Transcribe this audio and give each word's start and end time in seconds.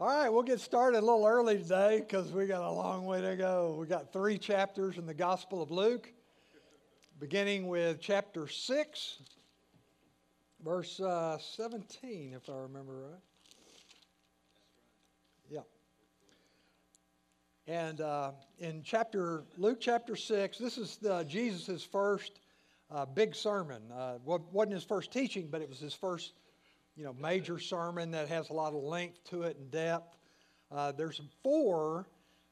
All 0.00 0.06
right, 0.06 0.28
we'll 0.28 0.44
get 0.44 0.60
started 0.60 0.98
a 0.98 1.00
little 1.00 1.26
early 1.26 1.58
today 1.58 1.98
because 1.98 2.30
we 2.30 2.46
got 2.46 2.62
a 2.62 2.70
long 2.70 3.04
way 3.04 3.20
to 3.20 3.34
go. 3.34 3.76
We 3.80 3.88
got 3.88 4.12
three 4.12 4.38
chapters 4.38 4.96
in 4.96 5.06
the 5.06 5.14
Gospel 5.14 5.60
of 5.60 5.72
Luke, 5.72 6.12
beginning 7.18 7.66
with 7.66 8.00
chapter 8.00 8.46
6, 8.46 9.18
verse 10.64 11.00
uh, 11.00 11.38
17, 11.38 12.32
if 12.32 12.48
I 12.48 12.58
remember 12.58 12.92
right. 13.10 13.20
Yeah. 15.50 15.62
And 17.66 18.00
uh, 18.00 18.30
in 18.60 18.84
chapter 18.84 19.42
Luke 19.56 19.78
chapter 19.80 20.14
6, 20.14 20.58
this 20.58 20.78
is 20.78 21.00
Jesus' 21.26 21.82
first 21.82 22.38
uh, 22.92 23.04
big 23.04 23.34
sermon. 23.34 23.82
Uh, 23.92 24.18
wasn't 24.24 24.74
his 24.74 24.84
first 24.84 25.10
teaching, 25.10 25.48
but 25.50 25.60
it 25.60 25.68
was 25.68 25.80
his 25.80 25.92
first 25.92 26.34
you 26.98 27.04
know, 27.04 27.14
major 27.20 27.60
sermon 27.60 28.10
that 28.10 28.28
has 28.28 28.50
a 28.50 28.52
lot 28.52 28.74
of 28.74 28.82
length 28.82 29.22
to 29.30 29.42
it 29.42 29.56
and 29.56 29.70
depth. 29.70 30.16
Uh, 30.72 30.90
there's 30.90 31.20
four 31.44 32.08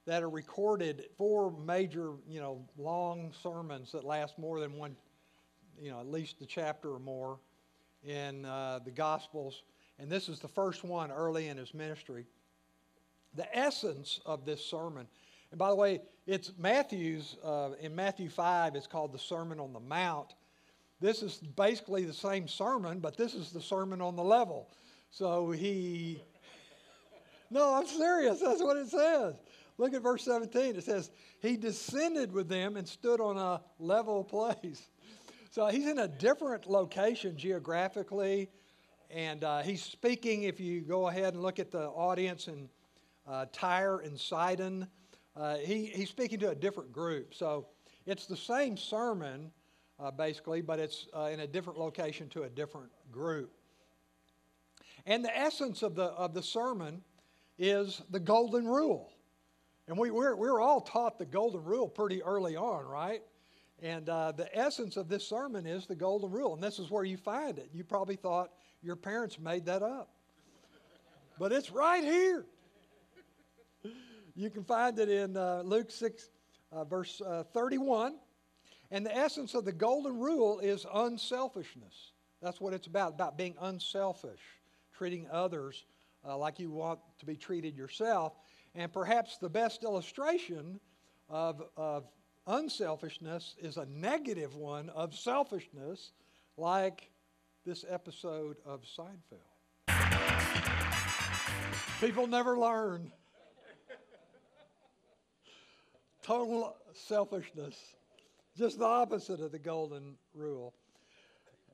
that 0.07 0.23
are 0.23 0.31
recorded, 0.31 1.07
four 1.19 1.53
major, 1.67 2.13
you 2.29 2.39
know, 2.39 2.65
long 2.79 3.33
sermons 3.43 3.91
that 3.91 4.05
last 4.05 4.39
more 4.39 4.61
than 4.61 4.75
one, 4.75 4.95
you 5.77 5.91
know, 5.91 5.99
at 5.99 6.07
least 6.07 6.41
a 6.43 6.47
chapter 6.47 6.95
or 6.95 7.01
more 7.01 7.41
in 8.05 8.45
uh, 8.45 8.79
the 8.85 8.91
Gospels. 8.93 9.65
And 9.99 10.09
this 10.09 10.29
is 10.29 10.39
the 10.39 10.49
first 10.49 10.85
one 10.85 11.11
early 11.11 11.49
in 11.49 11.57
his 11.57 11.75
ministry. 11.75 12.25
The 13.35 13.55
essence 13.55 14.21
of 14.25 14.47
this 14.47 14.65
sermon, 14.65 15.09
and 15.51 15.59
by 15.59 15.71
the 15.71 15.77
way, 15.77 16.03
it's 16.29 16.53
Matthew's, 16.57 17.37
uh, 17.43 17.71
in 17.81 17.97
Matthew 17.97 18.29
5, 18.29 18.77
it's 18.77 18.87
called 18.87 19.13
the 19.13 19.19
Sermon 19.19 19.59
on 19.59 19.73
the 19.73 19.81
Mount. 19.81 20.35
This 21.01 21.23
is 21.23 21.37
basically 21.37 22.05
the 22.05 22.13
same 22.13 22.49
sermon, 22.49 23.01
but 23.01 23.17
this 23.17 23.35
is 23.35 23.51
the 23.51 23.61
sermon 23.61 24.01
on 24.01 24.17
the 24.17 24.25
level. 24.25 24.71
So 25.11 25.51
he. 25.51 26.23
No, 27.51 27.75
I'm 27.75 27.87
serious. 27.87 28.41
That's 28.41 28.63
what 28.63 28.77
it 28.77 28.89
says. 28.89 29.35
Look 29.79 29.95
at 29.95 30.03
verse 30.03 30.25
17. 30.25 30.77
It 30.77 30.85
says, 30.85 31.11
He 31.43 31.57
descended 31.57 32.33
with 32.33 32.49
them 32.49 32.77
and 32.77 32.89
stood 32.89 33.21
on 33.21 33.37
a 33.37 33.61
level 33.79 34.25
place. 34.25 34.83
So 35.51 35.67
he's 35.67 35.87
in 35.87 35.99
a 36.01 36.09
different 36.09 36.67
location 36.67 37.37
geographically. 37.37 38.51
And 39.11 39.45
uh, 39.45 39.63
he's 39.63 39.83
speaking, 39.83 40.43
if 40.43 40.59
you 40.59 40.81
go 40.81 41.09
ahead 41.09 41.35
and 41.35 41.43
look 41.43 41.59
at 41.59 41.71
the 41.71 41.87
audience 41.89 42.49
in 42.49 42.69
uh, 43.27 43.47
Tyre 43.53 44.01
and 44.01 44.19
Sidon, 44.19 44.89
uh, 45.37 45.57
he, 45.57 45.87
he's 45.87 46.09
speaking 46.09 46.39
to 46.41 46.51
a 46.51 46.55
different 46.55 46.93
group. 46.93 47.35
So 47.35 47.69
it's 48.07 48.27
the 48.27 48.37
same 48.37 48.77
sermon, 48.77 49.53
uh, 49.99 50.11
basically, 50.11 50.61
but 50.61 50.79
it's 50.79 51.07
uh, 51.17 51.31
in 51.33 51.41
a 51.41 51.47
different 51.47 51.79
location 51.79 52.29
to 52.31 52.43
a 52.43 52.49
different 52.49 52.91
group. 53.11 53.51
And 55.07 55.25
the 55.25 55.37
essence 55.37 55.83
of 55.83 55.95
the, 55.95 56.05
of 56.05 56.35
the 56.35 56.43
sermon 56.43 57.03
is 57.59 58.03
the 58.11 58.21
golden 58.21 58.67
rule. 58.67 59.13
And 59.89 59.97
we, 59.97 60.11
we're, 60.11 60.35
we're 60.35 60.61
all 60.61 60.81
taught 60.81 61.19
the 61.19 61.27
golden 61.27 61.63
rule 61.63 61.89
pretty 61.89 62.23
early 62.23 62.57
on, 62.57 62.85
right? 62.87 63.23
And 63.83 64.09
uh, 64.09 64.33
the 64.33 64.55
essence 64.57 64.97
of 64.97 65.09
this 65.09 65.27
sermon 65.27 65.67
is 65.67 65.87
the 65.87 65.95
golden 65.95 66.31
rule. 66.31 66.55
And 66.55 66.63
this 66.63 66.79
is 66.79 66.91
where 66.91 67.05
you 67.05 67.17
find 67.17 67.59
it. 67.59 67.71
You 67.73 67.85
probably 67.85 68.17
thought 68.17 68.51
your 68.83 68.97
parents 68.97 69.39
made 69.39 69.67
that 69.67 69.83
up. 69.83 70.11
But 71.39 71.53
it's 71.53 71.71
right 71.71 72.03
here. 72.03 72.47
You 74.35 74.51
can 74.51 74.65
find 74.65 74.99
it 74.99 75.09
in 75.09 75.37
uh, 75.37 75.63
Luke 75.65 75.91
6, 75.91 76.31
uh, 76.73 76.85
verse 76.85 77.21
uh, 77.21 77.45
31. 77.53 78.17
And 78.91 79.05
the 79.05 79.17
essence 79.17 79.55
of 79.55 79.65
the 79.65 79.73
golden 79.73 80.19
rule 80.19 80.61
is 80.61 80.87
unselfishness. 80.93 82.13
That's 82.41 82.61
what 82.61 82.73
it's 82.73 82.87
about, 82.87 83.15
about 83.15 83.37
being 83.37 83.55
unselfish, 83.61 84.41
treating 84.97 85.27
others 85.31 85.85
uh, 86.27 86.37
like 86.37 86.59
you 86.59 86.71
want 86.71 87.01
to 87.19 87.27
be 87.27 87.37
treated 87.37 87.77
yourself. 87.77 88.35
And 88.75 88.93
perhaps 88.93 89.39
the 89.39 89.49
best 89.49 89.83
illustration 89.85 90.79
of, 91.29 91.63
of 91.77 92.05
unselfishness 92.47 93.57
is 93.61 93.77
a 93.77 93.87
negative 93.87 94.55
one 94.55 94.91
of 94.91 95.15
selfishness, 95.15 96.13
like 96.57 97.11
this 97.65 97.85
episode 97.89 98.57
of 98.65 98.83
Seinfeld. 98.83 99.41
People 102.01 102.27
never 102.27 102.59
learn. 102.59 103.11
Total 106.23 106.77
selfishness 106.93 107.96
just 108.57 108.79
the 108.79 108.87
opposite 108.87 109.41
of 109.41 109.53
the 109.53 109.59
golden 109.59 110.17
rule. 110.35 110.75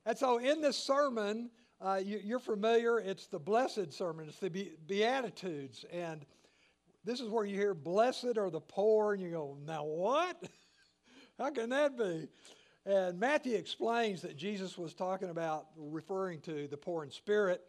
And 0.04 0.18
so, 0.18 0.38
in 0.38 0.60
this 0.60 0.76
sermon, 0.76 1.50
uh, 1.80 2.00
you, 2.02 2.36
are 2.36 2.40
familiar, 2.40 2.98
it's 2.98 3.26
the 3.26 3.38
blessed 3.38 3.92
sermon, 3.92 4.28
it's 4.28 4.38
the 4.38 4.50
Be- 4.50 4.72
Beatitudes. 4.86 5.84
And 5.92 6.26
this 7.04 7.20
is 7.20 7.28
where 7.28 7.44
you 7.44 7.56
hear, 7.56 7.74
Blessed 7.74 8.36
are 8.36 8.50
the 8.50 8.60
poor, 8.60 9.14
and 9.14 9.22
you 9.22 9.30
go, 9.30 9.56
Now 9.64 9.84
what? 9.84 10.42
How 11.38 11.50
can 11.50 11.70
that 11.70 11.96
be? 11.96 12.28
And 12.84 13.18
Matthew 13.18 13.56
explains 13.56 14.22
that 14.22 14.36
Jesus 14.36 14.76
was 14.76 14.92
talking 14.92 15.30
about, 15.30 15.66
referring 15.76 16.40
to 16.42 16.66
the 16.66 16.76
poor 16.76 17.04
in 17.04 17.10
spirit, 17.12 17.62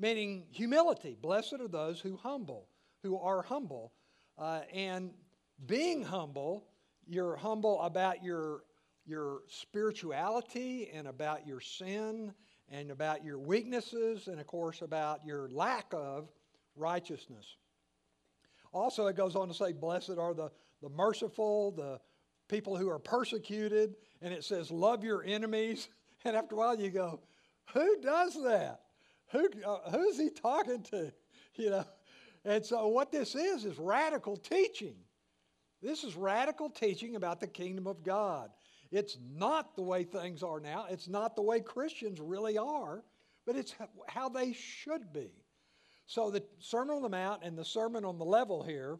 meaning 0.00 0.46
humility. 0.50 1.16
Blessed 1.20 1.54
are 1.60 1.68
those 1.68 2.00
who 2.00 2.16
humble, 2.16 2.66
who 3.04 3.16
are 3.18 3.42
humble. 3.42 3.92
Uh, 4.36 4.62
and 4.72 5.12
being 5.66 6.02
humble 6.02 6.64
you're 7.06 7.36
humble 7.36 7.80
about 7.82 8.22
your, 8.22 8.64
your 9.06 9.42
spirituality 9.48 10.90
and 10.92 11.06
about 11.06 11.46
your 11.46 11.60
sin 11.60 12.32
and 12.70 12.90
about 12.90 13.24
your 13.24 13.38
weaknesses 13.38 14.28
and, 14.28 14.40
of 14.40 14.46
course, 14.46 14.82
about 14.82 15.24
your 15.24 15.48
lack 15.50 15.86
of 15.92 16.28
righteousness. 16.76 17.56
Also, 18.72 19.06
it 19.06 19.16
goes 19.16 19.36
on 19.36 19.48
to 19.48 19.54
say, 19.54 19.72
Blessed 19.72 20.16
are 20.18 20.34
the, 20.34 20.50
the 20.80 20.88
merciful, 20.88 21.72
the 21.72 22.00
people 22.48 22.76
who 22.76 22.88
are 22.88 22.98
persecuted. 22.98 23.94
And 24.22 24.32
it 24.32 24.44
says, 24.44 24.70
Love 24.70 25.04
your 25.04 25.22
enemies. 25.24 25.88
And 26.24 26.36
after 26.36 26.54
a 26.54 26.58
while, 26.58 26.78
you 26.78 26.88
go, 26.88 27.20
Who 27.74 28.00
does 28.00 28.34
that? 28.44 28.82
Who, 29.32 29.48
uh, 29.66 29.90
who's 29.90 30.16
he 30.18 30.30
talking 30.30 30.82
to? 30.90 31.12
You 31.56 31.68
know? 31.68 31.84
And 32.46 32.64
so, 32.64 32.86
what 32.86 33.12
this 33.12 33.34
is, 33.34 33.66
is 33.66 33.78
radical 33.78 34.38
teaching. 34.38 34.94
This 35.82 36.04
is 36.04 36.16
radical 36.16 36.70
teaching 36.70 37.16
about 37.16 37.40
the 37.40 37.48
kingdom 37.48 37.86
of 37.86 38.04
God. 38.04 38.50
It's 38.92 39.18
not 39.34 39.74
the 39.74 39.82
way 39.82 40.04
things 40.04 40.42
are 40.42 40.60
now, 40.60 40.86
it's 40.88 41.08
not 41.08 41.34
the 41.34 41.42
way 41.42 41.60
Christians 41.60 42.20
really 42.20 42.58
are, 42.58 43.02
but 43.46 43.56
it's 43.56 43.74
how 44.06 44.28
they 44.28 44.52
should 44.52 45.12
be. 45.12 45.32
So, 46.06 46.30
the 46.30 46.42
Sermon 46.58 46.96
on 46.96 47.02
the 47.02 47.08
Mount 47.08 47.42
and 47.42 47.56
the 47.56 47.64
Sermon 47.64 48.04
on 48.04 48.18
the 48.18 48.24
Level 48.24 48.62
here 48.62 48.98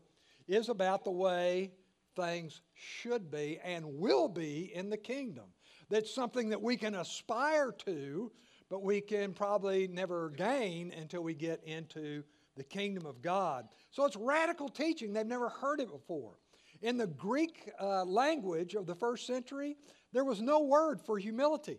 is 0.49 0.69
about 0.69 1.05
the 1.05 1.11
way 1.11 1.73
things 2.17 2.63
should 2.75 3.31
be 3.31 3.61
and 3.63 3.85
will 3.99 4.29
be 4.29 4.73
in 4.75 4.91
the 4.91 4.97
kingdom. 4.97 5.45
That's 5.89 6.15
something 6.15 6.49
that 6.51 6.63
we 6.63 6.77
can 6.77 6.95
aspire 6.95 7.73
to, 7.85 8.33
but 8.71 8.83
we 8.83 9.01
can 9.01 9.35
probably 9.35 9.89
never 9.89 10.31
gain 10.31 10.93
until 10.99 11.23
we 11.23 11.35
get 11.35 11.63
into 11.65 12.25
the 12.57 12.65
kingdom 12.65 13.07
of 13.07 13.23
God. 13.23 13.69
So 13.91 14.05
it's 14.05 14.17
radical 14.17 14.69
teaching. 14.69 15.13
They've 15.13 15.27
never 15.27 15.49
heard 15.49 15.81
it 15.81 15.91
before. 15.91 16.37
In 16.83 16.97
the 16.97 17.07
Greek 17.07 17.71
uh, 17.81 18.05
language 18.05 18.75
of 18.75 18.87
the 18.87 18.95
first 18.95 19.27
century, 19.27 19.77
there 20.13 20.25
was 20.25 20.43
no 20.43 20.61
word 20.61 21.01
for 21.01 21.17
humility. 21.17 21.79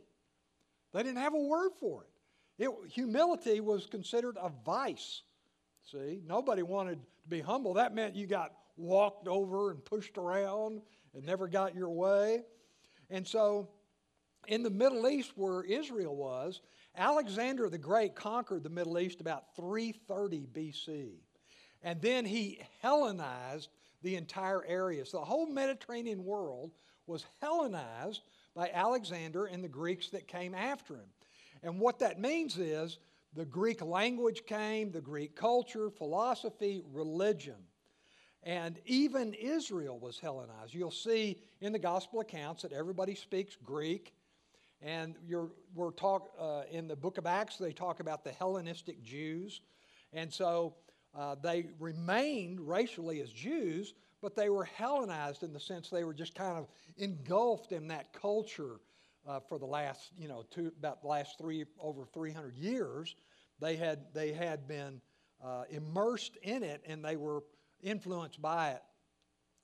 They 0.93 1.03
didn't 1.03 1.17
have 1.17 1.33
a 1.33 1.39
word 1.39 1.71
for 1.79 2.05
it. 2.05 2.65
it. 2.65 2.91
Humility 2.91 3.59
was 3.59 3.85
considered 3.85 4.37
a 4.41 4.49
vice. 4.65 5.23
See, 5.91 6.21
nobody 6.25 6.63
wanted 6.63 6.99
to 7.01 7.29
be 7.29 7.41
humble. 7.41 7.73
That 7.73 7.93
meant 7.93 8.15
you 8.15 8.27
got 8.27 8.53
walked 8.77 9.27
over 9.27 9.71
and 9.71 9.83
pushed 9.83 10.17
around 10.17 10.81
and 11.13 11.25
never 11.25 11.49
got 11.49 11.75
your 11.75 11.89
way. 11.89 12.43
And 13.09 13.27
so, 13.27 13.69
in 14.47 14.63
the 14.63 14.69
Middle 14.69 15.07
East, 15.09 15.33
where 15.35 15.63
Israel 15.63 16.15
was, 16.15 16.61
Alexander 16.95 17.69
the 17.69 17.77
Great 17.77 18.15
conquered 18.15 18.63
the 18.63 18.69
Middle 18.69 18.99
East 18.99 19.19
about 19.19 19.55
330 19.57 20.47
BC. 20.53 21.09
And 21.81 22.01
then 22.01 22.23
he 22.23 22.61
Hellenized 22.81 23.69
the 24.03 24.15
entire 24.15 24.63
area. 24.65 25.05
So 25.05 25.19
the 25.19 25.25
whole 25.25 25.47
Mediterranean 25.47 26.23
world 26.23 26.71
was 27.07 27.25
Hellenized 27.41 28.21
by 28.55 28.69
Alexander 28.71 29.45
and 29.45 29.63
the 29.63 29.69
Greeks 29.69 30.09
that 30.09 30.27
came 30.27 30.53
after 30.53 30.95
him. 30.95 31.09
And 31.63 31.79
what 31.79 31.99
that 31.99 32.19
means 32.19 32.57
is 32.57 32.99
the 33.33 33.45
Greek 33.45 33.81
language 33.81 34.45
came, 34.45 34.91
the 34.91 35.01
Greek 35.01 35.35
culture, 35.35 35.89
philosophy, 35.89 36.83
religion. 36.91 37.55
And 38.43 38.79
even 38.85 39.33
Israel 39.33 39.97
was 39.97 40.19
Hellenized. 40.19 40.73
You'll 40.73 40.91
see 40.91 41.39
in 41.61 41.71
the 41.71 41.79
gospel 41.79 42.19
accounts 42.19 42.61
that 42.61 42.73
everybody 42.73 43.15
speaks 43.15 43.57
Greek. 43.63 44.13
And 44.81 45.15
we're 45.73 45.91
talk, 45.91 46.31
uh, 46.37 46.63
in 46.69 46.89
the 46.89 46.95
book 46.95 47.17
of 47.17 47.25
Acts, 47.25 47.55
they 47.55 47.71
talk 47.71 48.01
about 48.01 48.25
the 48.25 48.31
Hellenistic 48.31 49.01
Jews. 49.01 49.61
And 50.11 50.31
so 50.31 50.75
uh, 51.15 51.35
they 51.41 51.67
remained 51.79 52.59
racially 52.59 53.21
as 53.21 53.31
Jews, 53.31 53.93
but 54.21 54.35
they 54.35 54.49
were 54.49 54.63
Hellenized 54.63 55.43
in 55.43 55.53
the 55.53 55.59
sense 55.59 55.89
they 55.89 56.03
were 56.03 56.13
just 56.13 56.33
kind 56.33 56.57
of 56.57 56.67
engulfed 56.97 57.71
in 57.71 57.87
that 57.89 58.13
culture 58.13 58.79
uh, 59.27 59.39
for 59.39 59.59
the 59.59 59.65
last, 59.65 60.11
you 60.17 60.27
know, 60.27 60.43
two, 60.49 60.71
about 60.79 61.01
the 61.01 61.07
last 61.07 61.37
three, 61.37 61.65
over 61.79 62.05
300 62.13 62.55
years. 62.55 63.15
They 63.59 63.75
had, 63.75 64.05
they 64.13 64.33
had 64.33 64.67
been 64.67 65.01
uh, 65.43 65.63
immersed 65.69 66.37
in 66.41 66.63
it 66.63 66.81
and 66.85 67.03
they 67.03 67.15
were 67.15 67.43
influenced 67.81 68.41
by 68.41 68.71
it. 68.71 68.81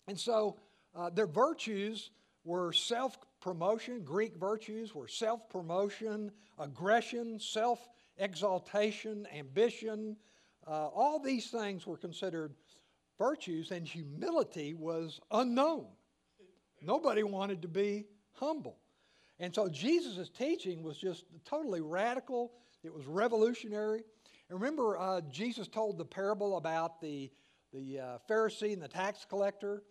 And 0.07 0.19
so 0.19 0.57
uh, 0.95 1.09
their 1.09 1.27
virtues 1.27 2.11
were 2.43 2.73
self 2.73 3.17
promotion. 3.41 4.03
Greek 4.03 4.35
virtues 4.37 4.93
were 4.95 5.07
self 5.07 5.49
promotion, 5.49 6.31
aggression, 6.57 7.39
self 7.39 7.87
exaltation, 8.17 9.27
ambition. 9.35 10.17
Uh, 10.69 10.87
all 10.87 11.19
these 11.19 11.47
things 11.47 11.87
were 11.87 11.97
considered 11.97 12.53
virtues, 13.17 13.71
and 13.71 13.87
humility 13.87 14.75
was 14.75 15.19
unknown. 15.31 15.87
Nobody 16.81 17.23
wanted 17.23 17.63
to 17.63 17.67
be 17.67 18.05
humble. 18.33 18.77
And 19.39 19.53
so 19.53 19.67
Jesus' 19.67 20.29
teaching 20.29 20.83
was 20.83 20.97
just 20.97 21.25
totally 21.43 21.81
radical, 21.81 22.51
it 22.83 22.93
was 22.93 23.07
revolutionary. 23.07 24.03
And 24.49 24.59
remember, 24.59 24.97
uh, 24.97 25.21
Jesus 25.31 25.67
told 25.67 25.97
the 25.97 26.05
parable 26.05 26.57
about 26.57 27.01
the, 27.01 27.31
the 27.73 27.99
uh, 27.99 28.17
Pharisee 28.29 28.73
and 28.73 28.81
the 28.81 28.87
tax 28.87 29.25
collector. 29.27 29.83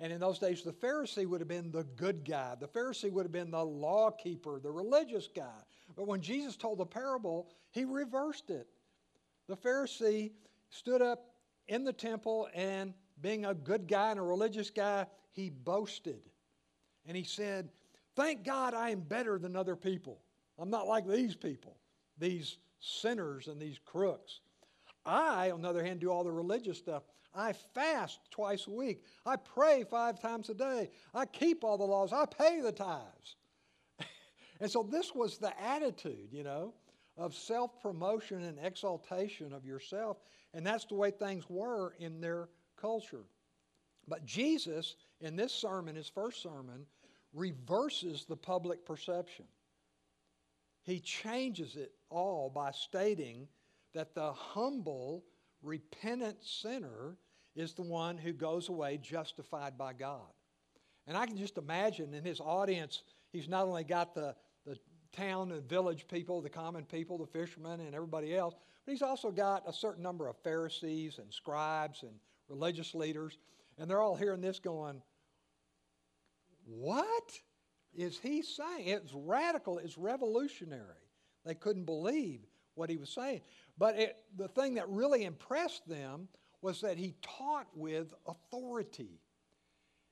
And 0.00 0.12
in 0.12 0.18
those 0.18 0.38
days, 0.38 0.62
the 0.62 0.72
Pharisee 0.72 1.26
would 1.26 1.40
have 1.40 1.48
been 1.48 1.70
the 1.70 1.84
good 1.84 2.24
guy. 2.24 2.56
The 2.58 2.68
Pharisee 2.68 3.12
would 3.12 3.24
have 3.24 3.32
been 3.32 3.50
the 3.50 3.64
law 3.64 4.10
keeper, 4.10 4.58
the 4.60 4.70
religious 4.70 5.28
guy. 5.34 5.60
But 5.94 6.06
when 6.06 6.20
Jesus 6.20 6.56
told 6.56 6.78
the 6.78 6.86
parable, 6.86 7.48
he 7.70 7.84
reversed 7.84 8.50
it. 8.50 8.66
The 9.52 9.58
Pharisee 9.58 10.30
stood 10.70 11.02
up 11.02 11.26
in 11.68 11.84
the 11.84 11.92
temple 11.92 12.48
and, 12.54 12.94
being 13.20 13.44
a 13.44 13.52
good 13.52 13.86
guy 13.86 14.10
and 14.10 14.18
a 14.18 14.22
religious 14.22 14.70
guy, 14.70 15.04
he 15.30 15.50
boasted. 15.50 16.22
And 17.04 17.14
he 17.14 17.24
said, 17.24 17.68
Thank 18.16 18.44
God 18.44 18.72
I 18.72 18.88
am 18.88 19.00
better 19.00 19.38
than 19.38 19.54
other 19.54 19.76
people. 19.76 20.22
I'm 20.58 20.70
not 20.70 20.88
like 20.88 21.06
these 21.06 21.34
people, 21.36 21.76
these 22.16 22.56
sinners 22.80 23.46
and 23.46 23.60
these 23.60 23.78
crooks. 23.84 24.40
I, 25.04 25.50
on 25.50 25.60
the 25.60 25.68
other 25.68 25.84
hand, 25.84 26.00
do 26.00 26.08
all 26.08 26.24
the 26.24 26.32
religious 26.32 26.78
stuff. 26.78 27.02
I 27.34 27.52
fast 27.52 28.20
twice 28.30 28.66
a 28.68 28.70
week. 28.70 29.04
I 29.26 29.36
pray 29.36 29.84
five 29.84 30.18
times 30.18 30.48
a 30.48 30.54
day. 30.54 30.88
I 31.12 31.26
keep 31.26 31.62
all 31.62 31.76
the 31.76 31.84
laws. 31.84 32.14
I 32.14 32.24
pay 32.24 32.62
the 32.62 32.72
tithes. 32.72 33.36
and 34.60 34.70
so 34.70 34.82
this 34.82 35.14
was 35.14 35.36
the 35.36 35.52
attitude, 35.62 36.28
you 36.32 36.42
know, 36.42 36.72
of 37.16 37.34
self 37.34 37.80
promotion 37.80 38.42
and 38.42 38.58
exaltation 38.62 39.52
of 39.52 39.64
yourself. 39.64 40.18
And 40.54 40.66
that's 40.66 40.84
the 40.84 40.94
way 40.94 41.10
things 41.10 41.44
were 41.48 41.94
in 41.98 42.20
their 42.20 42.48
culture. 42.80 43.24
But 44.08 44.24
Jesus, 44.24 44.96
in 45.20 45.36
this 45.36 45.52
sermon, 45.52 45.94
his 45.94 46.08
first 46.08 46.42
sermon, 46.42 46.86
reverses 47.32 48.24
the 48.24 48.36
public 48.36 48.84
perception. 48.84 49.46
He 50.82 50.98
changes 51.00 51.76
it 51.76 51.92
all 52.10 52.50
by 52.50 52.72
stating 52.72 53.46
that 53.94 54.14
the 54.14 54.32
humble, 54.32 55.24
repentant 55.62 56.42
sinner 56.42 57.16
is 57.54 57.74
the 57.74 57.82
one 57.82 58.18
who 58.18 58.32
goes 58.32 58.68
away 58.68 58.98
justified 59.00 59.78
by 59.78 59.92
God. 59.92 60.32
And 61.06 61.16
I 61.16 61.26
can 61.26 61.36
just 61.36 61.58
imagine 61.58 62.14
in 62.14 62.24
his 62.24 62.40
audience, 62.40 63.02
he's 63.32 63.48
not 63.48 63.66
only 63.66 63.84
got 63.84 64.14
the, 64.14 64.34
the 64.51 64.51
town 65.12 65.52
and 65.52 65.68
village 65.68 66.06
people, 66.08 66.40
the 66.40 66.50
common 66.50 66.84
people, 66.84 67.18
the 67.18 67.26
fishermen, 67.26 67.80
and 67.80 67.94
everybody 67.94 68.34
else, 68.34 68.54
but 68.84 68.92
he's 68.92 69.02
also 69.02 69.30
got 69.30 69.68
a 69.68 69.72
certain 69.72 70.02
number 70.02 70.28
of 70.28 70.36
Pharisees 70.38 71.18
and 71.18 71.32
scribes 71.32 72.02
and 72.02 72.12
religious 72.48 72.94
leaders. 72.94 73.38
And 73.78 73.88
they're 73.88 74.00
all 74.00 74.16
hearing 74.16 74.40
this 74.40 74.58
going, 74.58 75.02
What 76.66 77.40
is 77.94 78.18
he 78.18 78.42
saying? 78.42 78.88
It's 78.88 79.12
radical, 79.14 79.78
it's 79.78 79.98
revolutionary. 79.98 80.82
They 81.44 81.54
couldn't 81.54 81.84
believe 81.84 82.40
what 82.74 82.90
he 82.90 82.96
was 82.96 83.10
saying. 83.10 83.40
But 83.78 83.98
it, 83.98 84.16
the 84.36 84.48
thing 84.48 84.74
that 84.74 84.88
really 84.88 85.24
impressed 85.24 85.88
them 85.88 86.28
was 86.60 86.80
that 86.80 86.96
he 86.96 87.14
taught 87.22 87.66
with 87.74 88.14
authority. 88.26 89.20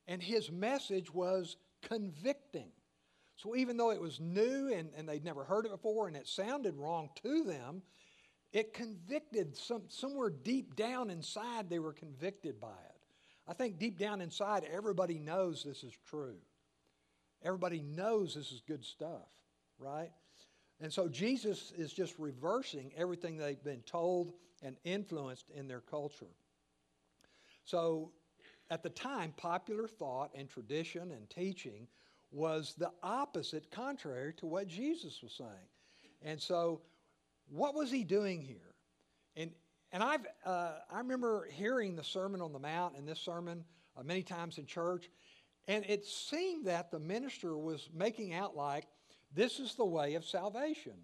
And 0.06 0.20
his 0.22 0.50
message 0.50 1.12
was 1.12 1.56
convicting. 1.82 2.70
So 3.42 3.56
even 3.56 3.78
though 3.78 3.90
it 3.90 4.00
was 4.00 4.20
new 4.20 4.70
and, 4.70 4.90
and 4.94 5.08
they'd 5.08 5.24
never 5.24 5.44
heard 5.44 5.64
it 5.64 5.70
before 5.70 6.08
and 6.08 6.16
it 6.16 6.28
sounded 6.28 6.76
wrong 6.76 7.08
to 7.22 7.42
them, 7.44 7.80
it 8.52 8.74
convicted 8.74 9.56
some, 9.56 9.84
somewhere 9.88 10.28
deep 10.28 10.76
down 10.76 11.08
inside 11.08 11.70
they 11.70 11.78
were 11.78 11.94
convicted 11.94 12.60
by 12.60 12.68
it. 12.68 13.00
I 13.48 13.54
think 13.54 13.78
deep 13.78 13.98
down 13.98 14.20
inside 14.20 14.66
everybody 14.70 15.18
knows 15.18 15.62
this 15.62 15.82
is 15.84 15.94
true. 16.06 16.36
Everybody 17.42 17.80
knows 17.80 18.34
this 18.34 18.52
is 18.52 18.60
good 18.66 18.84
stuff, 18.84 19.28
right? 19.78 20.10
And 20.78 20.92
so 20.92 21.08
Jesus 21.08 21.72
is 21.78 21.94
just 21.94 22.18
reversing 22.18 22.92
everything 22.94 23.38
they've 23.38 23.62
been 23.64 23.82
told 23.82 24.34
and 24.62 24.76
influenced 24.84 25.48
in 25.56 25.66
their 25.66 25.80
culture. 25.80 26.34
So 27.64 28.10
at 28.70 28.82
the 28.82 28.90
time, 28.90 29.32
popular 29.38 29.88
thought 29.88 30.30
and 30.34 30.46
tradition 30.50 31.12
and 31.12 31.30
teaching 31.30 31.86
was 32.32 32.74
the 32.78 32.90
opposite, 33.02 33.70
contrary 33.70 34.34
to 34.34 34.46
what 34.46 34.68
Jesus 34.68 35.20
was 35.22 35.32
saying. 35.32 35.50
And 36.22 36.40
so, 36.40 36.80
what 37.48 37.74
was 37.74 37.90
he 37.90 38.04
doing 38.04 38.40
here? 38.40 38.74
And, 39.36 39.50
and 39.92 40.02
I've, 40.02 40.26
uh, 40.44 40.72
I 40.90 40.98
remember 40.98 41.48
hearing 41.50 41.96
the 41.96 42.04
Sermon 42.04 42.40
on 42.40 42.52
the 42.52 42.58
Mount 42.58 42.96
and 42.96 43.06
this 43.08 43.20
sermon 43.20 43.64
uh, 43.96 44.02
many 44.02 44.22
times 44.22 44.58
in 44.58 44.66
church, 44.66 45.10
and 45.66 45.84
it 45.86 46.04
seemed 46.04 46.66
that 46.66 46.90
the 46.90 47.00
minister 47.00 47.56
was 47.56 47.88
making 47.92 48.34
out 48.34 48.56
like 48.56 48.86
this 49.34 49.58
is 49.58 49.74
the 49.74 49.84
way 49.84 50.14
of 50.14 50.24
salvation. 50.24 50.94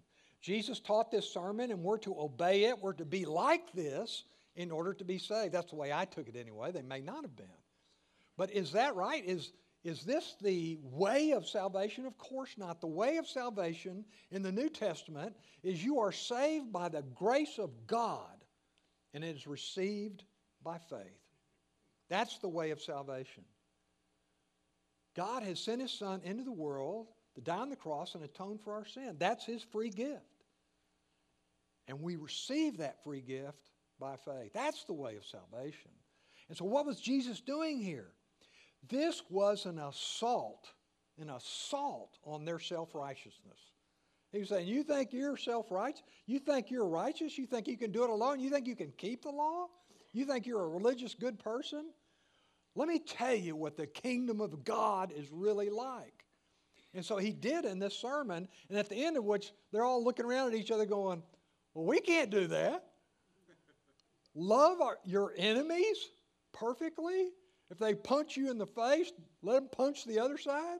Jesus 0.41 0.79
taught 0.79 1.11
this 1.11 1.29
sermon, 1.29 1.71
and 1.71 1.83
we're 1.83 1.97
to 1.99 2.19
obey 2.19 2.65
it. 2.65 2.79
We're 2.79 2.93
to 2.93 3.05
be 3.05 3.25
like 3.25 3.71
this 3.73 4.23
in 4.55 4.71
order 4.71 4.93
to 4.93 5.03
be 5.03 5.17
saved. 5.17 5.53
That's 5.53 5.69
the 5.69 5.75
way 5.75 5.91
I 5.91 6.05
took 6.05 6.27
it 6.27 6.35
anyway. 6.35 6.71
They 6.71 6.81
may 6.81 7.01
not 7.01 7.23
have 7.23 7.35
been. 7.35 7.47
But 8.37 8.51
is 8.51 8.71
that 8.73 8.95
right? 8.95 9.23
Is, 9.25 9.51
is 9.87 10.03
this 10.03 10.35
the 10.41 10.77
way 10.81 11.31
of 11.31 11.47
salvation? 11.47 12.05
Of 12.05 12.17
course 12.17 12.53
not. 12.57 12.81
The 12.81 12.87
way 12.87 13.15
of 13.15 13.25
salvation 13.25 14.03
in 14.31 14.41
the 14.43 14.51
New 14.51 14.69
Testament 14.69 15.33
is 15.63 15.81
you 15.81 15.99
are 15.99 16.11
saved 16.11 16.73
by 16.73 16.89
the 16.89 17.03
grace 17.15 17.57
of 17.57 17.69
God, 17.87 18.43
and 19.13 19.23
it 19.23 19.37
is 19.37 19.47
received 19.47 20.25
by 20.61 20.77
faith. 20.77 21.21
That's 22.09 22.37
the 22.39 22.49
way 22.49 22.71
of 22.71 22.81
salvation. 22.81 23.45
God 25.15 25.41
has 25.43 25.57
sent 25.57 25.81
His 25.81 25.93
Son 25.93 26.19
into 26.25 26.43
the 26.43 26.51
world 26.51 27.07
to 27.35 27.41
die 27.41 27.55
on 27.55 27.69
the 27.69 27.77
cross 27.77 28.13
and 28.13 28.25
atone 28.25 28.57
for 28.57 28.73
our 28.73 28.85
sin. 28.85 29.15
That's 29.17 29.45
His 29.45 29.63
free 29.63 29.89
gift. 29.89 30.43
And 31.87 32.01
we 32.01 32.17
receive 32.17 32.79
that 32.79 33.01
free 33.05 33.21
gift 33.21 33.71
by 34.01 34.17
faith. 34.17 34.51
That's 34.53 34.83
the 34.83 34.91
way 34.91 35.15
of 35.15 35.23
salvation. 35.23 35.91
And 36.49 36.57
so, 36.57 36.65
what 36.65 36.85
was 36.85 36.99
Jesus 36.99 37.39
doing 37.39 37.79
here? 37.79 38.11
This 38.89 39.23
was 39.29 39.65
an 39.65 39.79
assault, 39.79 40.71
an 41.19 41.29
assault 41.29 42.17
on 42.23 42.45
their 42.45 42.59
self 42.59 42.95
righteousness. 42.95 43.59
He 44.31 44.39
was 44.39 44.49
saying, 44.49 44.67
You 44.67 44.83
think 44.83 45.13
you're 45.13 45.37
self 45.37 45.71
righteous? 45.71 46.03
You 46.25 46.39
think 46.39 46.69
you're 46.69 46.87
righteous? 46.87 47.37
You 47.37 47.45
think 47.45 47.67
you 47.67 47.77
can 47.77 47.91
do 47.91 48.03
it 48.03 48.09
alone? 48.09 48.39
You 48.39 48.49
think 48.49 48.67
you 48.67 48.75
can 48.75 48.91
keep 48.97 49.23
the 49.23 49.31
law? 49.31 49.67
You 50.13 50.25
think 50.25 50.45
you're 50.45 50.63
a 50.63 50.67
religious 50.67 51.13
good 51.13 51.39
person? 51.39 51.85
Let 52.75 52.87
me 52.87 52.99
tell 52.99 53.35
you 53.35 53.55
what 53.55 53.75
the 53.75 53.87
kingdom 53.87 54.39
of 54.39 54.63
God 54.63 55.11
is 55.15 55.31
really 55.31 55.69
like. 55.69 56.25
And 56.93 57.03
so 57.03 57.17
he 57.17 57.31
did 57.31 57.65
in 57.65 57.79
this 57.79 57.95
sermon, 57.95 58.47
and 58.69 58.77
at 58.77 58.89
the 58.89 59.03
end 59.03 59.17
of 59.17 59.23
which 59.23 59.51
they're 59.71 59.83
all 59.83 60.03
looking 60.03 60.25
around 60.25 60.49
at 60.49 60.59
each 60.59 60.71
other 60.71 60.85
going, 60.85 61.23
Well, 61.73 61.85
we 61.85 61.99
can't 61.99 62.29
do 62.29 62.47
that. 62.47 62.83
Love 64.35 64.81
our, 64.81 64.99
your 65.03 65.33
enemies 65.37 65.97
perfectly. 66.53 67.29
If 67.69 67.79
they 67.79 67.93
punch 67.93 68.37
you 68.37 68.49
in 68.49 68.57
the 68.57 68.65
face, 68.65 69.11
let 69.41 69.55
them 69.55 69.69
punch 69.71 70.05
the 70.05 70.19
other 70.19 70.37
side. 70.37 70.79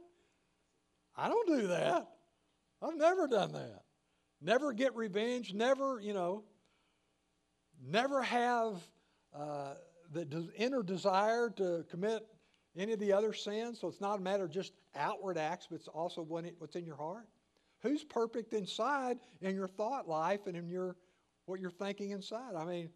I 1.16 1.28
don't 1.28 1.48
do 1.48 1.68
that. 1.68 2.08
I've 2.82 2.96
never 2.96 3.28
done 3.28 3.54
that. 3.54 3.84
Never 4.42 4.72
get 4.72 4.96
revenge. 4.96 5.54
Never, 5.54 6.00
you 6.00 6.14
know, 6.14 6.44
never 7.84 8.22
have 8.22 8.76
uh, 9.36 9.74
the 10.14 10.50
inner 10.56 10.84
desire 10.84 11.50
to 11.58 11.86
commit 11.90 12.26
any 12.78 12.94
of 12.94 13.00
the 13.00 13.12
other 13.12 13.34
sins. 13.34 13.80
So 13.82 13.88
it's 13.88 14.00
not 14.00 14.20
a 14.20 14.22
matter 14.22 14.44
of 14.44 14.52
just 14.52 14.74
outward 14.96 15.38
acts, 15.38 15.68
but 15.70 15.76
it's 15.76 15.88
also 15.88 16.22
what's 16.22 16.76
in 16.76 16.86
your 16.86 16.96
heart. 16.96 17.28
Who's 17.82 18.04
perfect 18.04 18.54
inside 18.54 19.18
in 19.42 19.56
your 19.56 19.68
thought 19.68 20.08
life 20.08 20.48
and 20.48 20.56
in 20.56 20.70
your 20.70 20.96
what 21.46 21.60
you're 21.60 21.72
thinking 21.72 22.12
inside? 22.12 22.56
I 22.56 22.66
mean, 22.66 22.90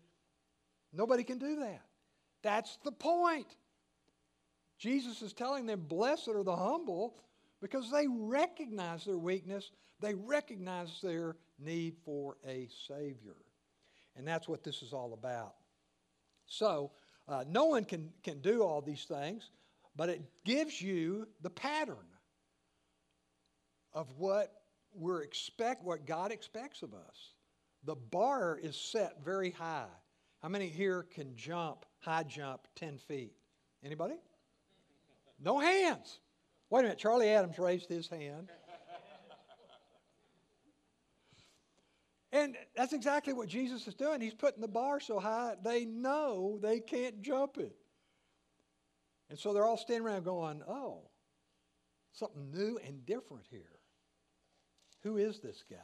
Nobody 0.94 1.24
can 1.24 1.38
do 1.38 1.58
that. 1.58 1.82
That's 2.44 2.78
the 2.84 2.92
point. 2.92 3.48
Jesus 4.82 5.22
is 5.22 5.32
telling 5.32 5.68
them, 5.68 5.86
Blessed 5.88 6.30
are 6.30 6.44
the 6.44 6.56
humble, 6.56 7.16
because 7.62 7.92
they 7.92 8.08
recognize 8.10 9.06
their 9.06 9.18
weakness, 9.18 9.70
they 10.00 10.16
recognize 10.16 11.00
their 11.04 11.36
need 11.60 11.96
for 12.04 12.38
a 12.46 12.68
Savior. 12.88 13.36
And 14.16 14.28
that's 14.28 14.48
what 14.48 14.64
this 14.64 14.82
is 14.82 14.92
all 14.92 15.14
about. 15.14 15.54
So, 16.48 16.92
uh, 17.28 17.44
no 17.48 17.66
one 17.66 17.86
can, 17.86 18.10
can 18.24 18.42
do 18.42 18.64
all 18.64 18.82
these 18.82 19.04
things, 19.04 19.52
but 19.96 20.10
it 20.10 20.24
gives 20.44 20.82
you 20.82 21.28
the 21.44 21.52
pattern 21.52 21.96
of 23.94 24.08
what 24.18 24.64
we're 24.96 25.22
expect 25.22 25.84
what 25.84 26.08
God 26.08 26.32
expects 26.32 26.82
of 26.82 26.96
us. 26.96 27.36
The 27.84 27.96
bar 27.96 28.60
is 28.62 28.76
set 28.76 29.24
very 29.24 29.52
high. 29.52 29.86
How 30.42 30.50
many 30.50 30.68
here 30.68 31.04
can 31.14 31.36
jump, 31.36 31.86
high 32.00 32.24
jump 32.24 32.62
10 32.76 32.98
feet? 32.98 33.34
Anybody? 33.84 34.16
No 35.44 35.60
hands. 35.60 36.20
Wait 36.70 36.82
a 36.82 36.84
minute, 36.84 36.98
Charlie 37.00 37.30
Adams 37.30 37.58
raised 37.60 37.90
his 37.90 38.08
hand. 38.08 38.50
And 42.34 42.56
that's 42.78 42.94
exactly 42.94 43.34
what 43.34 43.50
Jesus 43.50 43.88
is 43.88 43.94
doing. 43.94 44.22
He's 44.22 44.34
putting 44.34 44.62
the 44.62 44.68
bar 44.68 45.02
so 45.02 45.20
high 45.20 45.56
they 45.64 45.84
know 45.86 46.60
they 46.62 46.80
can't 46.80 47.22
jump 47.22 47.58
it. 47.58 47.76
And 49.30 49.38
so 49.38 49.54
they're 49.54 49.66
all 49.66 49.78
standing 49.78 50.08
around 50.08 50.24
going, 50.24 50.62
oh, 50.68 51.10
something 52.14 52.52
new 52.52 52.80
and 52.86 53.06
different 53.06 53.46
here. 53.50 53.80
Who 55.04 55.18
is 55.18 55.40
this 55.40 55.64
guy? 55.70 55.78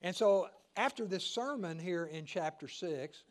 And 0.00 0.14
so 0.14 0.48
after 0.76 1.06
this 1.06 1.24
sermon 1.24 1.78
here 1.78 2.04
in 2.04 2.24
chapter 2.24 2.66
6, 2.66 3.22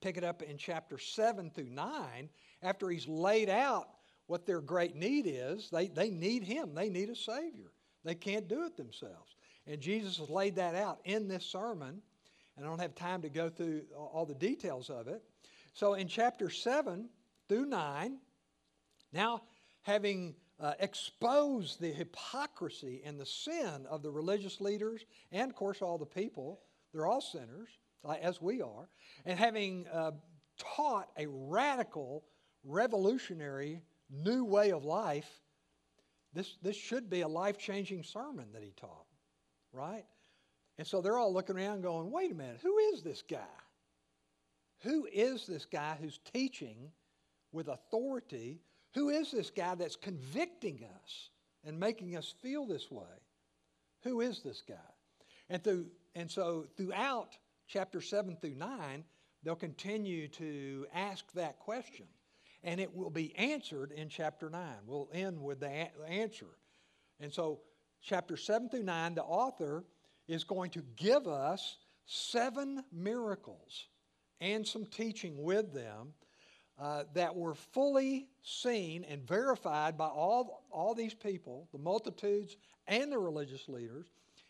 pick 0.00 0.16
it 0.16 0.24
up 0.24 0.42
in 0.42 0.58
chapter 0.58 0.98
7 0.98 1.50
through 1.50 1.70
9, 1.70 2.28
after 2.62 2.88
he's 2.88 3.08
laid 3.08 3.48
out 3.48 3.88
what 4.26 4.46
their 4.46 4.60
great 4.60 4.94
need 4.96 5.26
is, 5.26 5.68
they, 5.70 5.88
they 5.88 6.10
need 6.10 6.42
him. 6.44 6.74
They 6.74 6.88
need 6.88 7.10
a 7.10 7.16
Savior. 7.16 7.72
They 8.04 8.14
can't 8.14 8.48
do 8.48 8.64
it 8.64 8.76
themselves. 8.76 9.36
And 9.66 9.80
Jesus 9.80 10.16
has 10.18 10.28
laid 10.28 10.56
that 10.56 10.74
out 10.74 10.98
in 11.04 11.28
this 11.28 11.44
sermon, 11.44 12.02
and 12.56 12.66
I 12.66 12.68
don't 12.68 12.80
have 12.80 12.94
time 12.94 13.22
to 13.22 13.28
go 13.28 13.48
through 13.48 13.82
all 13.96 14.26
the 14.26 14.34
details 14.34 14.90
of 14.90 15.08
it. 15.08 15.22
So 15.72 15.94
in 15.94 16.08
chapter 16.08 16.50
7 16.50 17.08
through 17.48 17.66
9, 17.66 18.18
now 19.12 19.42
having 19.82 20.34
uh, 20.60 20.74
exposed 20.80 21.80
the 21.80 21.92
hypocrisy 21.92 23.02
and 23.04 23.18
the 23.18 23.26
sin 23.26 23.86
of 23.88 24.02
the 24.02 24.10
religious 24.10 24.60
leaders 24.60 25.04
and, 25.30 25.50
of 25.50 25.56
course, 25.56 25.82
all 25.82 25.98
the 25.98 26.06
people, 26.06 26.60
they're 26.92 27.06
all 27.06 27.20
sinners, 27.20 27.68
as 28.20 28.40
we 28.42 28.60
are, 28.60 28.88
and 29.24 29.38
having 29.38 29.86
uh, 29.92 30.10
taught 30.58 31.08
a 31.16 31.26
radical, 31.28 32.24
revolutionary, 32.64 33.82
new 34.10 34.44
way 34.44 34.70
of 34.72 34.84
life, 34.84 35.30
this, 36.32 36.56
this 36.62 36.76
should 36.76 37.10
be 37.10 37.20
a 37.20 37.28
life 37.28 37.58
changing 37.58 38.02
sermon 38.02 38.46
that 38.52 38.62
he 38.62 38.72
taught 38.76 39.06
right? 39.72 40.04
And 40.78 40.86
so 40.86 41.00
they're 41.00 41.18
all 41.18 41.32
looking 41.32 41.56
around 41.56 41.82
going, 41.82 42.10
wait 42.10 42.30
a 42.30 42.34
minute, 42.34 42.60
who 42.62 42.78
is 42.78 43.02
this 43.02 43.22
guy? 43.22 43.38
Who 44.80 45.06
is 45.12 45.46
this 45.46 45.64
guy 45.64 45.96
who's 46.00 46.20
teaching 46.32 46.90
with 47.52 47.68
authority? 47.68 48.60
Who 48.94 49.10
is 49.10 49.30
this 49.30 49.50
guy 49.50 49.74
that's 49.74 49.96
convicting 49.96 50.84
us 51.02 51.30
and 51.64 51.78
making 51.78 52.16
us 52.16 52.34
feel 52.42 52.66
this 52.66 52.90
way? 52.90 53.04
Who 54.02 54.20
is 54.20 54.40
this 54.42 54.62
guy? 54.66 54.74
And, 55.48 55.62
through, 55.62 55.86
and 56.14 56.30
so 56.30 56.66
throughout 56.76 57.36
chapter 57.68 58.00
7 58.00 58.36
through 58.40 58.56
9, 58.56 59.04
they'll 59.42 59.54
continue 59.54 60.28
to 60.28 60.86
ask 60.92 61.30
that 61.32 61.58
question. 61.60 62.06
And 62.64 62.80
it 62.80 62.94
will 62.94 63.10
be 63.10 63.34
answered 63.36 63.92
in 63.92 64.08
chapter 64.08 64.48
9. 64.48 64.60
We'll 64.86 65.08
end 65.12 65.40
with 65.40 65.60
the 65.60 65.88
answer. 66.08 66.46
And 67.20 67.32
so 67.32 67.60
chapter 68.00 68.36
7 68.36 68.68
through 68.68 68.84
9, 68.84 69.14
the 69.14 69.24
author 69.24 69.84
is 70.28 70.44
going 70.44 70.70
to 70.70 70.82
give 70.96 71.26
us 71.26 71.76
seven 72.06 72.84
miracles 72.92 73.86
and 74.40 74.66
some 74.66 74.84
teaching 74.86 75.42
with 75.42 75.72
them 75.72 76.12
uh, 76.78 77.04
that 77.14 77.34
were 77.34 77.54
fully 77.54 78.28
seen 78.42 79.04
and 79.04 79.26
verified 79.26 79.96
by 79.96 80.06
all, 80.06 80.64
all 80.70 80.94
these 80.94 81.14
people, 81.14 81.68
the 81.72 81.78
multitudes 81.78 82.56
and 82.88 83.12
the 83.12 83.18
religious 83.18 83.68
leaders, 83.68 84.06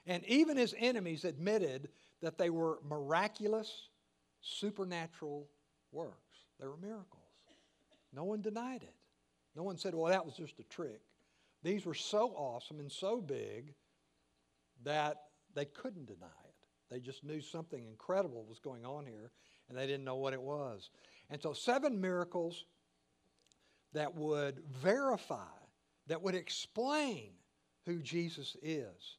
and 0.06 0.24
even 0.26 0.56
his 0.56 0.74
enemies 0.78 1.24
admitted 1.24 1.88
that 2.20 2.38
they 2.38 2.50
were 2.50 2.78
miraculous, 2.88 3.88
supernatural 4.40 5.48
works. 5.90 6.46
They 6.58 6.66
were 6.66 6.76
miracles. 6.76 7.21
No 8.14 8.24
one 8.24 8.42
denied 8.42 8.82
it. 8.82 8.94
No 9.54 9.62
one 9.62 9.76
said, 9.76 9.94
well, 9.94 10.10
that 10.10 10.24
was 10.24 10.34
just 10.34 10.58
a 10.58 10.64
trick. 10.64 11.00
These 11.62 11.86
were 11.86 11.94
so 11.94 12.30
awesome 12.36 12.80
and 12.80 12.90
so 12.90 13.20
big 13.20 13.74
that 14.84 15.16
they 15.54 15.64
couldn't 15.64 16.06
deny 16.06 16.26
it. 16.26 16.54
They 16.90 17.00
just 17.00 17.24
knew 17.24 17.40
something 17.40 17.84
incredible 17.84 18.44
was 18.44 18.58
going 18.58 18.84
on 18.84 19.06
here, 19.06 19.30
and 19.68 19.78
they 19.78 19.86
didn't 19.86 20.04
know 20.04 20.16
what 20.16 20.32
it 20.32 20.42
was. 20.42 20.90
And 21.30 21.40
so, 21.40 21.52
seven 21.52 22.00
miracles 22.00 22.64
that 23.92 24.14
would 24.14 24.62
verify, 24.82 25.36
that 26.08 26.20
would 26.20 26.34
explain 26.34 27.30
who 27.86 28.02
Jesus 28.02 28.56
is. 28.62 29.16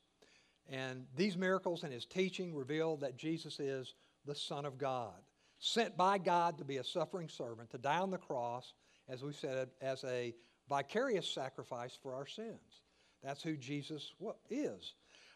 And 0.69 1.05
these 1.15 1.37
miracles 1.37 1.83
and 1.83 1.91
his 1.91 2.05
teaching 2.05 2.55
reveal 2.55 2.97
that 2.97 3.17
Jesus 3.17 3.59
is 3.59 3.95
the 4.25 4.35
Son 4.35 4.65
of 4.65 4.77
God, 4.77 5.13
sent 5.59 5.97
by 5.97 6.17
God 6.17 6.57
to 6.57 6.63
be 6.63 6.77
a 6.77 6.83
suffering 6.83 7.29
servant, 7.29 7.71
to 7.71 7.77
die 7.77 7.99
on 7.99 8.11
the 8.11 8.17
cross, 8.17 8.73
as 9.13 9.23
we 9.23 9.31
said, 9.31 9.69
as 9.79 10.03
a 10.05 10.33
vicarious 10.67 11.29
sacrifice 11.29 11.97
for 12.01 12.15
our 12.15 12.25
sins. 12.25 12.81
That's 13.23 13.43
who 13.43 13.55
Jesus 13.55 14.11
is. 14.49 14.95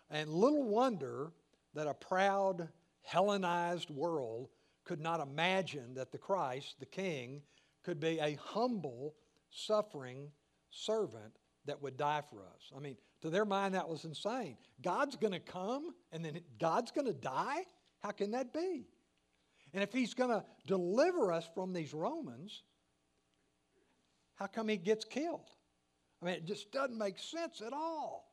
And 0.09 0.29
little 0.29 0.63
wonder 0.63 1.31
that 1.75 1.87
a 1.87 1.93
proud, 1.93 2.67
Hellenized 3.03 3.89
world 3.89 4.49
could 4.83 4.99
not 4.99 5.21
imagine 5.21 5.93
that 5.93 6.11
the 6.11 6.17
Christ, 6.17 6.75
the 6.79 6.85
King, 6.85 7.41
could 7.83 8.01
be 8.01 8.19
a 8.19 8.37
humble, 8.41 9.15
suffering 9.49 10.29
servant 10.71 11.37
that 11.65 11.81
would 11.81 11.95
die 11.95 12.23
for 12.29 12.39
us. 12.41 12.71
I 12.75 12.79
mean, 12.79 12.97
to 13.21 13.29
their 13.29 13.45
mind, 13.45 13.75
that 13.75 13.87
was 13.87 14.03
insane. 14.03 14.57
God's 14.81 15.15
going 15.15 15.33
to 15.33 15.39
come 15.39 15.93
and 16.11 16.25
then 16.25 16.41
God's 16.59 16.91
going 16.91 17.07
to 17.07 17.13
die? 17.13 17.63
How 17.99 18.11
can 18.11 18.31
that 18.31 18.53
be? 18.53 18.87
And 19.73 19.83
if 19.83 19.93
He's 19.93 20.13
going 20.13 20.31
to 20.31 20.43
deliver 20.65 21.31
us 21.31 21.47
from 21.53 21.71
these 21.71 21.93
Romans, 21.93 22.63
how 24.37 24.47
come 24.47 24.69
he 24.69 24.77
gets 24.77 25.03
killed? 25.03 25.49
I 26.21 26.25
mean, 26.25 26.35
it 26.35 26.45
just 26.45 26.71
doesn't 26.71 26.97
make 26.97 27.19
sense 27.19 27.61
at 27.61 27.73
all. 27.73 28.31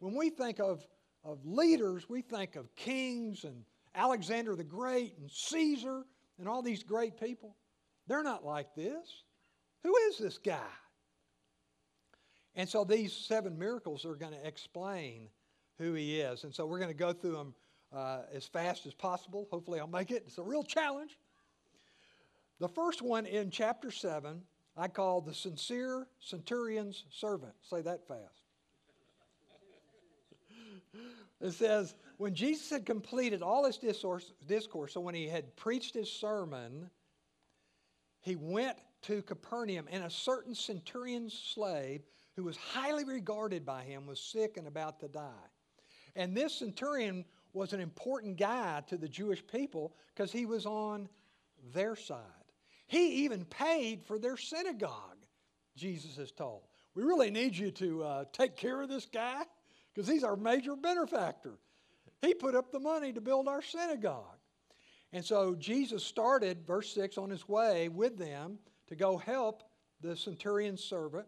When 0.00 0.14
we 0.14 0.30
think 0.30 0.58
of, 0.58 0.86
of 1.22 1.38
leaders, 1.44 2.08
we 2.08 2.22
think 2.22 2.56
of 2.56 2.74
kings 2.74 3.44
and 3.44 3.64
Alexander 3.94 4.56
the 4.56 4.64
Great 4.64 5.16
and 5.18 5.30
Caesar 5.30 6.04
and 6.38 6.48
all 6.48 6.62
these 6.62 6.82
great 6.82 7.18
people. 7.18 7.54
They're 8.06 8.22
not 8.22 8.44
like 8.44 8.74
this. 8.74 9.22
Who 9.82 9.94
is 10.08 10.18
this 10.18 10.38
guy? 10.38 10.58
And 12.56 12.68
so 12.68 12.84
these 12.84 13.12
seven 13.12 13.58
miracles 13.58 14.04
are 14.04 14.14
going 14.14 14.32
to 14.32 14.46
explain 14.46 15.28
who 15.78 15.94
he 15.94 16.20
is. 16.20 16.44
And 16.44 16.54
so 16.54 16.66
we're 16.66 16.78
going 16.78 16.90
to 16.90 16.94
go 16.94 17.12
through 17.12 17.36
them 17.36 17.54
uh, 17.92 18.22
as 18.32 18.46
fast 18.46 18.86
as 18.86 18.94
possible. 18.94 19.46
Hopefully, 19.50 19.80
I'll 19.80 19.86
make 19.86 20.10
it. 20.10 20.24
It's 20.26 20.38
a 20.38 20.42
real 20.42 20.62
challenge. 20.62 21.18
The 22.60 22.68
first 22.68 23.02
one 23.02 23.26
in 23.26 23.50
chapter 23.50 23.90
7 23.90 24.42
I 24.76 24.88
call 24.88 25.20
the 25.20 25.34
sincere 25.34 26.06
centurion's 26.20 27.04
servant. 27.10 27.52
Say 27.62 27.80
that 27.82 28.06
fast. 28.08 28.42
it 31.40 31.52
says, 31.52 31.94
when 32.16 32.34
Jesus 32.34 32.70
had 32.70 32.84
completed 32.84 33.42
all 33.42 33.64
his 33.64 33.78
discourse, 33.78 34.92
so 34.92 35.00
when 35.00 35.14
he 35.14 35.28
had 35.28 35.54
preached 35.56 35.94
his 35.94 36.10
sermon, 36.10 36.90
he 38.20 38.36
went 38.36 38.78
to 39.02 39.22
Capernaum, 39.22 39.86
and 39.90 40.02
a 40.04 40.10
certain 40.10 40.54
centurion's 40.54 41.34
slave, 41.34 42.02
who 42.36 42.44
was 42.44 42.56
highly 42.56 43.04
regarded 43.04 43.64
by 43.64 43.82
him, 43.82 44.06
was 44.06 44.18
sick 44.18 44.56
and 44.56 44.66
about 44.66 44.98
to 45.00 45.08
die. 45.08 45.46
And 46.16 46.36
this 46.36 46.54
centurion 46.54 47.24
was 47.52 47.72
an 47.72 47.80
important 47.80 48.36
guy 48.36 48.82
to 48.88 48.96
the 48.96 49.08
Jewish 49.08 49.46
people 49.46 49.94
because 50.08 50.32
he 50.32 50.46
was 50.46 50.66
on 50.66 51.08
their 51.72 51.94
side. 51.94 52.43
He 52.86 53.24
even 53.24 53.44
paid 53.44 54.04
for 54.04 54.18
their 54.18 54.36
synagogue, 54.36 55.26
Jesus 55.76 56.18
is 56.18 56.32
told. 56.32 56.62
We 56.94 57.02
really 57.02 57.30
need 57.30 57.56
you 57.56 57.70
to 57.72 58.04
uh, 58.04 58.24
take 58.32 58.56
care 58.56 58.80
of 58.82 58.88
this 58.88 59.06
guy 59.06 59.42
because 59.92 60.08
he's 60.08 60.24
our 60.24 60.36
major 60.36 60.76
benefactor. 60.76 61.54
He 62.22 62.34
put 62.34 62.54
up 62.54 62.70
the 62.70 62.80
money 62.80 63.12
to 63.12 63.20
build 63.20 63.48
our 63.48 63.62
synagogue. 63.62 64.38
And 65.12 65.24
so 65.24 65.54
Jesus 65.54 66.04
started, 66.04 66.66
verse 66.66 66.92
6, 66.94 67.18
on 67.18 67.30
his 67.30 67.48
way 67.48 67.88
with 67.88 68.18
them 68.18 68.58
to 68.88 68.96
go 68.96 69.16
help 69.16 69.62
the 70.00 70.16
centurion's 70.16 70.82
servant. 70.82 71.26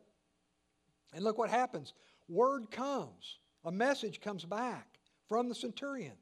And 1.15 1.25
look 1.25 1.39
what 1.39 1.51
happens. 1.51 1.95
Word 2.29 2.71
comes, 2.71 3.39
a 3.65 3.71
message 3.71 4.21
comes 4.21 4.45
back 4.45 4.99
from 5.29 5.49
the 5.49 5.55
centurion. 5.55 6.15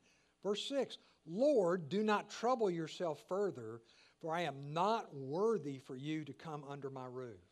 Verse 0.43 0.69
6 0.69 0.99
Lord, 1.27 1.89
do 1.89 2.03
not 2.03 2.29
trouble 2.29 2.71
yourself 2.71 3.23
further, 3.29 3.81
for 4.25 4.35
I 4.35 4.41
am 4.43 4.73
not 4.73 5.15
worthy 5.15 5.79
for 5.79 5.95
you 5.95 6.25
to 6.25 6.33
come 6.33 6.65
under 6.67 6.89
my 6.89 7.05
roof. 7.05 7.43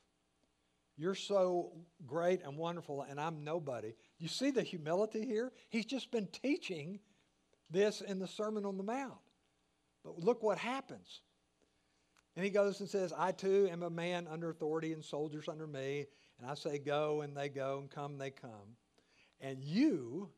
You're 0.96 1.14
so 1.14 1.72
great 2.06 2.40
and 2.42 2.56
wonderful, 2.56 3.02
and 3.02 3.20
I'm 3.20 3.44
nobody. 3.44 3.92
You 4.18 4.28
see 4.28 4.50
the 4.50 4.62
humility 4.62 5.26
here? 5.26 5.52
He's 5.68 5.84
just 5.84 6.10
been 6.10 6.28
teaching 6.28 6.98
this 7.70 8.00
in 8.00 8.18
the 8.18 8.26
Sermon 8.26 8.64
on 8.64 8.78
the 8.78 8.82
Mount. 8.82 9.18
But 10.02 10.18
look 10.18 10.42
what 10.42 10.56
happens. 10.56 11.20
And 12.36 12.44
he 12.44 12.50
goes 12.50 12.80
and 12.80 12.88
says, 12.88 13.12
I 13.18 13.32
too 13.32 13.68
am 13.70 13.82
a 13.82 13.90
man 13.90 14.26
under 14.30 14.48
authority 14.48 14.94
and 14.94 15.04
soldiers 15.04 15.48
under 15.48 15.66
me. 15.66 16.06
And 16.38 16.50
I 16.50 16.54
say, 16.54 16.78
go, 16.78 17.20
and 17.20 17.36
they 17.36 17.50
go, 17.50 17.80
and 17.80 17.90
come, 17.90 18.16
they 18.16 18.30
come. 18.30 18.76
And 19.42 19.62
you 19.62 20.30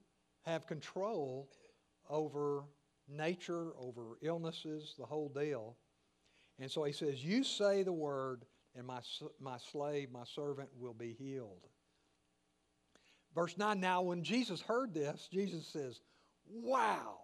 have 0.42 0.66
control 0.66 1.48
over 2.10 2.64
nature, 3.08 3.70
over 3.78 4.18
illnesses, 4.20 4.96
the 4.98 5.06
whole 5.06 5.28
deal. 5.28 5.76
And 6.58 6.70
so 6.70 6.84
he 6.84 6.92
says, 6.92 7.24
You 7.24 7.44
say 7.44 7.82
the 7.82 7.92
word, 7.92 8.44
and 8.76 8.86
my, 8.86 9.00
my 9.40 9.58
slave, 9.58 10.10
my 10.12 10.24
servant, 10.24 10.68
will 10.78 10.94
be 10.94 11.12
healed. 11.12 11.66
Verse 13.34 13.56
9 13.58 13.80
Now, 13.80 14.02
when 14.02 14.22
Jesus 14.22 14.60
heard 14.60 14.94
this, 14.94 15.28
Jesus 15.32 15.66
says, 15.66 16.00
Wow. 16.46 17.18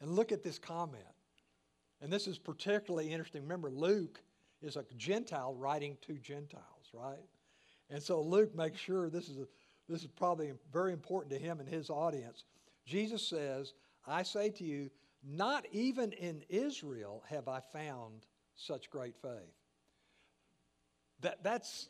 And 0.00 0.10
look 0.10 0.32
at 0.32 0.42
this 0.42 0.58
comment. 0.58 1.02
And 2.02 2.12
this 2.12 2.26
is 2.26 2.38
particularly 2.38 3.10
interesting. 3.10 3.42
Remember, 3.42 3.70
Luke 3.70 4.20
is 4.60 4.76
a 4.76 4.84
Gentile 4.96 5.54
writing 5.54 5.96
to 6.02 6.14
Gentiles, 6.18 6.90
right? 6.92 7.24
And 7.88 8.02
so 8.02 8.20
Luke 8.20 8.54
makes 8.54 8.78
sure 8.78 9.08
this 9.08 9.28
is, 9.28 9.38
a, 9.38 9.46
this 9.88 10.02
is 10.02 10.08
probably 10.08 10.52
very 10.72 10.92
important 10.92 11.32
to 11.32 11.38
him 11.38 11.60
and 11.60 11.68
his 11.68 11.88
audience. 11.88 12.44
Jesus 12.84 13.26
says, 13.26 13.72
I 14.06 14.22
say 14.22 14.50
to 14.50 14.64
you, 14.64 14.90
not 15.24 15.66
even 15.72 16.12
in 16.12 16.42
Israel 16.48 17.24
have 17.28 17.48
I 17.48 17.60
found 17.72 18.26
such 18.56 18.90
great 18.90 19.14
faith. 19.22 19.54
That, 21.20 21.42
that's, 21.42 21.88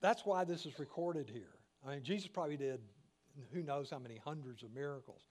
that's 0.00 0.24
why 0.26 0.44
this 0.44 0.66
is 0.66 0.78
recorded 0.78 1.30
here. 1.30 1.54
I 1.86 1.94
mean, 1.94 2.02
Jesus 2.02 2.28
probably 2.28 2.56
did 2.56 2.80
who 3.52 3.62
knows 3.62 3.90
how 3.90 3.98
many 3.98 4.16
hundreds 4.16 4.62
of 4.62 4.72
miracles. 4.74 5.22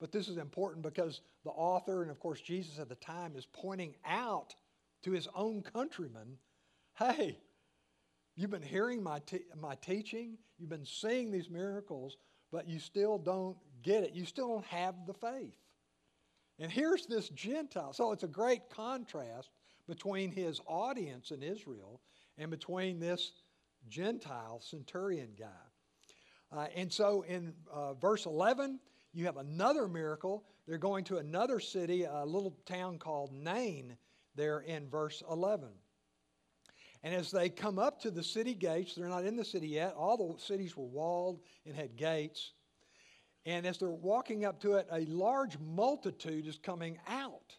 But 0.00 0.12
this 0.12 0.28
is 0.28 0.36
important 0.36 0.82
because 0.82 1.20
the 1.44 1.50
author, 1.50 2.02
and 2.02 2.10
of 2.10 2.20
course 2.20 2.40
Jesus 2.40 2.78
at 2.78 2.88
the 2.88 2.94
time, 2.96 3.36
is 3.36 3.46
pointing 3.52 3.94
out 4.04 4.54
to 5.02 5.12
his 5.12 5.28
own 5.34 5.62
countrymen 5.62 6.38
hey, 6.96 7.36
you've 8.36 8.52
been 8.52 8.62
hearing 8.62 9.02
my, 9.02 9.18
te- 9.26 9.44
my 9.60 9.74
teaching, 9.76 10.38
you've 10.58 10.70
been 10.70 10.86
seeing 10.86 11.32
these 11.32 11.50
miracles, 11.50 12.18
but 12.52 12.68
you 12.68 12.78
still 12.78 13.18
don't 13.18 13.56
get 13.82 14.04
it. 14.04 14.14
You 14.14 14.24
still 14.24 14.46
don't 14.46 14.66
have 14.66 14.94
the 15.04 15.14
faith. 15.14 15.58
And 16.60 16.70
here's 16.70 17.06
this 17.06 17.28
Gentile. 17.30 17.92
So 17.92 18.12
it's 18.12 18.22
a 18.22 18.28
great 18.28 18.70
contrast 18.70 19.50
between 19.88 20.30
his 20.30 20.60
audience 20.66 21.30
in 21.30 21.42
Israel 21.42 22.00
and 22.38 22.50
between 22.50 22.98
this 22.98 23.32
Gentile 23.88 24.60
centurion 24.60 25.30
guy. 25.38 25.46
Uh, 26.52 26.66
and 26.76 26.92
so 26.92 27.22
in 27.22 27.52
uh, 27.72 27.94
verse 27.94 28.26
11, 28.26 28.78
you 29.12 29.26
have 29.26 29.36
another 29.36 29.88
miracle. 29.88 30.44
They're 30.66 30.78
going 30.78 31.04
to 31.04 31.18
another 31.18 31.60
city, 31.60 32.04
a 32.04 32.24
little 32.24 32.56
town 32.66 32.98
called 32.98 33.32
Nain, 33.32 33.96
there 34.34 34.60
in 34.60 34.88
verse 34.88 35.22
11. 35.30 35.68
And 37.02 37.14
as 37.14 37.30
they 37.30 37.50
come 37.50 37.78
up 37.78 38.00
to 38.00 38.10
the 38.10 38.22
city 38.22 38.54
gates, 38.54 38.94
they're 38.94 39.08
not 39.08 39.26
in 39.26 39.36
the 39.36 39.44
city 39.44 39.68
yet. 39.68 39.94
All 39.94 40.16
the 40.16 40.40
cities 40.40 40.76
were 40.76 40.86
walled 40.86 41.40
and 41.66 41.76
had 41.76 41.96
gates. 41.96 42.52
And 43.44 43.66
as 43.66 43.78
they're 43.78 43.90
walking 43.90 44.46
up 44.46 44.60
to 44.62 44.76
it, 44.76 44.86
a 44.90 45.04
large 45.04 45.58
multitude 45.58 46.46
is 46.46 46.58
coming 46.58 46.98
out. 47.06 47.54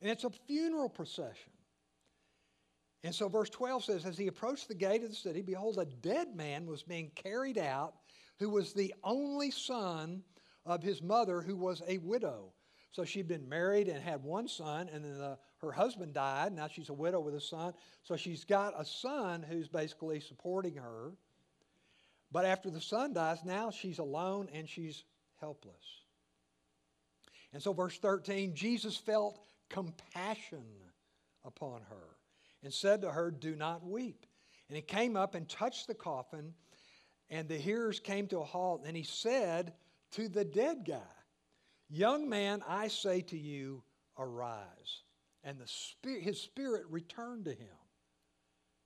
And 0.00 0.10
it's 0.10 0.24
a 0.24 0.30
funeral 0.30 0.88
procession. 0.88 1.52
And 3.04 3.14
so 3.14 3.28
verse 3.28 3.50
12 3.50 3.84
says, 3.84 4.04
As 4.04 4.18
he 4.18 4.26
approached 4.26 4.68
the 4.68 4.74
gate 4.74 5.02
of 5.02 5.10
the 5.10 5.16
city, 5.16 5.42
behold, 5.42 5.78
a 5.78 5.84
dead 5.84 6.34
man 6.34 6.66
was 6.66 6.82
being 6.82 7.10
carried 7.14 7.58
out, 7.58 7.94
who 8.38 8.50
was 8.50 8.72
the 8.72 8.94
only 9.04 9.50
son 9.50 10.22
of 10.66 10.82
his 10.82 11.02
mother, 11.02 11.40
who 11.40 11.56
was 11.56 11.82
a 11.86 11.98
widow. 11.98 12.52
So 12.90 13.04
she'd 13.04 13.28
been 13.28 13.48
married 13.48 13.88
and 13.88 14.02
had 14.02 14.22
one 14.24 14.48
son, 14.48 14.88
and 14.92 15.04
then 15.04 15.18
the, 15.18 15.38
her 15.58 15.72
husband 15.72 16.14
died. 16.14 16.52
Now 16.52 16.68
she's 16.68 16.88
a 16.88 16.94
widow 16.94 17.20
with 17.20 17.34
a 17.34 17.40
son. 17.40 17.74
So 18.02 18.16
she's 18.16 18.44
got 18.44 18.80
a 18.80 18.84
son 18.84 19.44
who's 19.48 19.68
basically 19.68 20.20
supporting 20.20 20.74
her. 20.74 21.12
But 22.32 22.44
after 22.44 22.70
the 22.70 22.80
son 22.80 23.12
dies, 23.12 23.38
now 23.44 23.70
she's 23.70 23.98
alone 23.98 24.48
and 24.52 24.68
she's 24.68 25.04
helpless. 25.40 26.02
And 27.52 27.62
so, 27.62 27.72
verse 27.72 27.98
13 27.98 28.54
Jesus 28.54 28.96
felt 28.96 29.38
compassion 29.68 30.64
upon 31.44 31.82
her 31.88 32.16
and 32.62 32.72
said 32.72 33.02
to 33.02 33.10
her, 33.10 33.30
Do 33.30 33.54
not 33.54 33.86
weep. 33.86 34.26
And 34.68 34.76
he 34.76 34.82
came 34.82 35.16
up 35.16 35.34
and 35.34 35.48
touched 35.48 35.86
the 35.86 35.94
coffin, 35.94 36.54
and 37.30 37.48
the 37.48 37.56
hearers 37.56 38.00
came 38.00 38.26
to 38.28 38.40
a 38.40 38.44
halt. 38.44 38.82
And 38.86 38.96
he 38.96 39.02
said 39.02 39.72
to 40.12 40.28
the 40.28 40.44
dead 40.44 40.84
guy, 40.86 41.00
Young 41.90 42.28
man, 42.28 42.62
I 42.68 42.88
say 42.88 43.22
to 43.22 43.38
you, 43.38 43.82
arise. 44.18 45.02
And 45.42 45.58
the 45.58 45.66
spirit, 45.66 46.22
his 46.22 46.40
spirit 46.40 46.84
returned 46.90 47.46
to 47.46 47.52
him. 47.52 47.68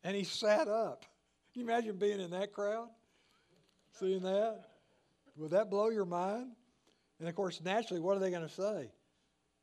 And 0.04 0.14
he 0.14 0.24
sat 0.24 0.68
up. 0.68 1.04
Can 1.52 1.62
you 1.62 1.68
imagine 1.68 1.96
being 1.96 2.20
in 2.20 2.30
that 2.30 2.52
crowd? 2.52 2.88
Seeing 3.98 4.22
that? 4.22 4.64
Would 5.36 5.50
that 5.50 5.70
blow 5.70 5.88
your 5.88 6.04
mind? 6.04 6.52
And 7.18 7.28
of 7.28 7.34
course, 7.34 7.60
naturally, 7.62 8.00
what 8.00 8.16
are 8.16 8.20
they 8.20 8.30
going 8.30 8.46
to 8.46 8.54
say? 8.54 8.90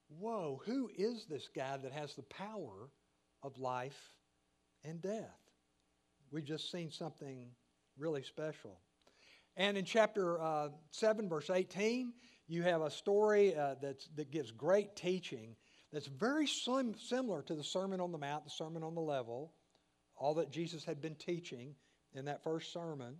Whoa, 0.09 0.61
who 0.65 0.89
is 0.95 1.25
this 1.25 1.47
guy 1.55 1.77
that 1.77 1.91
has 1.91 2.15
the 2.15 2.23
power 2.23 2.89
of 3.43 3.57
life 3.57 4.11
and 4.83 5.01
death. 5.01 5.37
We've 6.31 6.45
just 6.45 6.71
seen 6.71 6.91
something 6.91 7.49
really 7.97 8.23
special. 8.23 8.79
And 9.57 9.77
in 9.77 9.85
chapter 9.85 10.41
uh, 10.41 10.69
7, 10.91 11.27
verse 11.27 11.49
18, 11.49 12.13
you 12.47 12.63
have 12.63 12.81
a 12.81 12.91
story 12.91 13.55
uh, 13.55 13.75
that 13.81 14.31
gives 14.31 14.51
great 14.51 14.95
teaching 14.95 15.55
that's 15.91 16.07
very 16.07 16.47
sim- 16.47 16.95
similar 16.97 17.41
to 17.43 17.55
the 17.55 17.63
Sermon 17.63 17.99
on 17.99 18.11
the 18.11 18.17
Mount, 18.17 18.43
the 18.43 18.51
Sermon 18.51 18.83
on 18.83 18.95
the 18.95 19.01
Level, 19.01 19.53
all 20.15 20.35
that 20.35 20.51
Jesus 20.51 20.83
had 20.83 21.01
been 21.01 21.15
teaching 21.15 21.75
in 22.13 22.25
that 22.25 22.43
first 22.43 22.71
sermon. 22.71 23.15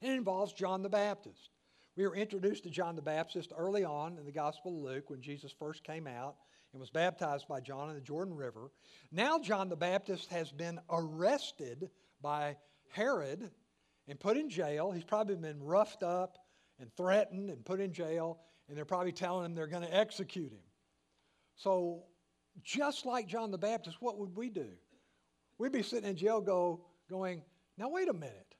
And 0.00 0.12
it 0.12 0.16
involves 0.16 0.52
John 0.52 0.82
the 0.82 0.88
Baptist. 0.88 1.50
We 1.98 2.06
were 2.06 2.14
introduced 2.14 2.62
to 2.62 2.70
John 2.70 2.94
the 2.94 3.02
Baptist 3.02 3.52
early 3.58 3.82
on 3.82 4.18
in 4.18 4.24
the 4.24 4.30
Gospel 4.30 4.76
of 4.76 4.84
Luke 4.84 5.10
when 5.10 5.20
Jesus 5.20 5.50
first 5.50 5.82
came 5.82 6.06
out 6.06 6.36
and 6.72 6.78
was 6.78 6.90
baptized 6.90 7.48
by 7.48 7.60
John 7.60 7.88
in 7.88 7.96
the 7.96 8.00
Jordan 8.00 8.36
River. 8.36 8.70
Now, 9.10 9.40
John 9.40 9.68
the 9.68 9.74
Baptist 9.74 10.30
has 10.30 10.52
been 10.52 10.78
arrested 10.88 11.90
by 12.22 12.56
Herod 12.92 13.50
and 14.06 14.20
put 14.20 14.36
in 14.36 14.48
jail. 14.48 14.92
He's 14.92 15.02
probably 15.02 15.34
been 15.34 15.60
roughed 15.60 16.04
up 16.04 16.38
and 16.78 16.88
threatened 16.96 17.50
and 17.50 17.64
put 17.64 17.80
in 17.80 17.92
jail, 17.92 18.38
and 18.68 18.78
they're 18.78 18.84
probably 18.84 19.10
telling 19.10 19.46
him 19.46 19.56
they're 19.56 19.66
going 19.66 19.82
to 19.82 19.92
execute 19.92 20.52
him. 20.52 20.62
So, 21.56 22.04
just 22.62 23.06
like 23.06 23.26
John 23.26 23.50
the 23.50 23.58
Baptist, 23.58 23.96
what 23.98 24.18
would 24.18 24.36
we 24.36 24.50
do? 24.50 24.68
We'd 25.58 25.72
be 25.72 25.82
sitting 25.82 26.08
in 26.08 26.14
jail 26.14 26.40
go, 26.40 26.84
going, 27.10 27.42
now 27.76 27.88
wait 27.88 28.08
a 28.08 28.12
minute. 28.12 28.54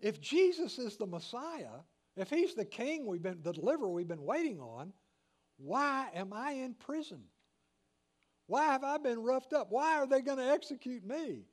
If 0.00 0.20
Jesus 0.20 0.80
is 0.80 0.96
the 0.96 1.06
Messiah, 1.06 1.78
if 2.18 2.30
he's 2.30 2.54
the 2.54 2.64
king 2.64 3.06
we've 3.06 3.22
been, 3.22 3.38
the 3.42 3.52
deliverer 3.52 3.88
we've 3.88 4.08
been 4.08 4.24
waiting 4.24 4.60
on, 4.60 4.92
why 5.56 6.08
am 6.14 6.32
I 6.32 6.52
in 6.52 6.74
prison? 6.74 7.22
Why 8.46 8.64
have 8.64 8.84
I 8.84 8.98
been 8.98 9.22
roughed 9.22 9.52
up? 9.52 9.68
Why 9.70 9.98
are 9.98 10.06
they 10.06 10.22
going 10.22 10.38
to 10.38 10.50
execute 10.50 11.04
me? 11.04 11.44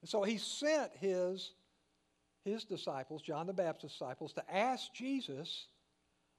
And 0.00 0.08
so 0.08 0.22
he 0.22 0.38
sent 0.38 0.92
his, 1.00 1.52
his 2.44 2.64
disciples, 2.64 3.22
John 3.22 3.46
the 3.46 3.52
Baptist's 3.52 3.98
disciples, 3.98 4.32
to 4.34 4.54
ask 4.54 4.92
Jesus, 4.94 5.66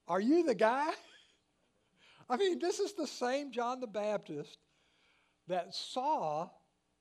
Are 0.08 0.22
you 0.22 0.44
the 0.44 0.56
guy? 0.56 0.90
I 2.30 2.38
mean, 2.38 2.60
this 2.60 2.80
is 2.80 2.94
the 2.94 3.08
same 3.08 3.52
John 3.52 3.80
the 3.80 3.88
Baptist 3.88 4.58
that 5.48 5.74
saw 5.74 6.50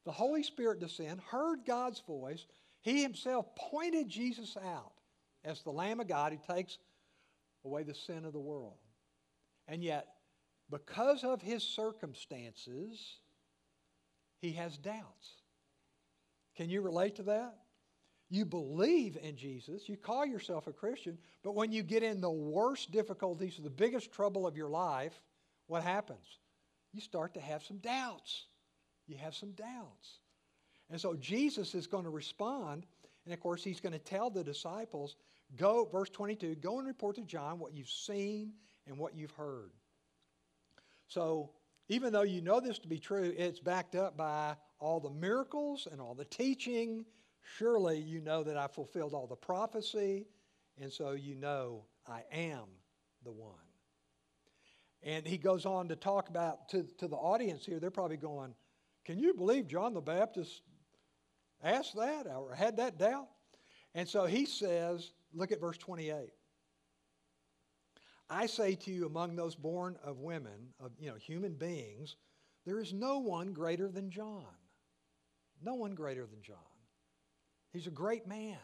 the 0.05 0.13
Holy 0.13 0.43
Spirit 0.43 0.81
descend, 0.81 1.21
heard 1.21 1.61
God's 1.67 2.01
voice. 2.01 2.47
He 2.81 3.03
himself 3.03 3.47
pointed 3.57 4.09
Jesus 4.09 4.57
out 4.57 4.93
as 5.47 5.63
the 5.63 5.71
Lamb 5.71 6.01
of 6.01 6.09
God 6.09 6.33
who 6.33 6.55
takes 6.55 6.77
away 7.65 7.85
the 7.85 7.95
sin 7.95 8.25
of 8.25 8.33
the 8.33 8.39
world. 8.39 8.77
And 9.69 9.83
yet, 9.83 10.07
because 10.71 11.25
of 11.25 11.41
his 11.41 11.63
circumstances, 11.63 13.01
he 14.41 14.53
has 14.53 14.77
doubts. 14.77 15.29
Can 16.57 16.69
you 16.69 16.81
relate 16.81 17.17
to 17.17 17.23
that? 17.25 17.55
You 18.29 18.45
believe 18.45 19.17
in 19.23 19.37
Jesus, 19.37 19.89
you 19.89 19.97
call 19.97 20.27
yourself 20.27 20.67
a 20.67 20.73
Christian, 20.73 21.17
but 21.45 21.55
when 21.55 21.71
you 21.71 21.85
get 21.85 22.03
in 22.03 22.21
the 22.21 22.31
worst 22.31 22.91
difficulties, 22.91 23.59
the 23.63 23.71
biggest 23.71 24.13
trouble 24.13 24.49
of 24.49 24.57
your 24.57 24.69
life, 24.69 25.23
what 25.69 25.85
happens? 25.85 26.27
You 26.93 27.01
start 27.01 27.35
to 27.35 27.41
have 27.41 27.63
some 27.63 27.79
doubts. 27.79 28.47
You 29.07 29.17
have 29.19 29.37
some 29.37 29.53
doubts. 29.53 30.19
And 30.91 31.01
so 31.01 31.15
Jesus 31.15 31.75
is 31.75 31.87
going 31.87 32.05
to 32.05 32.11
respond, 32.11 32.87
and 33.25 33.33
of 33.33 33.39
course, 33.39 33.63
he's 33.63 33.81
going 33.81 33.93
to 33.93 33.99
tell 33.99 34.31
the 34.31 34.43
disciples, 34.43 35.15
go, 35.55 35.89
verse 35.91 36.11
22, 36.11 36.57
go 36.57 36.79
and 36.79 36.87
report 36.87 37.17
to 37.17 37.23
John 37.23 37.59
what 37.59 37.75
you've 37.75 37.89
seen 37.89 38.53
and 38.87 38.99
what 38.99 39.15
you've 39.15 39.33
heard. 39.33 39.71
So, 41.09 41.51
even 41.89 42.13
though 42.13 42.23
you 42.23 42.41
know 42.41 42.59
this 42.59 42.81
to 42.81 42.89
be 42.89 42.99
true, 42.99 43.33
it's 43.37 43.61
backed 43.61 43.95
up 43.95 44.17
by 44.17 44.57
all 44.81 44.99
the 44.99 45.11
miracles 45.11 45.87
and 45.91 46.01
all 46.01 46.15
the 46.15 46.25
teaching. 46.25 47.05
Surely 47.59 47.99
you 47.99 48.21
know 48.21 48.43
that 48.43 48.57
I 48.57 48.67
fulfilled 48.67 49.15
all 49.15 49.29
the 49.29 49.37
prophecy, 49.37 50.27
and 50.81 50.93
so 50.93 51.13
you 51.13 51.37
know 51.37 51.85
I 52.09 52.25
am 52.33 52.65
the 53.25 53.31
one. 53.31 53.55
And 55.03 55.25
he 55.25 55.39
goes 55.39 55.65
on 55.65 55.89
to 55.89 55.97
talk 55.97 56.29
about 56.29 56.69
to, 56.71 56.83
to 56.99 57.07
the 57.07 57.17
audience 57.17 57.65
here, 57.65 57.79
they're 57.79 57.91
probably 57.93 58.17
going, 58.17 58.55
Can 59.05 59.19
you 59.19 59.35
believe 59.35 59.69
John 59.69 59.95
the 59.95 60.01
Baptist 60.01 60.63
asked 61.63 61.95
that 61.95 62.27
or 62.27 62.53
had 62.55 62.79
that 62.79 62.99
doubt? 62.99 63.29
And 63.95 64.09
so 64.09 64.27
he 64.27 64.45
says, 64.45 65.13
Look 65.37 65.53
at 65.53 65.61
verse 65.61 65.77
28. 65.77 66.33
I 68.29 68.47
say 68.47 68.75
to 68.75 68.91
you, 68.91 69.07
among 69.07 69.37
those 69.37 69.55
born 69.55 69.97
of 70.03 70.19
women, 70.19 70.73
of 70.81 70.93
you 70.99 71.09
know, 71.09 71.17
human 71.17 71.55
beings, 71.55 72.17
there 72.65 72.81
is 72.81 72.93
no 72.93 73.19
one 73.19 73.53
greater 73.53 73.89
than 73.89 74.11
John. 74.11 74.43
No 75.63 75.75
one 75.75 75.95
greater 75.95 76.27
than 76.27 76.43
John. 76.43 76.57
He's 77.73 77.87
a 77.87 77.91
great 77.91 78.27
man. 78.27 78.59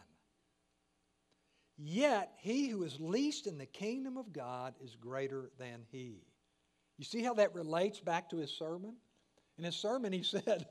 Yet 1.77 2.33
he 2.37 2.67
who 2.67 2.83
is 2.83 2.99
least 2.99 3.47
in 3.47 3.57
the 3.57 3.65
kingdom 3.65 4.17
of 4.17 4.33
God 4.33 4.73
is 4.83 4.95
greater 4.95 5.51
than 5.57 5.85
he. 5.91 6.23
You 6.97 7.05
see 7.05 7.23
how 7.23 7.35
that 7.35 7.55
relates 7.55 7.99
back 7.99 8.29
to 8.29 8.37
his 8.37 8.51
sermon? 8.51 8.95
In 9.57 9.63
his 9.63 9.75
sermon, 9.75 10.11
he 10.11 10.23
said, 10.23 10.67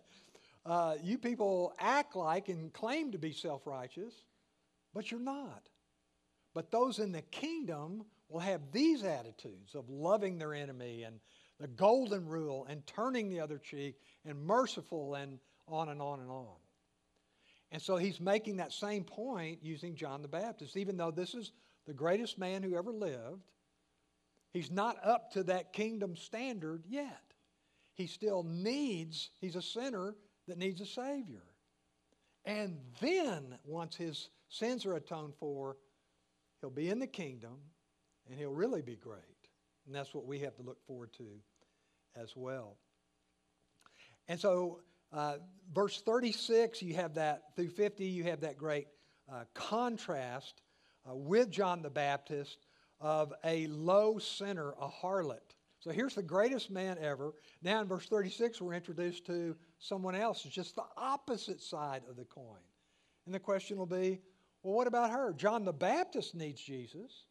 uh, 0.66 0.96
You 1.02 1.18
people 1.18 1.72
act 1.78 2.16
like 2.16 2.48
and 2.48 2.72
claim 2.72 3.12
to 3.12 3.18
be 3.18 3.32
self 3.32 3.66
righteous, 3.66 4.14
but 4.92 5.10
you're 5.10 5.20
not. 5.20 5.68
But 6.54 6.70
those 6.70 6.98
in 6.98 7.12
the 7.12 7.22
kingdom 7.22 8.04
will 8.28 8.40
have 8.40 8.72
these 8.72 9.04
attitudes 9.04 9.74
of 9.74 9.88
loving 9.88 10.38
their 10.38 10.54
enemy 10.54 11.02
and 11.02 11.20
the 11.58 11.68
golden 11.68 12.26
rule 12.26 12.66
and 12.68 12.86
turning 12.86 13.28
the 13.28 13.40
other 13.40 13.58
cheek 13.58 13.96
and 14.24 14.44
merciful 14.44 15.14
and 15.14 15.38
on 15.68 15.88
and 15.88 16.02
on 16.02 16.20
and 16.20 16.30
on. 16.30 16.56
And 17.70 17.80
so 17.80 17.96
he's 17.96 18.20
making 18.20 18.56
that 18.56 18.72
same 18.72 19.04
point 19.04 19.60
using 19.62 19.94
John 19.94 20.20
the 20.20 20.28
Baptist. 20.28 20.76
Even 20.76 20.96
though 20.96 21.10
this 21.10 21.34
is 21.34 21.52
the 21.86 21.94
greatest 21.94 22.38
man 22.38 22.62
who 22.62 22.76
ever 22.76 22.92
lived, 22.92 23.42
he's 24.52 24.70
not 24.70 24.98
up 25.02 25.32
to 25.32 25.44
that 25.44 25.72
kingdom 25.72 26.16
standard 26.16 26.84
yet. 26.86 27.22
He 27.94 28.06
still 28.06 28.42
needs, 28.42 29.30
he's 29.40 29.56
a 29.56 29.62
sinner 29.62 30.14
that 30.48 30.58
needs 30.58 30.80
a 30.80 30.86
Savior. 30.86 31.44
And 32.44 32.78
then, 33.00 33.58
once 33.64 33.94
his 33.96 34.28
sins 34.48 34.84
are 34.84 34.94
atoned 34.94 35.34
for, 35.38 35.76
he'll 36.62 36.70
be 36.70 36.88
in 36.88 36.98
the 36.98 37.07
kingdom 37.07 37.59
and 38.27 38.38
he'll 38.38 38.53
really 38.53 38.81
be 38.81 38.96
great. 38.96 39.20
And 39.85 39.94
that's 39.94 40.14
what 40.14 40.25
we 40.25 40.38
have 40.38 40.55
to 40.57 40.62
look 40.62 40.79
forward 40.87 41.12
to 41.18 41.27
as 42.16 42.35
well. 42.37 42.79
And 44.29 44.40
so 44.40 44.81
uh, 45.12 45.38
verse 45.75 46.01
36, 46.01 46.81
you 46.81 46.94
have 46.94 47.14
that, 47.14 47.42
through 47.57 47.70
50, 47.70 48.07
you 48.07 48.25
have 48.25 48.40
that 48.40 48.57
great 48.57 48.87
uh, 49.31 49.44
contrast 49.55 50.62
uh, 51.09 51.14
with 51.14 51.51
John 51.51 51.83
the 51.83 51.90
Baptist 51.90 52.66
of 53.01 53.35
a 53.44 53.66
low 53.66 54.18
sinner, 54.18 54.72
a 54.81 54.88
harlot. 54.88 55.40
So 55.81 55.90
here's 55.90 56.14
the 56.14 56.22
greatest 56.22 56.70
man 56.70 56.96
ever. 57.01 57.35
Now 57.61 57.81
in 57.81 57.88
verse 57.88 58.07
36, 58.07 58.61
we're 58.61 58.75
introduced 58.75 59.27
to 59.27 59.57
someone 59.81 60.14
else. 60.14 60.44
It's 60.46 60.55
just 60.55 60.77
the 60.77 60.85
opposite 60.96 61.61
side 61.61 62.03
of 62.09 62.14
the 62.14 62.25
coin. 62.25 62.62
And 63.27 63.35
the 63.35 63.40
question 63.40 63.77
will 63.77 63.87
be 63.87 64.20
well, 64.62 64.75
what 64.75 64.87
about 64.87 65.11
her? 65.11 65.33
John 65.33 65.64
the 65.64 65.72
Baptist 65.72 66.35
needs 66.35 66.61
Jesus. 66.61 67.25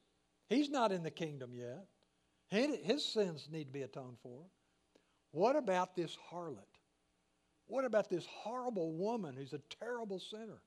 He's 0.49 0.69
not 0.69 0.91
in 0.91 1.03
the 1.03 1.11
kingdom 1.11 1.51
yet. 1.53 1.85
His 2.49 3.05
sins 3.05 3.47
need 3.49 3.65
to 3.65 3.71
be 3.71 3.83
atoned 3.83 4.17
for. 4.21 4.41
What 5.31 5.55
about 5.55 5.95
this 5.95 6.17
harlot? 6.29 6.57
What 7.67 7.85
about 7.85 8.09
this 8.09 8.25
horrible 8.25 8.91
woman 8.91 9.35
who's 9.37 9.53
a 9.53 9.61
terrible 9.79 10.19
sinner? 10.19 10.61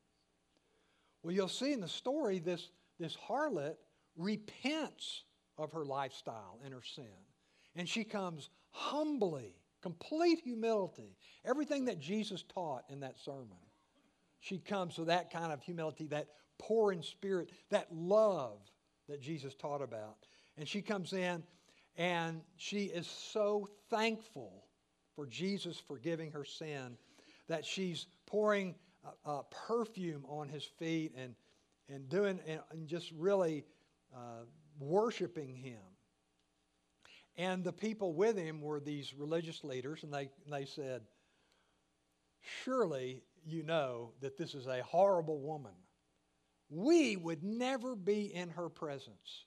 Well, 1.23 1.35
you'll 1.35 1.49
see 1.49 1.73
in 1.73 1.81
the 1.81 1.89
story 1.89 2.39
this, 2.39 2.71
this 2.99 3.15
harlot 3.15 3.77
repents 4.17 5.25
of 5.59 5.73
her 5.73 5.85
lifestyle 5.85 6.59
and 6.65 6.73
her 6.73 6.83
sin. 6.83 7.05
And 7.77 7.87
she 7.87 8.05
comes 8.05 8.49
humbly, 8.71 9.55
complete 9.83 10.41
humility, 10.43 11.17
everything 11.45 11.85
that 11.87 12.01
Jesus 12.01 12.43
taught 12.43 12.85
in 12.89 13.01
that 13.01 13.19
sermon. 13.19 13.59
She 14.41 14.59
comes 14.59 14.97
with 14.97 15.09
that 15.09 15.31
kind 15.31 15.53
of 15.53 15.63
humility, 15.63 16.07
that 16.07 16.29
poor 16.59 16.93
in 16.93 17.03
spirit, 17.03 17.51
that 17.71 17.89
love 17.93 18.59
that 19.09 19.21
Jesus 19.21 19.55
taught 19.55 19.83
about. 19.83 20.17
And 20.57 20.69
she 20.69 20.83
comes 20.83 21.13
in 21.13 21.43
and 21.97 22.41
she 22.57 22.85
is 22.85 23.07
so 23.07 23.69
thankful 23.91 24.65
for 25.15 25.27
Jesus 25.27 25.79
forgiving 25.79 26.33
her 26.33 26.45
sin, 26.45 26.97
that 27.49 27.65
she's 27.65 28.07
pouring 28.27 28.75
perfume 29.69 30.25
on 30.29 30.49
his 30.49 30.65
feet 30.65 31.13
and, 31.17 31.35
and 31.89 32.09
doing 32.09 32.41
and, 32.47 32.61
and 32.73 32.89
just 32.89 33.13
really 33.13 33.65
uh, 34.15 34.45
worshiping 34.81 35.55
him. 35.55 35.81
And 37.37 37.65
the 37.65 37.73
people 37.73 38.15
with 38.15 38.37
him 38.37 38.61
were 38.61 38.81
these 38.81 39.13
religious 39.15 39.65
leaders, 39.65 40.05
and 40.05 40.13
they, 40.13 40.31
and 40.45 40.53
they 40.53 40.65
said, 40.65 41.03
Surely 42.65 43.23
you 43.45 43.63
know 43.63 44.13
that 44.21 44.37
this 44.37 44.55
is 44.55 44.67
a 44.67 44.83
horrible 44.83 45.41
woman. 45.41 45.73
We 46.75 47.15
would 47.15 47.45
never 47.45 47.95
be 47.95 48.35
in 48.35 48.51
her 48.51 48.69
presence. 48.69 49.45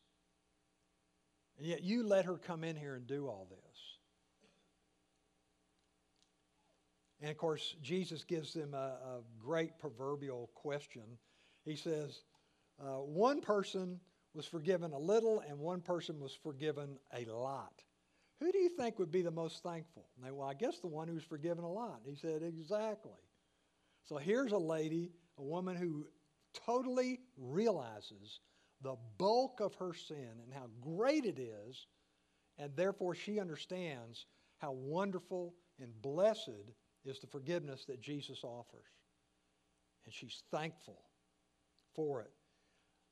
And 1.58 1.68
yet 1.68 1.84
you 1.84 2.04
let 2.04 2.24
her 2.24 2.38
come 2.38 2.64
in 2.64 2.78
here 2.78 2.96
and 2.96 3.06
do 3.06 3.28
all 3.28 3.48
this. 3.50 3.80
And 7.20 7.30
of 7.30 7.38
course, 7.38 7.76
Jesus 7.82 8.24
gives 8.24 8.54
them 8.54 8.74
a, 8.74 8.78
a 8.78 9.20
great 9.40 9.78
proverbial 9.78 10.52
question. 10.54 11.04
He 11.66 11.76
says, 11.76 12.22
uh, 12.80 13.00
One 13.02 13.42
person 13.42 14.00
was 14.34 14.46
forgiven 14.46 14.94
a 14.94 15.00
little, 15.00 15.42
and 15.42 15.60
one 15.60 15.82
person 15.82 16.22
was 16.22 16.34
forgiven 16.34 16.98
a 17.12 17.26
lot. 17.26 17.84
Who 18.40 18.54
do 18.54 18.58
you 18.60 18.70
think 18.70 19.00
would 19.00 19.12
be 19.12 19.24
the 19.24 19.32
most 19.32 19.64
thankful? 19.64 20.06
And 20.16 20.26
they, 20.26 20.32
well, 20.32 20.48
I 20.48 20.54
guess 20.54 20.80
the 20.80 20.88
one 20.88 21.10
who's 21.10 21.24
forgiven 21.24 21.66
a 21.66 21.72
lot. 21.72 22.02
He 22.06 22.16
said, 22.16 22.42
Exactly. 22.42 23.12
So 24.06 24.16
here's 24.16 24.54
a 24.54 24.58
lady, 24.58 25.12
a 25.38 25.44
woman 25.44 25.76
who 25.76 26.08
totally 26.66 27.20
realizes 27.38 28.40
the 28.82 28.96
bulk 29.18 29.60
of 29.60 29.76
her 29.76 29.94
sin 29.94 30.42
and 30.44 30.54
how 30.54 30.68
great 30.82 31.26
it 31.26 31.40
is, 31.40 31.88
and 32.58 32.76
therefore 32.76 33.16
she 33.16 33.40
understands 33.40 34.26
how 34.60 34.72
wonderful 34.72 35.54
and 35.80 36.02
blessed 36.02 36.72
is 37.06 37.20
the 37.20 37.28
forgiveness 37.28 37.86
that 37.86 38.02
Jesus 38.02 38.44
offers. 38.44 38.86
And 40.06 40.14
she's 40.14 40.44
thankful 40.52 41.02
for 41.94 42.22
it. 42.22 42.32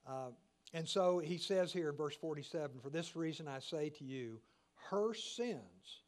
Uh, 0.08 0.29
and 0.73 0.88
so 0.88 1.19
he 1.19 1.38
says 1.38 1.71
here 1.71 1.89
in 1.89 1.95
verse 1.95 2.15
47 2.15 2.79
For 2.79 2.89
this 2.89 3.15
reason 3.15 3.47
I 3.47 3.60
say 3.60 3.89
to 3.97 4.03
you, 4.03 4.39
her 4.89 5.13
sins, 5.13 6.03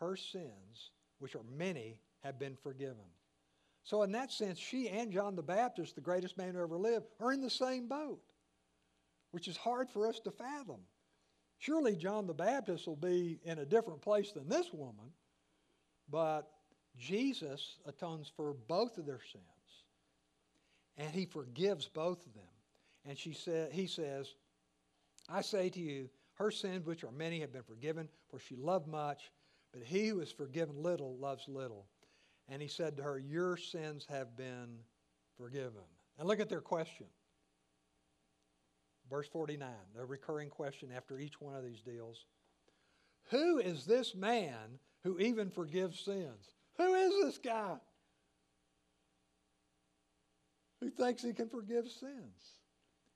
her 0.00 0.16
sins, 0.16 0.90
which 1.18 1.34
are 1.34 1.44
many, 1.56 2.00
have 2.22 2.38
been 2.38 2.56
forgiven. 2.56 3.04
So, 3.84 4.02
in 4.02 4.12
that 4.12 4.32
sense, 4.32 4.58
she 4.58 4.88
and 4.88 5.12
John 5.12 5.36
the 5.36 5.42
Baptist, 5.42 5.94
the 5.94 6.00
greatest 6.00 6.36
man 6.36 6.54
who 6.54 6.62
ever 6.62 6.78
lived, 6.78 7.06
are 7.20 7.32
in 7.32 7.40
the 7.40 7.50
same 7.50 7.86
boat, 7.86 8.20
which 9.30 9.46
is 9.46 9.56
hard 9.56 9.90
for 9.90 10.06
us 10.06 10.18
to 10.20 10.30
fathom. 10.30 10.80
Surely 11.58 11.94
John 11.94 12.26
the 12.26 12.34
Baptist 12.34 12.86
will 12.86 12.96
be 12.96 13.38
in 13.44 13.58
a 13.58 13.64
different 13.64 14.00
place 14.00 14.32
than 14.32 14.48
this 14.48 14.72
woman 14.72 15.12
but 16.10 16.50
Jesus 16.96 17.78
atones 17.86 18.30
for 18.36 18.54
both 18.68 18.98
of 18.98 19.06
their 19.06 19.20
sins. 19.32 19.44
And 20.96 21.10
he 21.12 21.26
forgives 21.26 21.88
both 21.88 22.24
of 22.26 22.34
them. 22.34 22.44
And 23.04 23.18
she 23.18 23.32
said, 23.32 23.72
he 23.72 23.86
says, 23.86 24.34
I 25.28 25.40
say 25.40 25.70
to 25.70 25.80
you, 25.80 26.08
her 26.34 26.50
sins, 26.50 26.86
which 26.86 27.04
are 27.04 27.10
many, 27.10 27.40
have 27.40 27.52
been 27.52 27.62
forgiven, 27.62 28.08
for 28.28 28.38
she 28.38 28.56
loved 28.56 28.86
much, 28.86 29.30
but 29.72 29.82
he 29.82 30.08
who 30.08 30.20
is 30.20 30.30
forgiven 30.30 30.82
little 30.82 31.16
loves 31.16 31.48
little. 31.48 31.86
And 32.48 32.60
he 32.60 32.68
said 32.68 32.96
to 32.96 33.02
her, 33.02 33.18
Your 33.18 33.56
sins 33.56 34.06
have 34.08 34.36
been 34.36 34.78
forgiven. 35.36 35.82
And 36.18 36.28
look 36.28 36.40
at 36.40 36.48
their 36.48 36.60
question. 36.60 37.06
Verse 39.10 39.28
49, 39.28 39.68
the 39.94 40.04
recurring 40.04 40.48
question 40.48 40.90
after 40.94 41.18
each 41.18 41.40
one 41.40 41.54
of 41.54 41.64
these 41.64 41.82
deals 41.82 42.24
Who 43.30 43.58
is 43.58 43.84
this 43.84 44.14
man 44.14 44.78
who 45.04 45.18
even 45.18 45.50
forgives 45.50 46.00
sins. 46.00 46.54
Who 46.78 46.94
is 46.94 47.12
this 47.22 47.38
guy 47.38 47.76
who 50.80 50.90
thinks 50.90 51.22
he 51.22 51.32
can 51.32 51.48
forgive 51.48 51.86
sins? 51.88 52.58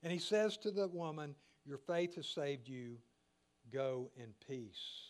And 0.03 0.12
he 0.12 0.19
says 0.19 0.57
to 0.59 0.71
the 0.71 0.87
woman, 0.87 1.35
Your 1.67 1.79
faith 1.79 2.14
has 2.17 2.29
saved 2.29 2.69
you. 2.69 2.99
Go 3.73 4.11
in 4.17 4.29
peace. 4.47 5.08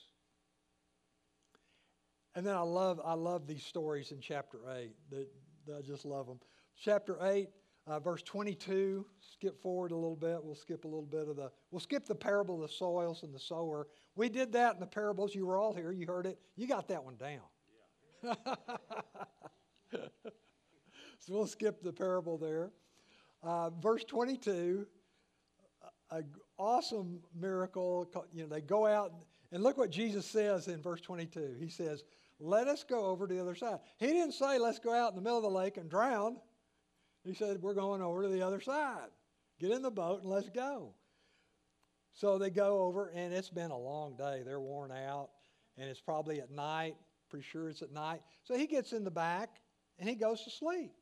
And 2.38 2.46
then 2.46 2.55
I 2.55 2.61
love, 2.61 3.01
I 3.05 3.14
love 3.14 3.48
these 3.48 3.64
stories 3.64 4.12
in 4.12 4.20
chapter 4.20 4.59
8. 4.72 4.92
That, 5.11 5.27
I 5.77 5.81
just 5.83 6.05
love 6.05 6.29
them. 6.29 6.38
Chapter 6.81 7.18
8, 7.20 7.48
uh, 7.88 7.98
verse 7.98 8.22
22, 8.22 9.05
skip 9.18 9.61
forward 9.61 9.90
a 9.90 9.96
little 9.96 10.14
bit. 10.14 10.38
We'll 10.40 10.55
skip 10.55 10.85
a 10.85 10.87
little 10.87 11.03
bit 11.03 11.27
of 11.29 11.35
the, 11.35 11.51
we'll 11.72 11.81
skip 11.81 12.07
the 12.07 12.14
parable 12.14 12.62
of 12.62 12.70
the 12.70 12.72
soils 12.72 13.24
and 13.24 13.35
the 13.35 13.40
sower. 13.40 13.88
We 14.14 14.29
did 14.29 14.53
that 14.53 14.74
in 14.74 14.79
the 14.79 14.87
parables. 14.87 15.35
You 15.35 15.46
were 15.46 15.59
all 15.59 15.74
here. 15.74 15.90
You 15.90 16.07
heard 16.07 16.27
it. 16.27 16.38
You 16.55 16.68
got 16.68 16.87
that 16.87 17.03
one 17.03 17.16
down. 17.16 18.37
So 21.20 21.35
we'll 21.35 21.46
skip 21.46 21.83
the 21.83 21.92
parable 21.92 22.38
there. 22.38 22.70
Uh, 23.42 23.68
verse 23.68 24.05
22, 24.05 24.87
an 26.12 26.24
awesome 26.57 27.18
miracle. 27.38 28.09
You 28.33 28.44
know, 28.44 28.48
they 28.48 28.62
go 28.62 28.87
out 28.87 29.12
and 29.53 29.62
look 29.62 29.77
what 29.77 29.90
Jesus 29.90 30.24
says 30.24 30.68
in 30.68 30.81
verse 30.81 31.01
22. 31.01 31.57
He 31.59 31.68
says, 31.68 32.05
Let 32.40 32.68
us 32.68 32.85
go 32.85 33.07
over 33.07 33.27
to 33.27 33.35
the 33.35 33.40
other 33.40 33.55
side. 33.55 33.79
He 33.98 34.07
didn't 34.07 34.33
say, 34.33 34.59
Let's 34.59 34.79
go 34.79 34.94
out 34.94 35.11
in 35.11 35.16
the 35.16 35.22
middle 35.22 35.38
of 35.38 35.42
the 35.42 35.51
lake 35.51 35.77
and 35.77 35.90
drown. 35.90 36.37
He 37.24 37.35
said, 37.35 37.61
We're 37.61 37.74
going 37.74 38.03
over 38.03 38.22
to 38.22 38.29
the 38.29 38.42
other 38.42 38.61
side. 38.61 39.09
Get 39.59 39.72
in 39.72 39.83
the 39.83 39.90
boat 39.90 40.22
and 40.22 40.31
let's 40.31 40.48
go. 40.48 40.94
So 42.12 42.38
they 42.38 42.51
go 42.51 42.83
over, 42.83 43.12
and 43.14 43.33
it's 43.33 43.51
been 43.51 43.70
a 43.70 43.79
long 43.79 44.16
day. 44.16 44.42
They're 44.44 44.61
worn 44.61 44.90
out, 44.90 45.31
and 45.77 45.88
it's 45.88 46.01
probably 46.01 46.40
at 46.40 46.51
night. 46.51 46.96
Pretty 47.31 47.46
sure 47.46 47.68
it's 47.68 47.83
at 47.83 47.92
night. 47.92 48.22
So 48.44 48.57
he 48.57 48.66
gets 48.66 48.92
in 48.92 49.05
the 49.05 49.11
back 49.11 49.51
and 49.98 50.09
he 50.09 50.14
goes 50.14 50.44
to 50.44 50.51
sleep. 50.51 50.92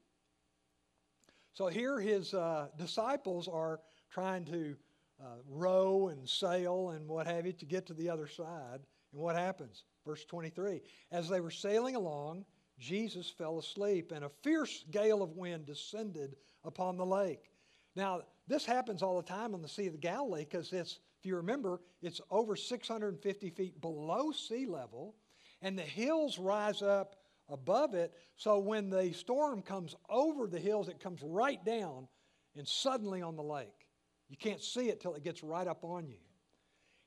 So 1.53 1.69
here 1.69 2.01
his 2.01 2.35
uh, 2.35 2.69
disciples 2.77 3.49
are 3.49 3.81
trying 4.11 4.45
to 4.47 4.77
uh, 5.23 5.37
row 5.49 6.09
and 6.09 6.29
sail 6.29 6.91
and 6.91 7.09
what 7.09 7.27
have 7.27 7.47
you 7.47 7.53
to 7.53 7.65
get 7.65 7.87
to 7.87 7.95
the 7.95 8.11
other 8.11 8.27
side. 8.27 8.81
And 9.13 9.23
what 9.23 9.37
happens? 9.37 9.85
Verse 10.07 10.25
23 10.25 10.81
As 11.11 11.29
they 11.29 11.41
were 11.41 11.51
sailing 11.51 11.97
along, 11.97 12.45
Jesus 12.79 13.29
fell 13.29 13.59
asleep, 13.59 14.13
and 14.13 14.25
a 14.25 14.31
fierce 14.43 14.85
gale 14.91 15.23
of 15.23 15.37
wind 15.37 15.67
descended 15.67 16.37
upon 16.65 16.97
the 16.97 17.07
lake. 17.07 17.51
Now, 17.95 18.23
this 18.47 18.65
happens 18.65 19.03
all 19.03 19.17
the 19.17 19.27
time 19.27 19.55
on 19.55 19.63
the 19.63 19.69
Sea 19.69 19.87
of 19.87 19.93
the 19.93 19.99
Galilee 19.99 20.45
because 20.45 20.73
it's, 20.73 21.01
if 21.19 21.27
you 21.27 21.37
remember, 21.37 21.81
it's 22.03 22.21
over 22.31 22.55
650 22.55 23.51
feet 23.51 23.81
below 23.81 24.31
sea 24.31 24.67
level, 24.67 25.17
and 25.63 25.79
the 25.79 25.83
hills 25.83 26.39
rise 26.39 26.83
up 26.83 27.17
above 27.49 27.95
it. 27.95 28.13
So 28.37 28.59
when 28.59 28.91
the 28.91 29.13
storm 29.13 29.63
comes 29.63 29.97
over 30.09 30.47
the 30.47 30.59
hills, 30.59 30.89
it 30.89 31.01
comes 31.01 31.21
right 31.23 31.65
down 31.65 32.09
and 32.57 32.69
suddenly 32.69 33.23
on 33.23 33.37
the 33.37 33.43
lake. 33.43 33.87
You 34.29 34.37
can't 34.37 34.63
see 34.63 34.89
it 34.89 35.01
till 35.01 35.15
it 35.15 35.25
gets 35.25 35.43
right 35.43 35.67
up 35.67 35.83
on 35.83 36.07
you. 36.09 36.19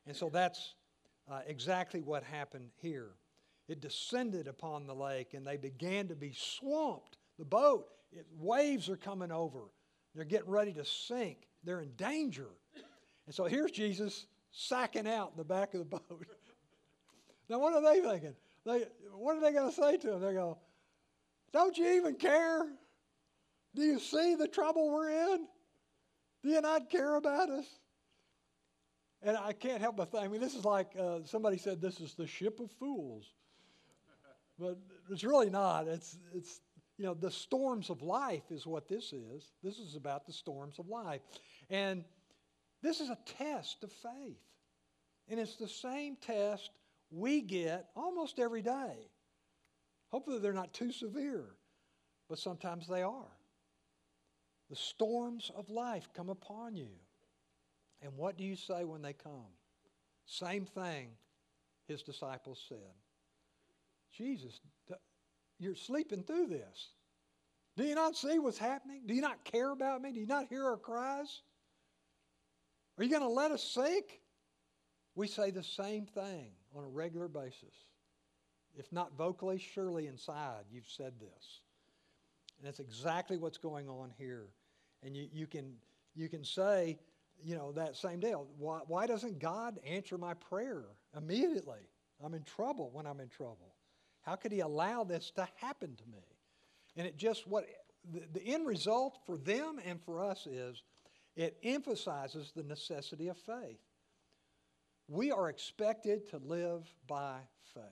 And 0.08 0.16
so 0.16 0.30
that's 0.30 0.74
uh, 1.30 1.42
exactly 1.48 2.02
what 2.02 2.24
happened 2.24 2.70
here. 2.82 3.12
It 3.68 3.82
descended 3.82 4.48
upon 4.48 4.88
the 4.88 4.96
lake 4.96 5.34
and 5.34 5.46
they 5.46 5.58
began 5.58 6.08
to 6.08 6.16
be 6.16 6.34
swamped. 6.36 7.18
The 7.38 7.46
boat, 7.46 7.88
it, 8.12 8.26
waves 8.38 8.90
are 8.90 8.98
coming 8.98 9.32
over. 9.32 9.60
They're 10.16 10.26
getting 10.26 10.50
ready 10.50 10.74
to 10.74 10.86
sink. 10.86 11.48
They're 11.64 11.82
in 11.82 11.92
danger. 11.96 12.48
And 13.26 13.36
so 13.36 13.46
here's 13.46 13.72
Jesus 13.72 14.26
sacking 14.52 15.08
out 15.08 15.32
in 15.32 15.38
the 15.38 15.44
back 15.44 15.74
of 15.76 15.80
the 15.80 15.86
boat. 15.98 16.26
now, 17.48 17.60
what 17.60 17.74
are 17.74 17.82
they 17.82 18.02
thinking? 18.02 18.36
They, 18.66 18.86
what 19.14 19.38
are 19.38 19.42
they 19.42 19.54
going 19.54 19.70
to 19.70 19.76
say 19.76 19.98
to 19.98 20.14
him? 20.14 20.22
They 20.22 20.34
go, 20.34 20.58
Don't 21.54 21.78
you 21.78 21.92
even 21.92 22.16
care? 22.16 22.66
Do 23.76 23.84
you 23.84 24.00
see 24.00 24.36
the 24.36 24.48
trouble 24.48 24.92
we're 24.92 25.12
in? 25.12 25.46
Do 26.42 26.50
you 26.50 26.62
not 26.62 26.90
care 26.90 27.16
about 27.16 27.50
us? 27.50 27.66
And 29.22 29.38
I 29.38 29.54
can't 29.54 29.82
help 29.82 29.98
but 29.98 30.12
think, 30.12 30.24
I 30.24 30.28
mean, 30.28 30.40
this 30.40 30.56
is 30.56 30.64
like 30.64 30.92
uh, 30.98 31.20
somebody 31.26 31.58
said, 31.58 31.82
this 31.82 32.00
is 32.00 32.14
the 32.14 32.28
ship 32.28 32.60
of 32.60 32.72
fools. 32.72 33.26
But 34.58 34.78
it's 35.10 35.24
really 35.24 35.50
not. 35.50 35.88
It's, 35.88 36.18
it's, 36.34 36.62
you 36.98 37.06
know, 37.06 37.14
the 37.14 37.32
storms 37.32 37.90
of 37.90 38.02
life 38.02 38.44
is 38.50 38.66
what 38.66 38.88
this 38.88 39.14
is. 39.14 39.52
This 39.64 39.80
is 39.80 39.96
about 39.96 40.26
the 40.26 40.34
storms 40.34 40.80
of 40.80 40.88
life. 40.88 41.22
And 41.70 42.04
this 42.82 43.02
is 43.02 43.10
a 43.10 43.18
test 43.26 43.84
of 43.84 43.92
faith. 43.92 44.40
And 45.28 45.40
it's 45.40 45.56
the 45.56 45.68
same 45.68 46.18
test 46.18 46.72
we 47.12 47.42
get 47.42 47.90
almost 47.96 48.40
every 48.40 48.62
day. 48.62 49.10
Hopefully, 50.12 50.40
they're 50.40 50.54
not 50.54 50.74
too 50.74 50.92
severe, 50.92 51.46
but 52.28 52.40
sometimes 52.40 52.88
they 52.88 53.04
are. 53.04 53.38
The 54.70 54.76
storms 54.76 55.52
of 55.56 55.70
life 55.70 56.10
come 56.14 56.30
upon 56.30 56.76
you. 56.76 56.90
And 58.02 58.16
what 58.16 58.38
do 58.38 58.44
you 58.44 58.56
say 58.56 58.86
when 58.86 59.02
they 59.02 59.14
come? 59.14 59.52
Same 60.26 60.66
thing 60.66 61.10
his 61.88 62.04
disciples 62.04 62.64
said 62.70 62.78
Jesus, 64.16 64.60
you're 65.60 65.76
sleeping 65.76 66.24
through 66.24 66.48
this. 66.48 66.90
Do 67.78 67.84
you 67.84 67.96
not 67.96 68.16
see 68.16 68.40
what's 68.40 68.58
happening? 68.58 69.02
Do 69.06 69.14
you 69.14 69.22
not 69.22 69.44
care 69.46 69.72
about 69.72 70.02
me? 70.02 70.12
Do 70.12 70.20
you 70.20 70.28
not 70.28 70.48
hear 70.50 70.66
our 70.66 70.78
cries? 70.78 71.42
Are 72.98 73.04
you 73.04 73.10
going 73.10 73.22
to 73.22 73.30
let 73.30 73.52
us 73.52 73.64
sink? 73.64 74.20
We 75.16 75.28
say 75.28 75.52
the 75.52 75.64
same 75.64 76.06
thing 76.06 76.52
on 76.76 76.84
a 76.84 76.88
regular 76.88 77.28
basis. 77.28 77.86
If 78.78 78.92
not 78.92 79.18
vocally, 79.18 79.58
surely 79.58 80.08
inside 80.08 80.66
you've 80.72 80.90
said 80.90 81.14
this. 81.20 81.62
And 82.58 82.68
that's 82.68 82.80
exactly 82.80 83.38
what's 83.38 83.58
going 83.58 83.88
on 83.88 84.12
here. 84.18 84.48
And 85.04 85.16
you, 85.16 85.28
you, 85.32 85.48
can, 85.48 85.74
you 86.16 86.28
can 86.28 86.44
say, 86.44 87.00
you 87.44 87.56
know, 87.56 87.72
that 87.74 87.96
same 87.96 88.20
day, 88.20 88.32
why, 88.32 88.80
why 88.88 89.08
doesn't 89.08 89.40
God 89.40 89.80
answer 89.86 90.18
my 90.18 90.34
prayer 90.34 90.84
immediately? 91.16 91.80
I'm 92.24 92.34
in 92.34 92.44
trouble 92.44 92.90
when 92.92 93.06
I'm 93.06 93.20
in 93.20 93.30
trouble. 93.30 93.76
How 94.22 94.36
could 94.36 94.52
He 94.52 94.60
allow 94.60 95.04
this 95.04 95.32
to 95.36 95.48
happen 95.56 95.96
to 95.96 96.04
me? 96.12 96.24
And 96.98 97.08
it 97.08 97.18
just, 97.18 97.48
what 97.48 97.66
the, 98.12 98.22
the 98.34 98.44
end 98.44 98.68
result 98.68 99.18
for 99.26 99.38
them 99.38 99.80
and 99.86 100.02
for 100.02 100.24
us 100.24 100.46
is 100.48 100.84
it 101.36 101.58
emphasizes 101.64 102.52
the 102.56 102.64
necessity 102.64 103.30
of 103.30 103.38
faith. 103.38 103.80
We 105.08 105.32
are 105.32 105.50
expected 105.50 106.30
to 106.30 106.38
live 106.38 106.88
by 107.08 107.38
faith. 107.74 107.84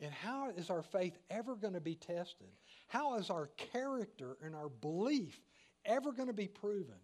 And 0.00 0.12
how 0.12 0.50
is 0.50 0.68
our 0.68 0.82
faith 0.82 1.16
ever 1.30 1.54
going 1.54 1.74
to 1.74 1.80
be 1.80 1.94
tested? 1.94 2.48
How 2.88 3.16
is 3.16 3.30
our 3.30 3.50
character 3.72 4.36
and 4.44 4.54
our 4.54 4.68
belief 4.68 5.40
ever 5.84 6.12
going 6.12 6.26
to 6.26 6.34
be 6.34 6.48
proven 6.48 6.96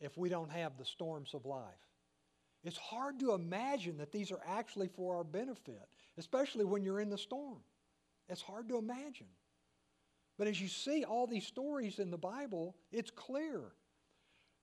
if 0.00 0.16
we 0.16 0.28
don't 0.28 0.50
have 0.50 0.76
the 0.78 0.84
storms 0.84 1.34
of 1.34 1.44
life? 1.44 1.62
It's 2.64 2.78
hard 2.78 3.20
to 3.20 3.32
imagine 3.32 3.98
that 3.98 4.12
these 4.12 4.32
are 4.32 4.40
actually 4.46 4.88
for 4.88 5.16
our 5.16 5.24
benefit, 5.24 5.88
especially 6.18 6.64
when 6.64 6.82
you're 6.82 7.00
in 7.00 7.10
the 7.10 7.18
storm. 7.18 7.58
It's 8.28 8.42
hard 8.42 8.68
to 8.70 8.78
imagine. 8.78 9.28
But 10.38 10.48
as 10.48 10.60
you 10.60 10.68
see 10.68 11.04
all 11.04 11.26
these 11.26 11.46
stories 11.46 11.98
in 11.98 12.10
the 12.10 12.18
Bible, 12.18 12.76
it's 12.90 13.10
clear. 13.10 13.60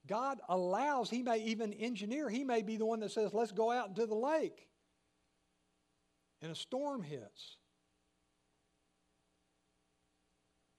God 0.06 0.40
allows, 0.48 1.08
He 1.08 1.22
may 1.22 1.38
even 1.44 1.72
engineer, 1.72 2.28
He 2.28 2.44
may 2.44 2.62
be 2.62 2.76
the 2.76 2.86
one 2.86 3.00
that 3.00 3.10
says, 3.10 3.32
let's 3.32 3.52
go 3.52 3.70
out 3.70 3.88
into 3.88 4.06
the 4.06 4.14
lake. 4.14 4.68
And 6.42 6.52
a 6.52 6.54
storm 6.54 7.02
hits. 7.02 7.56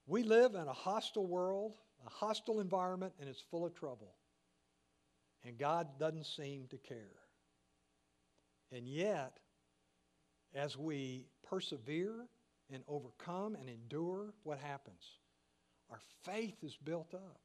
We 0.06 0.22
live 0.22 0.54
in 0.54 0.68
a 0.68 0.74
hostile 0.74 1.26
world, 1.26 1.74
a 2.06 2.10
hostile 2.10 2.60
environment, 2.60 3.13
and 3.20 3.28
it's 3.28 3.41
full 3.41 3.65
of 3.65 3.74
trouble. 3.74 4.13
And 5.45 5.58
God 5.58 5.99
doesn't 5.99 6.25
seem 6.25 6.67
to 6.69 6.77
care. 6.77 7.19
And 8.71 8.88
yet, 8.88 9.39
as 10.53 10.77
we 10.77 11.27
persevere 11.47 12.27
and 12.73 12.84
overcome 12.88 13.55
and 13.55 13.69
endure, 13.69 14.34
what 14.43 14.58
happens? 14.58 15.03
Our 15.91 15.99
faith 16.23 16.63
is 16.63 16.75
built 16.84 17.13
up 17.13 17.39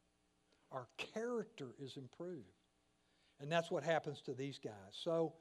our 0.72 0.86
character 1.14 1.74
is 1.78 1.96
improved. 1.96 2.44
And 3.40 3.50
that's 3.50 3.70
what 3.70 3.82
happens 3.82 4.20
to 4.22 4.34
these 4.34 4.58
guys. 4.58 4.72
So 4.92 5.34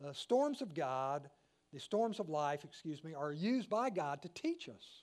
the 0.00 0.14
storms 0.14 0.62
of 0.62 0.74
God, 0.74 1.28
the 1.72 1.80
storms 1.80 2.20
of 2.20 2.28
life, 2.28 2.64
excuse 2.64 3.02
me, 3.02 3.14
are 3.14 3.32
used 3.32 3.68
by 3.68 3.90
God 3.90 4.22
to 4.22 4.28
teach 4.28 4.68
us, 4.68 5.02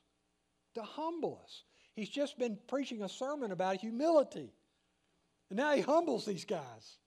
to 0.76 0.84
humble 0.84 1.39
us. 1.43 1.63
He's 1.95 2.10
just 2.10 2.38
been 2.38 2.58
preaching 2.67 3.04
a 3.04 3.10
sermon 3.10 3.52
about 3.52 3.78
humility. 3.78 4.54
And 5.49 5.58
now 5.58 5.73
he 5.73 5.82
humbles 5.82 6.26
these 6.26 6.45
guys. 6.45 6.97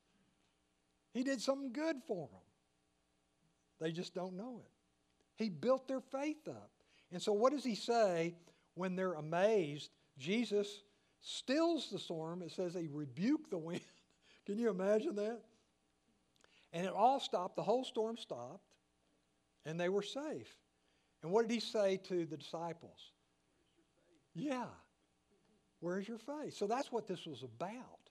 He 1.17 1.23
did 1.23 1.41
something 1.41 1.73
good 1.73 1.97
for 2.07 2.29
them. 2.29 2.41
They 3.81 3.91
just 3.91 4.15
don't 4.15 4.37
know 4.37 4.61
it. 4.63 4.71
He 5.43 5.49
built 5.49 5.89
their 5.89 6.03
faith 6.03 6.47
up. 6.47 6.71
And 7.11 7.23
so, 7.23 7.33
what 7.33 7.53
does 7.53 7.65
he 7.65 7.75
say 7.75 8.35
when 8.75 8.97
they're 8.97 9.15
amazed? 9.15 9.91
Jesus 10.19 10.83
stills 11.23 11.89
the 11.91 11.99
storm. 11.99 12.43
It 12.43 12.53
says 12.53 12.75
he 12.75 12.89
rebuked 12.93 13.51
the 13.51 13.57
wind. 13.57 13.81
Can 14.47 14.59
you 14.59 14.69
imagine 14.69 15.17
that? 15.17 15.41
And 16.75 16.85
it 16.85 16.93
all 16.93 17.19
stopped. 17.19 17.57
The 17.57 17.63
whole 17.63 17.85
storm 17.85 18.19
stopped, 18.19 18.67
and 19.65 19.81
they 19.81 19.89
were 19.89 20.03
safe. 20.03 20.55
And 21.23 21.33
what 21.33 21.49
did 21.49 21.55
he 21.55 21.61
say 21.61 21.97
to 22.09 22.27
the 22.27 22.37
disciples? 22.37 23.13
Yeah. 24.35 24.67
Where's 25.81 26.07
your 26.07 26.19
faith? 26.19 26.53
So 26.55 26.67
that's 26.67 26.93
what 26.93 27.07
this 27.07 27.25
was 27.25 27.43
about 27.43 28.11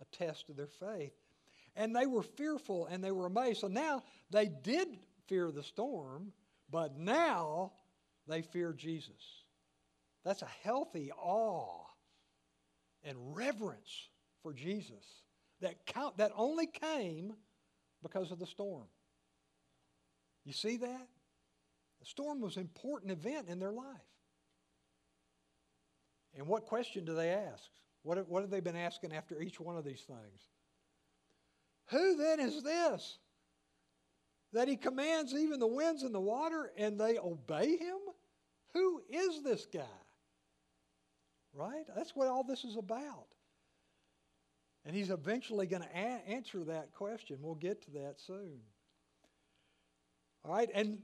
a 0.00 0.16
test 0.16 0.48
of 0.48 0.56
their 0.56 0.68
faith. 0.68 1.12
And 1.76 1.94
they 1.94 2.06
were 2.06 2.22
fearful 2.22 2.86
and 2.86 3.02
they 3.02 3.12
were 3.12 3.26
amazed. 3.26 3.60
So 3.60 3.68
now 3.68 4.02
they 4.30 4.48
did 4.48 4.88
fear 5.26 5.50
the 5.50 5.62
storm, 5.62 6.32
but 6.70 6.98
now 6.98 7.72
they 8.26 8.42
fear 8.42 8.72
Jesus. 8.72 9.44
That's 10.24 10.42
a 10.42 10.48
healthy 10.62 11.10
awe 11.12 11.86
and 13.02 13.16
reverence 13.36 14.08
for 14.42 14.52
Jesus 14.52 15.04
that, 15.60 15.86
count, 15.86 16.18
that 16.18 16.32
only 16.36 16.66
came 16.66 17.34
because 18.02 18.30
of 18.30 18.38
the 18.38 18.46
storm. 18.46 18.86
You 20.44 20.52
see 20.52 20.76
that? 20.78 21.08
The 22.00 22.06
storm 22.06 22.40
was 22.40 22.56
an 22.56 22.62
important 22.62 23.12
event 23.12 23.48
in 23.48 23.58
their 23.58 23.72
life. 23.72 23.86
And 26.36 26.46
what 26.46 26.66
question 26.66 27.04
do 27.04 27.14
they 27.14 27.30
ask? 27.30 27.64
What, 28.02 28.28
what 28.28 28.42
have 28.42 28.50
they 28.50 28.60
been 28.60 28.76
asking 28.76 29.12
after 29.12 29.40
each 29.40 29.60
one 29.60 29.76
of 29.76 29.84
these 29.84 30.00
things? 30.00 30.48
Who 31.90 32.16
then 32.16 32.40
is 32.40 32.62
this 32.62 33.18
that 34.52 34.68
he 34.68 34.76
commands 34.76 35.34
even 35.34 35.60
the 35.60 35.66
winds 35.66 36.02
and 36.02 36.14
the 36.14 36.20
water 36.20 36.70
and 36.76 36.98
they 36.98 37.18
obey 37.18 37.76
him? 37.76 37.98
Who 38.74 39.02
is 39.08 39.42
this 39.42 39.66
guy? 39.72 39.80
Right? 41.52 41.84
That's 41.96 42.14
what 42.14 42.28
all 42.28 42.44
this 42.44 42.64
is 42.64 42.76
about. 42.76 43.26
And 44.86 44.94
he's 44.96 45.10
eventually 45.10 45.66
going 45.66 45.82
to 45.82 45.96
answer 45.96 46.64
that 46.64 46.92
question. 46.92 47.38
We'll 47.40 47.54
get 47.54 47.82
to 47.84 47.90
that 47.92 48.14
soon. 48.18 48.60
All 50.44 50.54
right, 50.54 50.70
and 50.72 50.98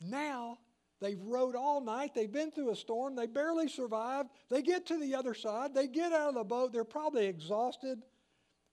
now 0.00 0.58
they've 1.00 1.20
rowed 1.20 1.54
all 1.54 1.82
night. 1.82 2.14
They've 2.14 2.32
been 2.32 2.50
through 2.50 2.70
a 2.70 2.76
storm. 2.76 3.14
They 3.14 3.26
barely 3.26 3.68
survived. 3.68 4.30
They 4.48 4.62
get 4.62 4.86
to 4.86 4.98
the 4.98 5.14
other 5.16 5.34
side. 5.34 5.74
They 5.74 5.86
get 5.86 6.12
out 6.12 6.30
of 6.30 6.34
the 6.34 6.44
boat. 6.44 6.72
They're 6.72 6.84
probably 6.84 7.26
exhausted, 7.26 7.98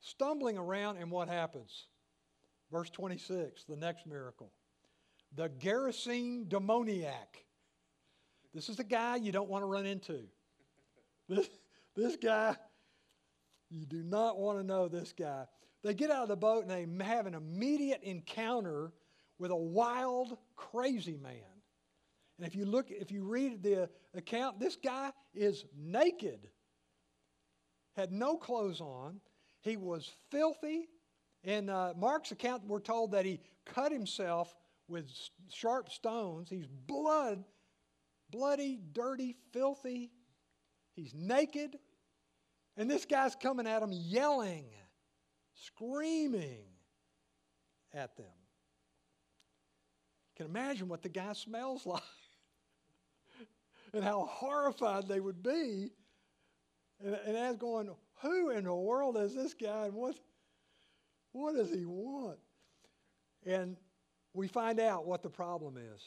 stumbling 0.02 0.58
around, 0.58 0.98
and 0.98 1.10
what 1.10 1.30
happens? 1.30 1.88
Verse 2.72 2.90
26, 2.90 3.64
the 3.66 3.76
next 3.76 4.06
miracle. 4.06 4.52
The 5.36 5.50
Gerasene 5.50 6.50
demoniac. 6.50 7.46
This 8.54 8.68
is 8.68 8.76
the 8.76 8.84
guy 8.84 9.16
you 9.16 9.32
don't 9.32 9.50
want 9.50 9.62
to 9.62 9.68
run 9.68 9.86
into. 9.86 10.24
This, 11.30 11.48
this 11.96 12.18
guy, 12.18 12.56
you 13.70 13.86
do 13.86 14.04
not 14.04 14.38
want 14.38 14.60
to 14.60 14.64
know 14.66 14.88
this 14.88 15.14
guy. 15.14 15.46
They 15.84 15.94
get 15.94 16.12
out 16.12 16.24
of 16.24 16.30
the 16.30 16.36
boat 16.36 16.66
and 16.66 17.00
they 17.00 17.06
have 17.06 17.26
an 17.26 17.34
immediate 17.34 18.04
encounter 18.04 18.92
with 19.40 19.52
a 19.52 19.56
wild, 19.56 20.38
crazy 20.56 21.18
man. 21.18 21.42
And 22.38 22.48
if 22.48 22.56
you 22.56 22.66
look, 22.66 22.92
if 22.92 23.12
you 23.12 23.24
read 23.24 23.64
the 23.64 23.90
account, 24.14 24.60
this 24.60 24.76
guy 24.76 25.12
is 25.34 25.66
naked, 25.78 26.50
had 27.96 28.12
no 28.12 28.36
clothes 28.36 28.82
on. 28.82 29.20
He 29.62 29.78
was 29.78 30.12
filthy. 30.30 30.88
In 31.44 31.70
uh, 31.70 31.94
Mark's 31.98 32.32
account, 32.32 32.64
we're 32.68 32.80
told 32.80 33.12
that 33.12 33.26
he 33.26 33.40
cut 33.66 33.92
himself 33.92 34.54
with 34.88 35.10
sharp 35.50 35.92
stones. 35.92 36.50
He's 36.50 36.68
blood, 36.68 37.44
bloody, 38.30 38.80
dirty, 38.94 39.36
filthy. 39.52 40.12
He's 40.94 41.14
naked. 41.16 41.78
And 42.78 42.90
this 42.90 43.06
guy's 43.06 43.36
coming 43.36 43.68
at 43.68 43.82
him 43.82 43.92
yelling, 43.92 44.66
screaming 45.54 46.66
at 47.94 48.16
them. 48.18 48.26
You 50.30 50.46
can 50.46 50.46
imagine 50.46 50.88
what 50.88 51.02
the 51.02 51.10
guy 51.10 51.34
smells 51.34 51.86
like 51.86 52.02
and 53.94 54.04
how 54.04 54.28
horrified 54.30 55.08
they 55.08 55.20
would 55.20 55.44
be. 55.44 55.90
And, 57.04 57.18
and 57.26 57.38
as 57.38 57.58
going, 57.58 57.90
who 58.22 58.50
in 58.50 58.66
the 58.66 58.74
world 58.74 59.18
is 59.18 59.34
this 59.34 59.54
guy 59.54 59.86
and 59.86 59.94
what, 59.94 60.16
what 61.32 61.56
does 61.56 61.70
he 61.72 61.86
want? 61.86 62.40
And 63.46 63.78
we 64.34 64.48
find 64.48 64.80
out 64.80 65.06
what 65.06 65.24
the 65.24 65.30
problem 65.30 65.78
is. 65.78 66.02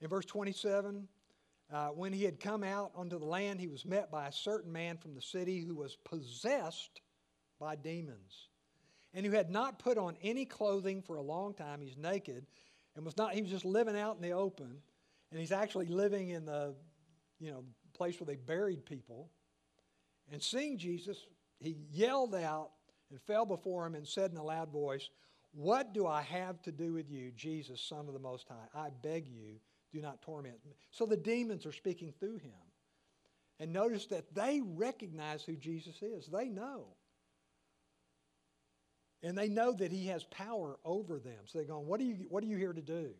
In 0.00 0.08
verse 0.08 0.26
27, 0.26 1.08
uh, 1.72 1.88
when 1.88 2.12
he 2.12 2.22
had 2.22 2.38
come 2.38 2.62
out 2.62 2.92
onto 2.94 3.18
the 3.18 3.24
land, 3.24 3.60
he 3.60 3.66
was 3.66 3.84
met 3.84 4.10
by 4.10 4.28
a 4.28 4.32
certain 4.32 4.70
man 4.70 4.98
from 4.98 5.14
the 5.14 5.22
city 5.22 5.60
who 5.60 5.74
was 5.74 5.96
possessed 6.04 7.00
by 7.58 7.74
demons 7.74 8.48
and 9.14 9.24
who 9.24 9.32
had 9.32 9.50
not 9.50 9.78
put 9.78 9.96
on 9.96 10.16
any 10.22 10.44
clothing 10.44 11.02
for 11.02 11.16
a 11.16 11.22
long 11.22 11.54
time. 11.54 11.80
He's 11.80 11.96
naked 11.96 12.44
and 12.94 13.04
was 13.04 13.16
not, 13.16 13.34
he 13.34 13.42
was 13.42 13.50
just 13.50 13.64
living 13.64 13.96
out 13.96 14.16
in 14.16 14.22
the 14.22 14.32
open. 14.32 14.76
And 15.30 15.40
he's 15.40 15.52
actually 15.52 15.86
living 15.86 16.28
in 16.28 16.44
the, 16.44 16.74
you 17.40 17.50
know, 17.50 17.64
place 17.94 18.20
where 18.20 18.26
they 18.26 18.36
buried 18.36 18.84
people. 18.84 19.30
And 20.32 20.42
seeing 20.42 20.78
Jesus, 20.78 21.26
he 21.60 21.76
yelled 21.90 22.34
out 22.34 22.70
and 23.10 23.20
fell 23.22 23.46
before 23.46 23.86
him 23.86 23.94
and 23.94 24.06
said 24.06 24.30
in 24.30 24.36
a 24.36 24.42
loud 24.42 24.70
voice, 24.70 25.08
What 25.52 25.94
do 25.94 26.06
I 26.06 26.22
have 26.22 26.60
to 26.62 26.72
do 26.72 26.92
with 26.92 27.10
you, 27.10 27.32
Jesus, 27.36 27.80
Son 27.80 28.06
of 28.08 28.12
the 28.12 28.18
Most 28.18 28.48
High? 28.48 28.80
I 28.80 28.88
beg 29.02 29.28
you, 29.28 29.60
do 29.92 30.00
not 30.00 30.22
torment 30.22 30.56
me. 30.64 30.72
So 30.90 31.06
the 31.06 31.16
demons 31.16 31.66
are 31.66 31.72
speaking 31.72 32.12
through 32.18 32.38
him. 32.38 32.52
And 33.58 33.72
notice 33.72 34.06
that 34.06 34.34
they 34.34 34.60
recognize 34.62 35.42
who 35.42 35.56
Jesus 35.56 36.02
is, 36.02 36.26
they 36.26 36.48
know. 36.48 36.88
And 39.22 39.36
they 39.36 39.48
know 39.48 39.72
that 39.72 39.90
he 39.90 40.06
has 40.08 40.24
power 40.24 40.78
over 40.84 41.18
them. 41.18 41.38
So 41.46 41.58
they're 41.58 41.66
going, 41.66 41.86
what 41.86 42.00
are, 42.00 42.04
you, 42.04 42.26
what 42.28 42.44
are 42.44 42.46
you 42.46 42.58
here 42.58 42.74
to 42.74 42.82
do? 42.82 43.10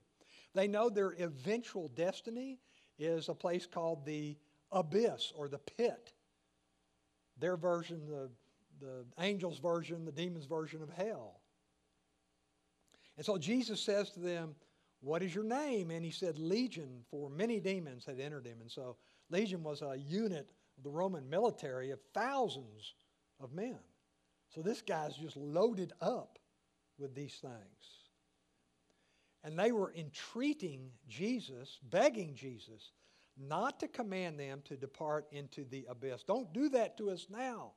They 0.55 0.69
know 0.69 0.88
their 0.88 1.12
eventual 1.19 1.88
destiny 1.88 2.59
is 2.99 3.29
a 3.29 3.35
place 3.35 3.66
called 3.66 4.05
the 4.05 4.37
abyss 4.73 5.33
or 5.35 5.49
the 5.49 5.59
pit. 5.59 6.12
Their 7.38 7.57
version, 7.57 8.01
the, 8.07 8.31
the 8.81 9.05
angel's 9.18 9.59
version, 9.59 10.05
the 10.05 10.12
demon's 10.12 10.46
version 10.46 10.83
of 10.83 10.90
hell. 10.90 11.40
And 13.16 13.25
so 13.25 13.38
Jesus 13.38 13.81
says 13.81 14.11
to 14.11 14.20
them, 14.20 14.55
What 15.01 15.22
is 15.22 15.35
your 15.35 15.44
name? 15.44 15.90
And 15.90 16.05
he 16.05 16.11
said, 16.11 16.38
Legion, 16.38 17.05
for 17.11 17.31
many 17.31 17.61
demons 17.61 18.05
had 18.05 18.20
entered 18.20 18.46
him. 18.46 18.59
And 18.61 18.70
so 18.70 18.96
Legion 19.31 19.62
was 19.62 19.83
a 19.83 19.96
unit 19.96 20.51
of 20.77 20.85
the 20.85 20.90
Roman 20.90 21.29
military 21.29 21.90
of 21.90 22.01
thousands 22.14 22.94
of 23.40 23.53
men. 23.53 23.79
So 24.55 24.62
this 24.62 24.83
guy's 24.83 25.14
just 25.14 25.37
loaded 25.37 25.92
up 26.01 26.38
with 26.99 27.14
these 27.14 27.35
things. 27.35 27.53
And 29.44 29.59
they 29.59 29.72
were 29.72 29.92
entreating 29.96 30.90
Jesus, 31.09 31.79
begging 31.90 32.35
Jesus, 32.35 32.90
not 33.37 33.81
to 33.81 33.88
command 33.88 34.38
them 34.40 34.62
to 34.64 34.77
depart 34.77 35.27
into 35.31 35.64
the 35.64 35.87
abyss. 35.88 36.22
Don't 36.25 36.53
do 36.53 36.68
that 36.70 36.96
to 36.99 37.11
us 37.11 37.27
now. 37.31 37.72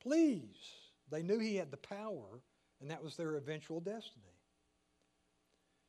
Please. 0.00 0.56
They 1.10 1.22
knew 1.22 1.38
he 1.38 1.56
had 1.56 1.70
the 1.70 1.76
power, 1.76 2.40
and 2.80 2.90
that 2.90 3.02
was 3.02 3.16
their 3.16 3.36
eventual 3.36 3.80
destiny. 3.80 4.24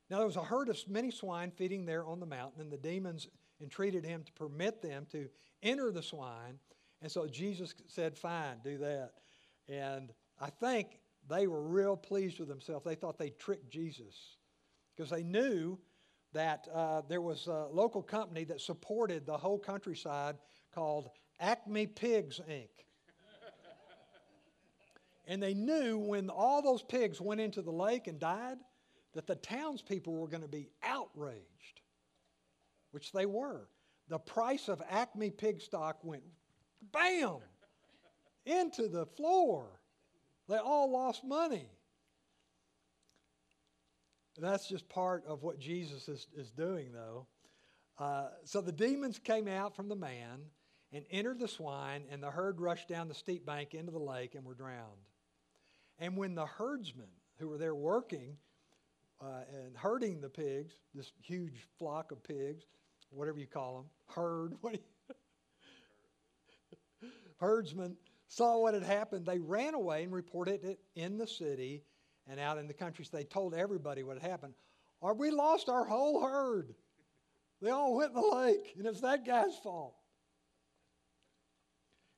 Now, 0.09 0.17
there 0.17 0.27
was 0.27 0.35
a 0.35 0.43
herd 0.43 0.69
of 0.69 0.77
many 0.89 1.11
swine 1.11 1.51
feeding 1.51 1.85
there 1.85 2.05
on 2.05 2.19
the 2.19 2.25
mountain, 2.25 2.61
and 2.61 2.71
the 2.71 2.77
demons 2.77 3.27
entreated 3.61 4.05
him 4.05 4.23
to 4.23 4.31
permit 4.33 4.81
them 4.81 5.07
to 5.11 5.29
enter 5.63 5.91
the 5.91 6.03
swine. 6.03 6.59
And 7.01 7.11
so 7.11 7.25
Jesus 7.27 7.73
said, 7.87 8.17
Fine, 8.17 8.57
do 8.63 8.77
that. 8.79 9.11
And 9.69 10.11
I 10.39 10.49
think 10.49 10.99
they 11.29 11.47
were 11.47 11.61
real 11.61 11.95
pleased 11.95 12.39
with 12.39 12.49
themselves. 12.49 12.85
They 12.85 12.95
thought 12.95 13.17
they 13.17 13.29
tricked 13.31 13.69
Jesus 13.69 14.37
because 14.95 15.09
they 15.09 15.23
knew 15.23 15.79
that 16.33 16.67
uh, 16.73 17.01
there 17.07 17.21
was 17.21 17.47
a 17.47 17.67
local 17.71 18.01
company 18.01 18.43
that 18.45 18.59
supported 18.59 19.25
the 19.25 19.37
whole 19.37 19.59
countryside 19.59 20.35
called 20.73 21.09
Acme 21.39 21.87
Pigs, 21.87 22.41
Inc. 22.49 22.69
and 25.27 25.41
they 25.41 25.53
knew 25.53 25.97
when 25.97 26.29
all 26.29 26.61
those 26.61 26.81
pigs 26.83 27.21
went 27.21 27.39
into 27.39 27.61
the 27.61 27.71
lake 27.71 28.07
and 28.07 28.19
died 28.19 28.57
that 29.13 29.27
the 29.27 29.35
townspeople 29.35 30.13
were 30.13 30.27
going 30.27 30.41
to 30.41 30.47
be 30.47 30.69
outraged, 30.83 31.81
which 32.91 33.11
they 33.11 33.25
were. 33.25 33.67
The 34.09 34.19
price 34.19 34.67
of 34.67 34.81
Acme 34.89 35.29
pig 35.29 35.61
stock 35.61 36.03
went 36.03 36.23
bam 36.91 37.37
into 38.45 38.87
the 38.87 39.05
floor. 39.05 39.79
They 40.49 40.57
all 40.57 40.91
lost 40.91 41.23
money. 41.23 41.69
That's 44.37 44.67
just 44.67 44.89
part 44.89 45.23
of 45.27 45.43
what 45.43 45.59
Jesus 45.59 46.09
is, 46.09 46.27
is 46.35 46.49
doing, 46.51 46.91
though. 46.91 47.27
Uh, 47.99 48.29
so 48.45 48.61
the 48.61 48.71
demons 48.71 49.19
came 49.19 49.47
out 49.47 49.75
from 49.75 49.89
the 49.89 49.95
man 49.95 50.41
and 50.91 51.05
entered 51.11 51.39
the 51.39 51.47
swine, 51.47 52.03
and 52.11 52.21
the 52.21 52.31
herd 52.31 52.59
rushed 52.59 52.87
down 52.87 53.07
the 53.07 53.13
steep 53.13 53.45
bank 53.45 53.73
into 53.73 53.91
the 53.91 53.99
lake 53.99 54.35
and 54.35 54.45
were 54.45 54.55
drowned. 54.55 55.07
And 55.99 56.17
when 56.17 56.35
the 56.35 56.45
herdsmen 56.45 57.09
who 57.37 57.49
were 57.49 57.57
there 57.57 57.75
working 57.75 58.37
uh, 59.21 59.41
and 59.63 59.77
herding 59.77 60.21
the 60.21 60.29
pigs, 60.29 60.73
this 60.95 61.11
huge 61.21 61.67
flock 61.77 62.11
of 62.11 62.23
pigs, 62.23 62.63
whatever 63.11 63.39
you 63.39 63.47
call 63.47 63.75
them, 63.75 63.85
herd, 64.15 64.53
what 64.61 64.79
herdsmen, 67.39 67.97
saw 68.27 68.57
what 68.57 68.73
had 68.73 68.83
happened, 68.83 69.27
they 69.27 69.39
ran 69.39 69.75
away 69.75 70.03
and 70.03 70.11
reported 70.11 70.63
it 70.63 70.79
in 70.95 71.17
the 71.17 71.27
city 71.27 71.83
and 72.27 72.39
out 72.39 72.57
in 72.57 72.67
the 72.67 72.73
country. 72.73 73.05
They 73.11 73.23
told 73.23 73.53
everybody 73.53 74.03
what 74.03 74.19
had 74.19 74.29
happened. 74.29 74.53
Or 75.01 75.13
we 75.13 75.31
lost 75.31 75.69
our 75.69 75.85
whole 75.85 76.21
herd. 76.21 76.73
They 77.61 77.69
all 77.69 77.95
went 77.95 78.13
in 78.13 78.21
the 78.21 78.35
lake, 78.35 78.73
and 78.77 78.85
it's 78.85 79.01
that 79.01 79.25
guy's 79.25 79.57
fault. 79.57 79.95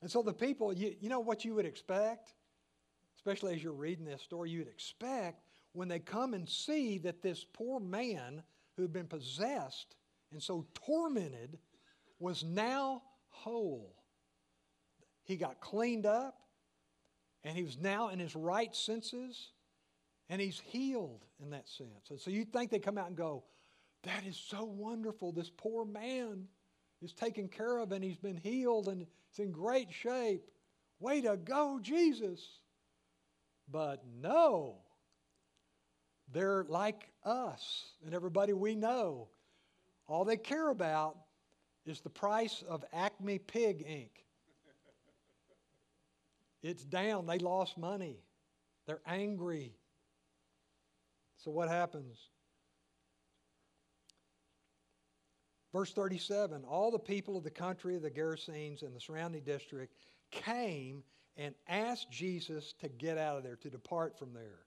And 0.02 0.12
so 0.12 0.22
the 0.22 0.34
people, 0.34 0.74
you, 0.74 0.96
you 1.00 1.10
know 1.10 1.20
what 1.20 1.46
you 1.46 1.56
would 1.56 1.66
expect, 1.66 2.34
especially 3.18 3.56
as 3.56 3.64
you're 3.64 3.74
reading 3.74 4.06
this 4.06 4.22
story, 4.22 4.52
you 4.52 4.60
would 4.60 4.68
expect 4.68 5.42
when 5.74 5.88
they 5.88 6.00
come 6.00 6.34
and 6.34 6.48
see 6.48 7.00
that 7.00 7.22
this 7.22 7.46
poor 7.54 7.80
man 7.80 8.44
who 8.76 8.84
had 8.84 8.94
been 8.94 9.08
possessed 9.08 9.96
and 10.32 10.42
so 10.42 10.66
tormented 10.74 11.58
was 12.20 12.44
now 12.44 13.02
whole. 13.30 13.96
He 15.24 15.38
got 15.38 15.60
cleaned 15.60 16.06
up, 16.06 16.40
and 17.44 17.58
he 17.58 17.64
was 17.64 17.78
now 17.78 18.10
in 18.10 18.20
his 18.20 18.36
right 18.36 18.76
senses. 18.76 19.52
And 20.30 20.42
he's 20.42 20.60
healed 20.60 21.24
in 21.42 21.52
that 21.52 21.70
sense. 21.70 22.10
And 22.10 22.20
so 22.20 22.32
you 22.32 22.46
think 22.46 22.72
they 22.72 22.80
come 22.80 22.98
out 22.98 23.08
and 23.08 23.16
go, 23.16 23.44
that 24.04 24.26
is 24.26 24.38
so 24.38 24.64
wonderful. 24.64 25.32
This 25.32 25.52
poor 25.56 25.86
man 25.86 26.48
is 27.02 27.14
taken 27.14 27.48
care 27.48 27.78
of 27.78 27.92
and 27.92 28.04
he's 28.04 28.18
been 28.18 28.38
healed 28.38 28.88
and 28.88 29.06
he's 29.30 29.46
in 29.46 29.52
great 29.52 29.92
shape. 29.92 30.50
Way 31.00 31.22
to 31.22 31.38
go, 31.38 31.80
Jesus. 31.82 32.42
But 33.72 34.04
no, 34.22 34.78
they're 36.32 36.66
like 36.68 37.12
us 37.24 37.86
and 38.06 38.14
everybody 38.14 38.54
we 38.54 38.76
know. 38.76 39.28
All 40.08 40.26
they 40.26 40.38
care 40.38 40.70
about 40.70 41.18
is 41.86 42.02
the 42.02 42.10
price 42.10 42.64
of 42.68 42.84
Acme 42.94 43.40
Pig 43.40 43.84
Ink. 43.88 44.26
It's 46.62 46.84
down. 46.84 47.28
They 47.28 47.38
lost 47.38 47.78
money. 47.78 48.24
They're 48.88 49.02
angry. 49.06 49.76
So 51.46 51.52
what 51.52 51.70
happens? 51.70 52.18
Verse 55.72 55.94
37 55.94 56.64
All 56.68 56.90
the 56.90 56.98
people 56.98 57.38
of 57.38 57.44
the 57.44 57.52
country 57.52 57.96
of 57.96 58.02
the 58.02 58.10
Gerasenes 58.10 58.82
and 58.82 58.96
the 58.96 59.00
surrounding 59.00 59.44
district 59.44 59.94
came 60.32 61.04
and 61.38 61.54
asked 61.68 62.10
Jesus 62.10 62.74
to 62.80 62.90
get 62.90 63.20
out 63.20 63.38
of 63.38 63.44
there, 63.44 63.58
to 63.58 63.70
depart 63.70 64.18
from 64.18 64.34
there. 64.34 64.66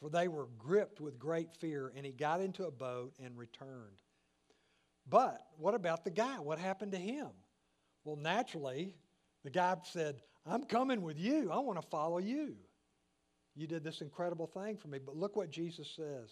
For 0.00 0.08
they 0.08 0.28
were 0.28 0.48
gripped 0.56 1.02
with 1.02 1.18
great 1.18 1.52
fear, 1.52 1.92
and 1.94 2.06
he 2.06 2.12
got 2.12 2.40
into 2.40 2.64
a 2.64 2.70
boat 2.70 3.12
and 3.22 3.36
returned. 3.36 4.00
But 5.06 5.42
what 5.58 5.74
about 5.74 6.04
the 6.04 6.10
guy? 6.10 6.38
What 6.38 6.58
happened 6.58 6.92
to 6.92 6.98
him? 6.98 7.28
Well, 8.04 8.16
naturally, 8.16 8.94
the 9.44 9.50
guy 9.50 9.76
said, 9.82 10.22
I'm 10.46 10.64
coming 10.64 11.02
with 11.02 11.18
you. 11.18 11.50
I 11.52 11.58
want 11.58 11.78
to 11.78 11.86
follow 11.88 12.18
you. 12.18 12.54
You 13.54 13.66
did 13.66 13.84
this 13.84 14.00
incredible 14.00 14.46
thing 14.46 14.76
for 14.76 14.88
me. 14.88 14.98
But 15.04 15.16
look 15.16 15.36
what 15.36 15.50
Jesus 15.50 15.90
says. 15.90 16.30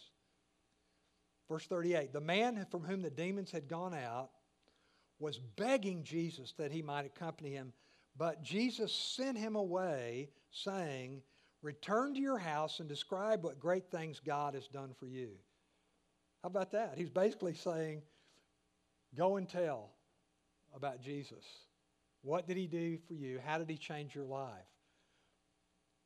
Verse 1.49 1.67
38 1.67 2.13
The 2.13 2.21
man 2.21 2.67
from 2.71 2.83
whom 2.83 3.03
the 3.03 3.11
demons 3.11 3.51
had 3.51 3.69
gone 3.69 3.95
out 3.95 4.31
was 5.19 5.39
begging 5.39 6.05
Jesus 6.05 6.53
that 6.59 6.71
he 6.71 6.83
might 6.83 7.07
accompany 7.07 7.51
him, 7.51 7.73
but 8.17 8.43
Jesus 8.43 8.93
sent 8.93 9.37
him 9.37 9.57
away, 9.57 10.31
saying, 10.53 11.23
Return 11.61 12.15
to 12.15 12.21
your 12.21 12.39
house 12.39 12.79
and 12.79 12.89
describe 12.89 13.43
what 13.43 13.59
great 13.59 13.91
things 13.91 14.21
God 14.25 14.55
has 14.55 14.69
done 14.69 14.95
for 14.99 15.07
you. 15.07 15.31
How 16.43 16.47
about 16.47 16.71
that? 16.73 16.95
He's 16.97 17.11
basically 17.11 17.55
saying, 17.55 18.03
Go 19.17 19.37
and 19.37 19.49
tell 19.49 19.91
about 20.75 21.01
Jesus. 21.01 21.45
What 22.23 22.47
did 22.47 22.57
he 22.57 22.67
do 22.67 22.99
for 23.09 23.15
you? 23.15 23.41
How 23.45 23.59
did 23.59 23.71
he 23.71 23.77
change 23.77 24.15
your 24.15 24.25
life? 24.25 24.51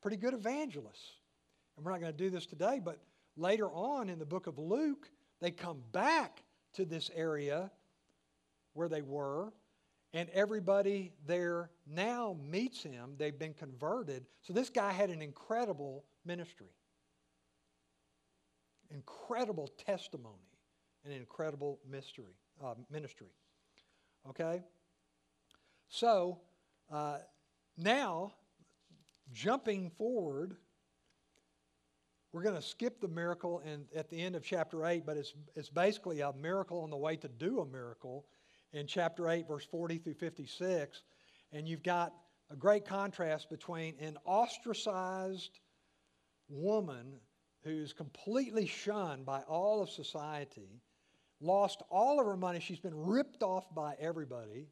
Pretty 0.03 0.17
good 0.17 0.33
evangelist. 0.33 1.01
And 1.77 1.85
we're 1.85 1.93
not 1.93 2.01
going 2.01 2.11
to 2.11 2.17
do 2.17 2.29
this 2.29 2.45
today, 2.45 2.81
but 2.83 2.99
later 3.37 3.71
on 3.71 4.09
in 4.09 4.19
the 4.19 4.25
book 4.25 4.47
of 4.47 4.59
Luke, 4.59 5.09
they 5.39 5.49
come 5.49 5.81
back 5.93 6.43
to 6.73 6.83
this 6.83 7.09
area 7.15 7.71
where 8.73 8.89
they 8.89 9.01
were, 9.01 9.53
and 10.13 10.29
everybody 10.31 11.13
there 11.25 11.71
now 11.87 12.35
meets 12.43 12.83
him. 12.83 13.13
They've 13.17 13.37
been 13.37 13.53
converted. 13.53 14.25
So 14.41 14.51
this 14.51 14.69
guy 14.69 14.91
had 14.91 15.09
an 15.09 15.21
incredible 15.21 16.03
ministry, 16.25 16.75
incredible 18.91 19.69
testimony, 19.85 20.35
an 21.05 21.13
incredible 21.13 21.79
mystery, 21.89 22.35
uh, 22.61 22.73
ministry. 22.91 23.31
Okay? 24.29 24.63
So 25.87 26.41
uh, 26.91 27.19
now, 27.77 28.33
jumping 29.33 29.89
forward, 29.97 30.55
we're 32.31 32.43
going 32.43 32.55
to 32.55 32.61
skip 32.61 32.99
the 32.99 33.07
miracle 33.07 33.61
in, 33.65 33.85
at 33.95 34.09
the 34.09 34.21
end 34.21 34.35
of 34.35 34.43
chapter 34.43 34.85
8, 34.85 35.05
but 35.05 35.17
it's, 35.17 35.33
it's 35.55 35.69
basically 35.69 36.21
a 36.21 36.33
miracle 36.33 36.81
on 36.81 36.89
the 36.89 36.97
way 36.97 37.15
to 37.17 37.27
do 37.27 37.59
a 37.59 37.65
miracle 37.65 38.25
in 38.71 38.87
chapter 38.87 39.29
8, 39.29 39.47
verse 39.47 39.65
40 39.65 39.99
through 39.99 40.15
56. 40.15 41.03
And 41.51 41.67
you've 41.67 41.83
got 41.83 42.13
a 42.49 42.55
great 42.55 42.85
contrast 42.85 43.49
between 43.49 43.95
an 43.99 44.17
ostracized 44.25 45.59
woman 46.49 47.13
who's 47.63 47.93
completely 47.93 48.65
shunned 48.65 49.25
by 49.25 49.41
all 49.41 49.81
of 49.81 49.89
society, 49.89 50.81
lost 51.39 51.81
all 51.89 52.19
of 52.19 52.25
her 52.25 52.35
money, 52.35 52.59
she's 52.59 52.79
been 52.79 52.95
ripped 52.95 53.43
off 53.43 53.73
by 53.73 53.95
everybody 53.99 54.67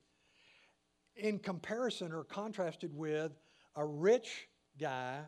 in 1.16 1.40
comparison 1.40 2.12
or 2.12 2.24
contrasted 2.24 2.94
with 2.94 3.32
a 3.76 3.86
rich 3.86 4.48
guy 4.82 5.20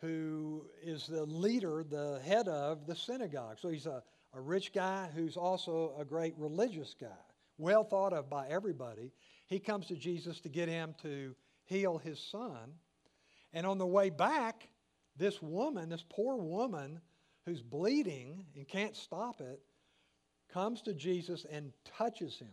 who 0.00 0.66
is 0.82 1.06
the 1.06 1.24
leader, 1.24 1.82
the 1.88 2.20
head 2.24 2.48
of 2.48 2.86
the 2.86 2.94
synagogue. 2.94 3.56
So 3.58 3.68
he's 3.70 3.86
a, 3.86 4.02
a 4.34 4.40
rich 4.40 4.72
guy 4.72 5.08
who's 5.14 5.36
also 5.36 5.94
a 5.98 6.04
great 6.04 6.34
religious 6.36 6.94
guy, 7.00 7.08
well 7.58 7.82
thought 7.82 8.12
of 8.12 8.28
by 8.28 8.46
everybody. 8.48 9.12
He 9.46 9.58
comes 9.58 9.86
to 9.86 9.96
Jesus 9.96 10.40
to 10.40 10.48
get 10.48 10.68
him 10.68 10.94
to 11.02 11.34
heal 11.64 11.98
his 11.98 12.20
son. 12.20 12.74
And 13.52 13.66
on 13.66 13.78
the 13.78 13.86
way 13.86 14.10
back, 14.10 14.68
this 15.16 15.40
woman, 15.40 15.88
this 15.88 16.04
poor 16.08 16.36
woman 16.36 17.00
who's 17.46 17.62
bleeding 17.62 18.44
and 18.54 18.68
can't 18.68 18.94
stop 18.94 19.40
it, 19.40 19.60
comes 20.52 20.82
to 20.82 20.94
Jesus 20.94 21.46
and 21.50 21.72
touches 21.84 22.38
him. 22.38 22.52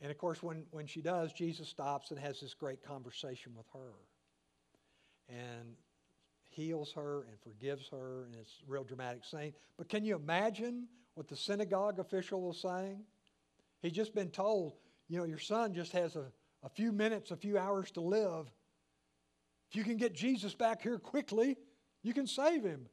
And 0.00 0.10
of 0.10 0.18
course, 0.18 0.42
when, 0.42 0.64
when 0.70 0.86
she 0.86 1.02
does, 1.02 1.32
Jesus 1.32 1.68
stops 1.68 2.10
and 2.10 2.20
has 2.20 2.40
this 2.40 2.54
great 2.54 2.82
conversation 2.82 3.52
with 3.56 3.66
her 3.74 3.92
and 5.30 5.74
heals 6.50 6.92
her 6.92 7.22
and 7.22 7.40
forgives 7.40 7.88
her, 7.88 8.24
and 8.24 8.34
it's 8.34 8.52
a 8.66 8.70
real 8.70 8.84
dramatic 8.84 9.24
scene. 9.24 9.52
But 9.78 9.88
can 9.88 10.04
you 10.04 10.16
imagine 10.16 10.88
what 11.14 11.28
the 11.28 11.36
synagogue 11.36 11.98
official 11.98 12.42
was 12.42 12.60
saying? 12.60 13.00
He'd 13.82 13.94
just 13.94 14.14
been 14.14 14.30
told, 14.30 14.74
you 15.08 15.18
know, 15.18 15.24
your 15.24 15.38
son 15.38 15.72
just 15.72 15.92
has 15.92 16.16
a, 16.16 16.26
a 16.62 16.68
few 16.68 16.92
minutes, 16.92 17.30
a 17.30 17.36
few 17.36 17.56
hours 17.56 17.90
to 17.92 18.00
live. 18.00 18.50
If 19.70 19.76
you 19.76 19.84
can 19.84 19.96
get 19.96 20.14
Jesus 20.14 20.54
back 20.54 20.82
here 20.82 20.98
quickly, 20.98 21.56
you 22.02 22.12
can 22.12 22.26
save 22.26 22.64
him. 22.64 22.86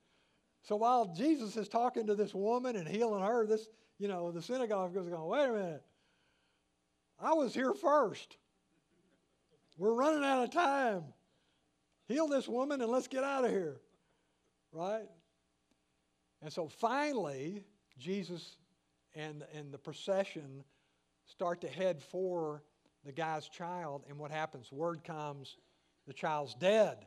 So 0.61 0.75
while 0.75 1.13
Jesus 1.15 1.57
is 1.57 1.67
talking 1.67 2.07
to 2.07 2.15
this 2.15 2.33
woman 2.33 2.75
and 2.75 2.87
healing 2.87 3.23
her, 3.23 3.47
this, 3.47 3.67
you 3.97 4.07
know, 4.07 4.31
the 4.31 4.41
synagogue 4.41 4.93
goes 4.93 5.09
going, 5.09 5.27
wait 5.27 5.49
a 5.49 5.53
minute. 5.53 5.83
I 7.19 7.33
was 7.33 7.53
here 7.53 7.73
first. 7.73 8.37
We're 9.77 9.93
running 9.93 10.23
out 10.23 10.43
of 10.43 10.51
time. 10.51 11.03
Heal 12.07 12.27
this 12.27 12.47
woman 12.47 12.81
and 12.81 12.91
let's 12.91 13.07
get 13.07 13.23
out 13.23 13.45
of 13.45 13.51
here. 13.51 13.77
Right? 14.71 15.07
And 16.41 16.51
so 16.51 16.67
finally, 16.67 17.63
Jesus 17.97 18.57
and, 19.15 19.43
and 19.53 19.73
the 19.73 19.77
procession 19.77 20.63
start 21.25 21.61
to 21.61 21.67
head 21.67 22.01
for 22.01 22.63
the 23.05 23.11
guy's 23.11 23.47
child. 23.47 24.03
And 24.07 24.17
what 24.17 24.31
happens? 24.31 24.71
Word 24.71 25.03
comes 25.03 25.57
the 26.05 26.13
child's 26.13 26.53
dead. 26.55 27.05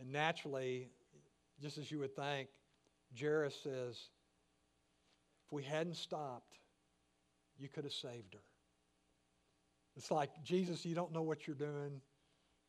And 0.00 0.12
naturally, 0.12 0.88
just 1.60 1.78
as 1.78 1.90
you 1.90 1.98
would 1.98 2.14
think, 2.14 2.48
Jairus 3.18 3.58
says, 3.62 3.98
if 5.46 5.52
we 5.52 5.62
hadn't 5.62 5.96
stopped, 5.96 6.58
you 7.58 7.68
could 7.68 7.84
have 7.84 7.92
saved 7.92 8.34
her. 8.34 8.40
It's 9.96 10.10
like, 10.10 10.30
Jesus, 10.44 10.84
you 10.84 10.94
don't 10.94 11.12
know 11.12 11.22
what 11.22 11.46
you're 11.46 11.56
doing. 11.56 12.00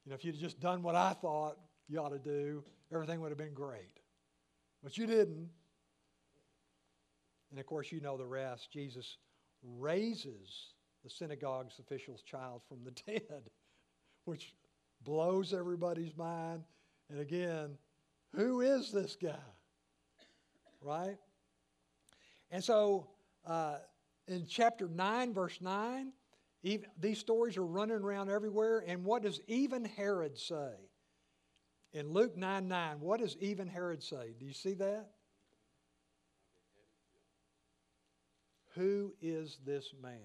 You 0.09 0.13
know, 0.13 0.17
if 0.17 0.25
you'd 0.25 0.39
just 0.39 0.59
done 0.59 0.81
what 0.81 0.95
I 0.95 1.13
thought 1.13 1.59
you 1.87 1.99
ought 1.99 2.09
to 2.09 2.17
do, 2.17 2.63
everything 2.91 3.21
would 3.21 3.29
have 3.29 3.37
been 3.37 3.53
great. 3.53 3.99
But 4.81 4.97
you 4.97 5.05
didn't. 5.05 5.47
And 7.51 7.59
of 7.59 7.67
course, 7.67 7.91
you 7.91 8.01
know 8.01 8.17
the 8.17 8.25
rest. 8.25 8.71
Jesus 8.71 9.17
raises 9.61 10.73
the 11.03 11.11
synagogue's 11.11 11.77
official's 11.77 12.23
child 12.23 12.63
from 12.67 12.79
the 12.83 12.89
dead, 13.05 13.51
which 14.25 14.55
blows 15.03 15.53
everybody's 15.53 16.17
mind. 16.17 16.63
And 17.11 17.19
again, 17.19 17.77
who 18.35 18.61
is 18.61 18.91
this 18.91 19.15
guy? 19.15 19.35
Right? 20.81 21.17
And 22.49 22.63
so 22.63 23.11
uh, 23.45 23.75
in 24.27 24.47
chapter 24.47 24.87
9, 24.87 25.35
verse 25.35 25.59
9, 25.61 26.13
even, 26.63 26.89
these 26.99 27.19
stories 27.19 27.57
are 27.57 27.65
running 27.65 27.97
around 27.97 28.29
everywhere. 28.29 28.83
And 28.85 29.05
what 29.05 29.23
does 29.23 29.39
even 29.47 29.85
Herod 29.85 30.37
say? 30.37 30.71
In 31.93 32.11
Luke 32.11 32.37
9 32.37 32.67
9, 32.67 32.99
what 32.99 33.19
does 33.19 33.37
even 33.39 33.67
Herod 33.67 34.03
say? 34.03 34.33
Do 34.37 34.45
you 34.45 34.53
see 34.53 34.73
that? 34.75 35.09
Who 38.75 39.13
is 39.21 39.57
this 39.65 39.93
man 40.01 40.19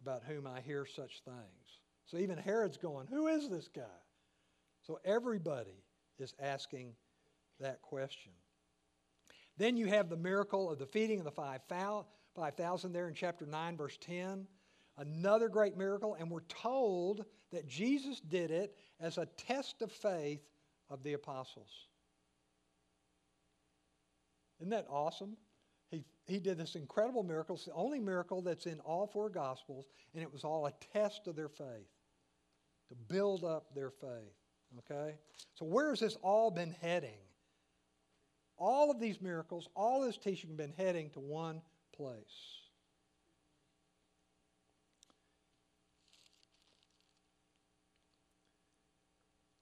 about 0.00 0.22
whom 0.24 0.46
I 0.46 0.60
hear 0.60 0.86
such 0.86 1.20
things? 1.24 1.80
So 2.06 2.16
even 2.18 2.38
Herod's 2.38 2.78
going, 2.78 3.08
Who 3.08 3.26
is 3.26 3.48
this 3.48 3.68
guy? 3.68 3.82
So 4.86 4.98
everybody 5.04 5.84
is 6.18 6.32
asking 6.40 6.94
that 7.60 7.82
question. 7.82 8.32
Then 9.58 9.76
you 9.76 9.86
have 9.86 10.08
the 10.08 10.16
miracle 10.16 10.70
of 10.70 10.78
the 10.78 10.86
feeding 10.86 11.18
of 11.18 11.24
the 11.24 11.32
5,000 11.32 12.04
there 12.92 13.08
in 13.08 13.14
chapter 13.14 13.46
9, 13.46 13.76
verse 13.76 13.98
10. 14.00 14.46
Another 14.98 15.48
great 15.48 15.76
miracle, 15.76 16.16
and 16.18 16.30
we're 16.30 16.40
told 16.40 17.24
that 17.52 17.66
Jesus 17.66 18.20
did 18.20 18.50
it 18.50 18.76
as 18.98 19.18
a 19.18 19.26
test 19.26 19.82
of 19.82 19.92
faith 19.92 20.40
of 20.88 21.02
the 21.02 21.12
apostles. 21.12 21.88
Isn't 24.60 24.70
that 24.70 24.86
awesome? 24.88 25.36
He, 25.90 26.04
he 26.26 26.38
did 26.38 26.58
this 26.58 26.74
incredible 26.74 27.22
miracle. 27.22 27.56
It's 27.56 27.66
the 27.66 27.72
only 27.72 28.00
miracle 28.00 28.40
that's 28.40 28.66
in 28.66 28.80
all 28.80 29.06
four 29.06 29.28
Gospels, 29.28 29.86
and 30.14 30.22
it 30.22 30.32
was 30.32 30.44
all 30.44 30.66
a 30.66 30.72
test 30.92 31.26
of 31.26 31.36
their 31.36 31.48
faith, 31.48 31.90
to 32.88 32.94
build 33.08 33.44
up 33.44 33.74
their 33.74 33.90
faith. 33.90 34.34
Okay? 34.78 35.14
So, 35.54 35.66
where 35.66 35.90
has 35.90 36.00
this 36.00 36.16
all 36.22 36.50
been 36.50 36.74
heading? 36.80 37.18
All 38.58 38.90
of 38.90 38.98
these 38.98 39.20
miracles, 39.20 39.68
all 39.76 40.00
this 40.00 40.16
teaching 40.16 40.56
been 40.56 40.72
heading 40.76 41.10
to 41.10 41.20
one 41.20 41.60
place. 41.96 42.60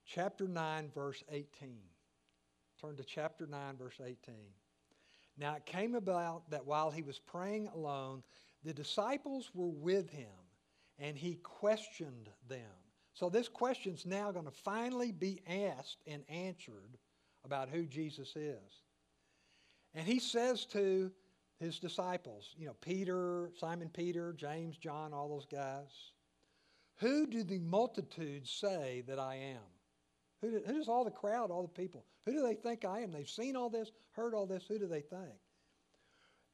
Chapter 0.07 0.47
9, 0.47 0.91
verse 0.95 1.24
18. 1.30 1.78
Turn 2.80 2.97
to 2.97 3.05
chapter 3.05 3.47
9, 3.47 3.76
verse 3.76 4.01
18. 4.01 4.16
Now 5.37 5.57
it 5.57 5.66
came 5.66 5.95
about 5.95 6.49
that 6.51 6.66
while 6.66 6.91
he 6.91 7.03
was 7.03 7.18
praying 7.18 7.68
alone, 7.74 8.22
the 8.64 8.72
disciples 8.72 9.51
were 9.55 9.70
with 9.70 10.11
him, 10.11 10.28
and 10.99 11.16
he 11.16 11.37
questioned 11.43 12.30
them. 12.49 12.61
So 13.14 13.28
this 13.28 13.49
question's 13.49 14.07
now 14.07 14.30
going 14.32 14.45
to 14.45 14.51
finally 14.51 15.12
be 15.12 15.41
asked 15.49 15.99
and 16.07 16.22
answered 16.28 16.97
about 17.45 17.68
who 17.68 17.85
Jesus 17.85 18.35
is. 18.37 18.82
And 19.95 20.07
he 20.07 20.18
says 20.18 20.64
to 20.66 21.11
his 21.64 21.78
disciples, 21.78 22.54
you 22.56 22.66
know, 22.66 22.76
Peter, 22.80 23.50
Simon 23.58 23.88
Peter, 23.88 24.32
James, 24.32 24.76
John, 24.76 25.12
all 25.12 25.28
those 25.28 25.46
guys, 25.46 26.12
who 26.96 27.26
do 27.26 27.42
the 27.42 27.58
multitudes 27.58 28.50
say 28.50 29.02
that 29.08 29.18
I 29.18 29.36
am? 29.36 29.62
Who, 30.40 30.50
do, 30.50 30.62
who 30.66 30.74
does 30.74 30.88
all 30.88 31.04
the 31.04 31.10
crowd, 31.10 31.50
all 31.50 31.62
the 31.62 31.68
people, 31.68 32.04
who 32.24 32.32
do 32.32 32.42
they 32.42 32.54
think 32.54 32.84
I 32.84 33.00
am? 33.00 33.10
They've 33.10 33.28
seen 33.28 33.56
all 33.56 33.70
this, 33.70 33.90
heard 34.12 34.34
all 34.34 34.46
this, 34.46 34.64
who 34.68 34.78
do 34.78 34.86
they 34.86 35.00
think? 35.00 35.34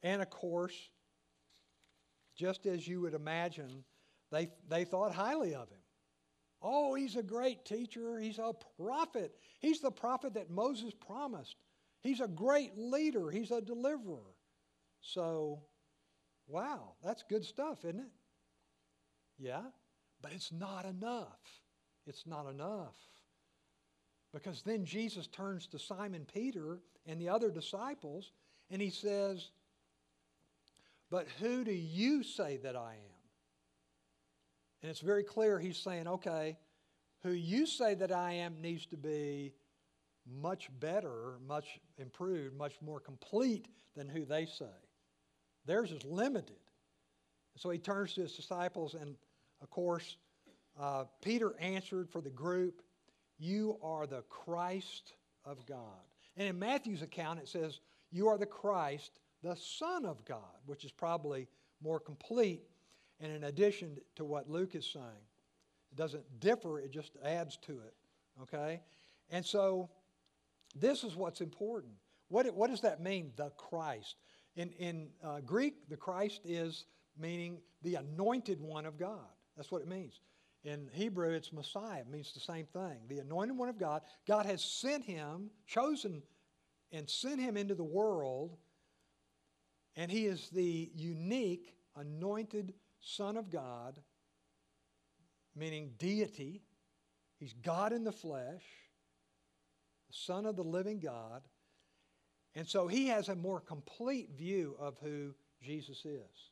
And 0.03 0.21
of 0.21 0.29
course, 0.29 0.89
just 2.35 2.65
as 2.65 2.87
you 2.87 3.01
would 3.01 3.13
imagine, 3.13 3.83
they, 4.31 4.49
they 4.69 4.85
thought 4.85 5.13
highly 5.13 5.53
of 5.53 5.69
him. 5.69 5.77
Oh, 6.61 6.93
he's 6.93 7.15
a 7.15 7.23
great 7.23 7.65
teacher. 7.65 8.19
He's 8.19 8.39
a 8.39 8.53
prophet. 8.77 9.35
He's 9.59 9.81
the 9.81 9.91
prophet 9.91 10.35
that 10.35 10.49
Moses 10.49 10.93
promised. 10.93 11.55
He's 12.01 12.21
a 12.21 12.27
great 12.27 12.77
leader. 12.77 13.29
He's 13.29 13.51
a 13.51 13.61
deliverer. 13.61 14.30
So, 15.01 15.63
wow, 16.47 16.93
that's 17.03 17.23
good 17.23 17.43
stuff, 17.43 17.79
isn't 17.85 17.99
it? 17.99 18.11
Yeah, 19.37 19.63
but 20.21 20.31
it's 20.31 20.51
not 20.51 20.85
enough. 20.85 21.39
It's 22.05 22.25
not 22.27 22.49
enough. 22.49 22.95
Because 24.33 24.61
then 24.61 24.85
Jesus 24.85 25.27
turns 25.27 25.67
to 25.67 25.79
Simon 25.79 26.25
Peter 26.31 26.79
and 27.05 27.19
the 27.19 27.29
other 27.29 27.49
disciples 27.51 28.31
and 28.69 28.81
he 28.81 28.89
says, 28.89 29.49
But 31.09 31.27
who 31.39 31.63
do 31.63 31.73
you 31.73 32.23
say 32.23 32.57
that 32.57 32.75
I 32.75 32.93
am? 32.93 33.11
And 34.81 34.89
it's 34.89 35.01
very 35.01 35.23
clear 35.23 35.59
he's 35.59 35.77
saying, 35.77 36.07
okay, 36.07 36.57
who 37.23 37.31
you 37.31 37.65
say 37.65 37.93
that 37.95 38.11
I 38.11 38.33
am 38.33 38.61
needs 38.61 38.85
to 38.87 38.97
be 38.97 39.53
much 40.25 40.69
better, 40.79 41.37
much 41.47 41.79
improved, 41.97 42.55
much 42.55 42.73
more 42.81 42.99
complete 42.99 43.67
than 43.95 44.07
who 44.07 44.25
they 44.25 44.45
say. 44.45 44.65
Theirs 45.65 45.91
is 45.91 46.03
limited. 46.05 46.57
So 47.57 47.69
he 47.69 47.77
turns 47.77 48.13
to 48.13 48.21
his 48.21 48.35
disciples, 48.35 48.93
and 48.93 49.15
of 49.61 49.69
course, 49.69 50.17
uh, 50.79 51.05
Peter 51.21 51.53
answered 51.59 52.09
for 52.09 52.21
the 52.21 52.29
group, 52.29 52.81
You 53.37 53.77
are 53.83 54.07
the 54.07 54.23
Christ 54.29 55.13
of 55.45 55.65
God. 55.65 55.77
And 56.37 56.47
in 56.47 56.57
Matthew's 56.57 57.01
account, 57.01 57.39
it 57.39 57.47
says, 57.47 57.79
You 58.11 58.27
are 58.27 58.37
the 58.37 58.45
Christ, 58.45 59.19
the 59.43 59.55
Son 59.55 60.05
of 60.05 60.23
God, 60.25 60.57
which 60.65 60.85
is 60.85 60.91
probably 60.91 61.47
more 61.81 61.99
complete 61.99 62.63
and 63.21 63.31
in 63.31 63.43
addition 63.45 63.97
to 64.15 64.25
what 64.25 64.49
Luke 64.49 64.75
is 64.75 64.85
saying. 64.85 65.05
It 65.91 65.95
doesn't 65.95 66.39
differ, 66.39 66.79
it 66.79 66.91
just 66.91 67.11
adds 67.23 67.57
to 67.67 67.73
it. 67.73 67.93
Okay? 68.41 68.81
And 69.29 69.45
so 69.45 69.89
this 70.75 71.03
is 71.03 71.15
what's 71.15 71.41
important. 71.41 71.93
What, 72.29 72.53
what 72.55 72.69
does 72.69 72.81
that 72.81 73.01
mean, 73.01 73.31
the 73.35 73.51
Christ? 73.51 74.15
In, 74.55 74.69
in 74.79 75.07
uh, 75.23 75.39
Greek, 75.41 75.89
the 75.89 75.97
Christ 75.97 76.41
is 76.45 76.85
meaning 77.17 77.59
the 77.83 77.95
anointed 77.95 78.59
one 78.59 78.85
of 78.85 78.97
God. 78.97 79.27
That's 79.55 79.71
what 79.71 79.81
it 79.81 79.87
means. 79.87 80.19
In 80.63 80.89
Hebrew, 80.93 81.31
it's 81.31 81.51
Messiah. 81.51 82.01
It 82.01 82.09
means 82.09 82.33
the 82.33 82.39
same 82.39 82.65
thing. 82.65 82.97
The 83.07 83.19
anointed 83.19 83.57
one 83.57 83.69
of 83.69 83.79
God. 83.79 84.01
God 84.27 84.45
has 84.45 84.63
sent 84.63 85.03
him, 85.03 85.49
chosen, 85.65 86.21
and 86.91 87.09
sent 87.09 87.39
him 87.39 87.57
into 87.57 87.73
the 87.73 87.83
world, 87.83 88.57
and 89.95 90.11
he 90.11 90.25
is 90.25 90.49
the 90.49 90.91
unique, 90.93 91.75
anointed 91.95 92.73
Son 92.99 93.37
of 93.37 93.49
God, 93.49 93.99
meaning 95.55 95.93
deity. 95.97 96.61
He's 97.39 97.53
God 97.53 97.91
in 97.91 98.03
the 98.03 98.11
flesh, 98.11 98.63
the 100.09 100.13
Son 100.13 100.45
of 100.45 100.55
the 100.55 100.63
living 100.63 100.99
God. 100.99 101.41
And 102.55 102.67
so 102.67 102.87
he 102.87 103.07
has 103.07 103.29
a 103.29 103.35
more 103.35 103.59
complete 103.59 104.31
view 104.37 104.75
of 104.79 104.97
who 105.01 105.33
Jesus 105.61 106.05
is. 106.05 106.49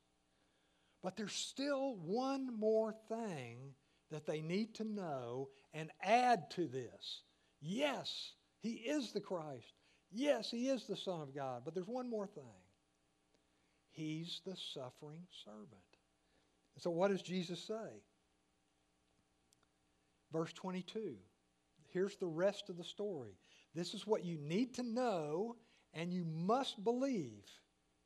But 1.03 1.17
there's 1.17 1.33
still 1.33 1.95
one 1.95 2.57
more 2.57 2.93
thing 3.09 3.73
that 4.11 4.25
they 4.25 4.41
need 4.41 4.75
to 4.75 4.83
know 4.83 5.49
and 5.73 5.91
add 6.01 6.49
to 6.51 6.67
this. 6.67 7.23
Yes, 7.61 8.33
he 8.59 8.71
is 8.71 9.11
the 9.11 9.21
Christ. 9.21 9.73
Yes, 10.11 10.49
he 10.49 10.69
is 10.69 10.85
the 10.85 10.97
Son 10.97 11.21
of 11.21 11.35
God. 11.35 11.61
But 11.63 11.73
there's 11.73 11.87
one 11.87 12.09
more 12.09 12.27
thing. 12.27 12.43
He's 13.91 14.41
the 14.45 14.55
suffering 14.73 15.23
servant. 15.43 15.69
So, 16.77 16.89
what 16.89 17.11
does 17.11 17.21
Jesus 17.21 17.61
say? 17.61 18.03
Verse 20.31 20.53
22. 20.53 21.15
Here's 21.89 22.15
the 22.15 22.27
rest 22.27 22.69
of 22.69 22.77
the 22.77 22.83
story. 22.83 23.33
This 23.75 23.93
is 23.93 24.07
what 24.07 24.23
you 24.23 24.37
need 24.37 24.73
to 24.75 24.83
know 24.83 25.55
and 25.93 26.13
you 26.13 26.25
must 26.25 26.83
believe. 26.83 27.45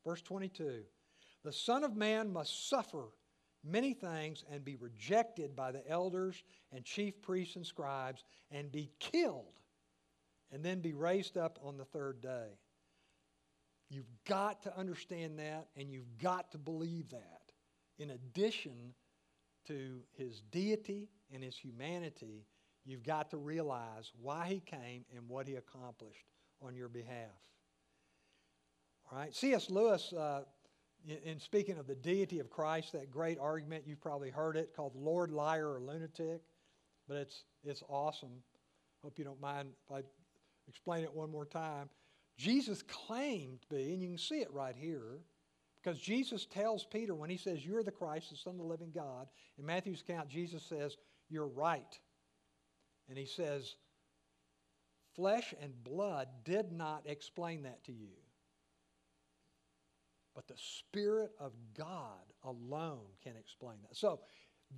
Verse 0.06 0.22
22. 0.22 0.84
The 1.44 1.54
Son 1.54 1.84
of 1.84 1.96
Man 1.96 2.32
must 2.32 2.70
suffer 2.70 3.10
many 3.64 3.94
things 3.94 4.44
and 4.52 4.64
be 4.64 4.76
rejected 4.76 5.56
by 5.56 5.72
the 5.72 5.88
elders 5.90 6.44
and 6.72 6.84
chief 6.84 7.22
priests 7.22 7.56
and 7.56 7.66
scribes 7.66 8.24
and 8.52 8.72
be 8.72 8.92
killed 9.00 9.60
and 10.52 10.64
then 10.64 10.82
be 10.82 10.94
raised 10.94 11.38
up 11.38 11.60
on 11.64 11.78
the 11.78 11.86
third 11.86 12.22
day. 12.22 12.60
You've 13.90 14.12
got 14.26 14.64
to 14.64 14.78
understand 14.78 15.40
that 15.40 15.68
and 15.76 15.92
you've 15.92 16.18
got 16.18 16.52
to 16.52 16.58
believe 16.58 17.10
that 17.10 17.52
in 18.00 18.12
addition 18.12 18.94
to 19.68 20.02
his 20.18 20.42
deity 20.52 21.10
and 21.34 21.44
his 21.44 21.58
humanity, 21.58 22.46
you've 22.86 23.04
got 23.04 23.30
to 23.32 23.38
realize 23.38 24.12
why 24.22 24.48
he 24.48 24.60
came 24.60 25.06
and 25.16 25.28
what 25.30 25.48
he 25.48 25.56
accomplished 25.56 26.26
on 26.62 26.76
your 26.76 26.90
behalf. 26.90 27.53
All 29.12 29.18
right, 29.20 29.36
C.S. 29.36 29.70
Lewis, 29.70 30.14
uh, 30.14 30.44
in 31.26 31.40
speaking 31.40 31.78
of 31.78 31.88
the 31.88 31.96
deity 31.96 32.40
of 32.40 32.50
Christ, 32.50 32.94
that 32.94 33.12
great 33.12 33.38
argument, 33.38 33.84
you've 33.86 34.02
probably 34.02 34.30
heard 34.30 34.56
it 34.56 34.74
called 34.76 34.96
Lord, 34.96 35.32
Liar, 35.32 35.74
or 35.74 35.80
Lunatic, 35.82 36.42
but 37.08 37.18
it's, 37.18 37.44
it's 37.64 37.84
awesome. 37.90 38.42
Hope 39.04 39.20
you 39.20 39.26
don't 39.26 39.42
mind 39.42 39.70
if 39.86 39.96
I 39.96 40.02
explain 40.68 41.04
it 41.04 41.14
one 41.14 41.30
more 41.30 41.46
time. 41.46 41.90
Jesus 42.38 42.82
claimed 42.84 43.62
to 43.62 43.68
be, 43.76 43.94
and 43.94 44.02
you 44.02 44.10
can 44.10 44.18
see 44.18 44.40
it 44.40 44.52
right 44.52 44.76
here, 44.76 45.20
because 45.84 46.00
Jesus 46.00 46.46
tells 46.46 46.86
Peter 46.86 47.14
when 47.14 47.30
he 47.30 47.38
says, 47.38 47.66
You're 47.66 47.84
the 47.84 47.92
Christ, 47.92 48.30
the 48.30 48.38
Son 48.38 48.54
of 48.54 48.60
the 48.60 48.66
living 48.66 48.92
God, 48.96 49.28
in 49.60 49.66
Matthew's 49.66 50.02
account, 50.02 50.30
Jesus 50.30 50.64
says, 50.64 50.96
You're 51.30 51.48
right. 51.48 52.00
And 53.10 53.18
he 53.18 53.26
says, 53.26 53.76
Flesh 55.16 55.54
and 55.62 55.84
blood 55.84 56.28
did 56.46 56.72
not 56.72 57.04
explain 57.06 57.64
that 57.64 57.84
to 57.86 57.92
you. 57.92 58.23
But 60.36 60.48
the 60.48 60.58
Spirit 60.58 61.32
of 61.40 61.54
God 61.78 62.24
alone 62.44 63.06
can 63.24 63.36
explain 63.38 63.78
that. 63.84 63.96
So, 63.96 64.20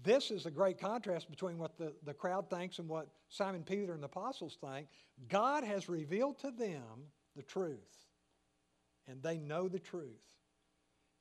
this 0.04 0.30
is 0.30 0.46
a 0.46 0.52
great 0.52 0.78
contrast 0.78 1.30
between 1.30 1.58
what 1.58 1.78
the, 1.78 1.94
the 2.04 2.14
crowd 2.14 2.50
thinks 2.50 2.80
and 2.80 2.90
what 2.90 3.08
Simon 3.30 3.64
Peter 3.64 3.94
and 3.94 4.04
the 4.04 4.08
apostles 4.08 4.58
think. 4.60 4.88
God 5.30 5.64
has 5.64 5.88
revealed 5.88 6.38
to 6.40 6.52
them 6.52 7.08
the 7.36 7.44
truth, 7.44 8.06
and 9.08 9.24
they 9.24 9.38
know 9.38 9.70
the 9.70 9.80
truth. 9.80 10.36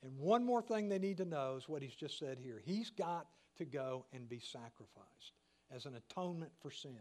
And 0.02 0.18
one 0.18 0.44
more 0.44 0.60
thing 0.60 0.88
they 0.88 0.98
need 0.98 1.18
to 1.18 1.24
know 1.24 1.56
is 1.56 1.68
what 1.68 1.82
he's 1.82 1.94
just 1.94 2.18
said 2.18 2.38
here. 2.38 2.60
He's 2.64 2.90
got 2.90 3.26
to 3.56 3.64
go 3.64 4.04
and 4.12 4.28
be 4.28 4.40
sacrificed 4.40 5.38
as 5.74 5.86
an 5.86 5.94
atonement 5.94 6.52
for 6.60 6.70
sin. 6.70 6.98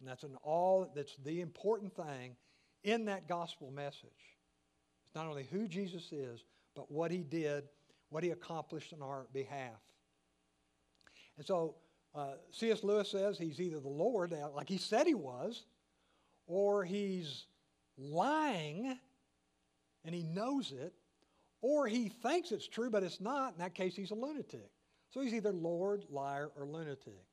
And 0.00 0.08
that's 0.08 0.24
an 0.24 0.36
all 0.42 0.90
that's 0.94 1.16
the 1.24 1.40
important 1.40 1.94
thing 1.94 2.36
in 2.82 3.04
that 3.06 3.28
gospel 3.28 3.70
message. 3.70 4.37
It's 5.08 5.14
not 5.14 5.26
only 5.26 5.44
who 5.50 5.66
Jesus 5.66 6.12
is, 6.12 6.44
but 6.76 6.92
what 6.92 7.10
he 7.10 7.22
did, 7.22 7.64
what 8.10 8.22
he 8.22 8.30
accomplished 8.30 8.92
on 8.92 9.02
our 9.02 9.26
behalf. 9.32 9.80
And 11.38 11.46
so 11.46 11.76
uh, 12.14 12.34
C.S. 12.50 12.84
Lewis 12.84 13.10
says 13.10 13.38
he's 13.38 13.60
either 13.60 13.80
the 13.80 13.88
Lord, 13.88 14.34
like 14.54 14.68
he 14.68 14.76
said 14.76 15.06
he 15.06 15.14
was, 15.14 15.64
or 16.46 16.84
he's 16.84 17.46
lying 17.96 18.98
and 20.04 20.14
he 20.14 20.22
knows 20.22 20.72
it, 20.72 20.92
or 21.60 21.86
he 21.86 22.08
thinks 22.08 22.52
it's 22.52 22.68
true, 22.68 22.90
but 22.90 23.02
it's 23.02 23.20
not. 23.20 23.54
In 23.54 23.58
that 23.58 23.74
case, 23.74 23.96
he's 23.96 24.10
a 24.10 24.14
lunatic. 24.14 24.70
So 25.10 25.20
he's 25.20 25.34
either 25.34 25.52
Lord, 25.52 26.04
liar, 26.10 26.50
or 26.56 26.66
lunatic. 26.66 27.24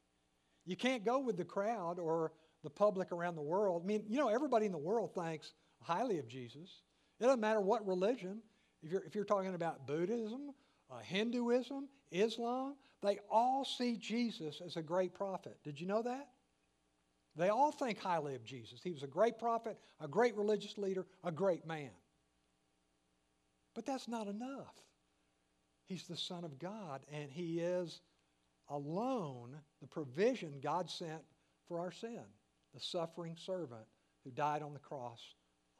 You 0.66 0.76
can't 0.76 1.04
go 1.04 1.20
with 1.20 1.38
the 1.38 1.46
crowd 1.46 2.00
or 2.00 2.32
the 2.64 2.70
public 2.70 3.12
around 3.12 3.36
the 3.36 3.42
world. 3.42 3.84
I 3.84 3.88
mean, 3.88 4.04
you 4.08 4.18
know, 4.18 4.30
everybody 4.30 4.66
in 4.66 4.72
the 4.72 4.78
world 4.78 5.14
thinks 5.14 5.54
highly 5.82 6.18
of 6.20 6.28
Jesus. 6.28 6.82
It 7.20 7.24
doesn't 7.24 7.40
matter 7.40 7.62
what 7.62 7.88
religion. 7.88 8.42
If 8.84 8.92
you're, 8.92 9.04
if 9.04 9.16
you're 9.16 9.26
talking 9.26 9.56
about 9.56 9.88
Buddhism, 9.88 10.52
uh, 10.92 11.00
Hinduism, 11.00 11.88
Islam, 12.12 12.76
they 13.02 13.20
all 13.30 13.66
see 13.66 13.98
Jesus 13.98 14.62
as 14.66 14.76
a 14.76 14.82
great 14.82 15.14
prophet. 15.14 15.58
Did 15.64 15.80
you 15.80 15.88
know 15.88 16.02
that? 16.02 16.30
They 17.36 17.50
all 17.50 17.72
think 17.72 18.00
highly 18.00 18.36
of 18.36 18.44
Jesus. 18.46 18.82
He 18.84 18.92
was 18.92 19.04
a 19.04 19.08
great 19.08 19.38
prophet, 19.38 19.78
a 20.00 20.08
great 20.08 20.36
religious 20.36 20.78
leader, 20.78 21.06
a 21.24 21.32
great 21.32 21.66
man. 21.66 21.92
But 23.74 23.86
that's 23.86 24.08
not 24.08 24.28
enough. 24.28 24.74
He's 25.86 26.08
the 26.08 26.18
Son 26.18 26.44
of 26.44 26.58
God, 26.58 27.02
and 27.12 27.30
He 27.30 27.60
is 27.60 28.02
alone 28.70 29.56
the 29.82 29.88
provision 29.88 30.54
God 30.62 30.90
sent 30.90 31.22
for 31.68 31.80
our 31.80 31.92
sin, 31.92 32.24
the 32.74 32.80
suffering 32.80 33.36
servant 33.38 33.86
who 34.24 34.32
died 34.32 34.62
on 34.62 34.74
the 34.74 34.80
cross 34.80 35.22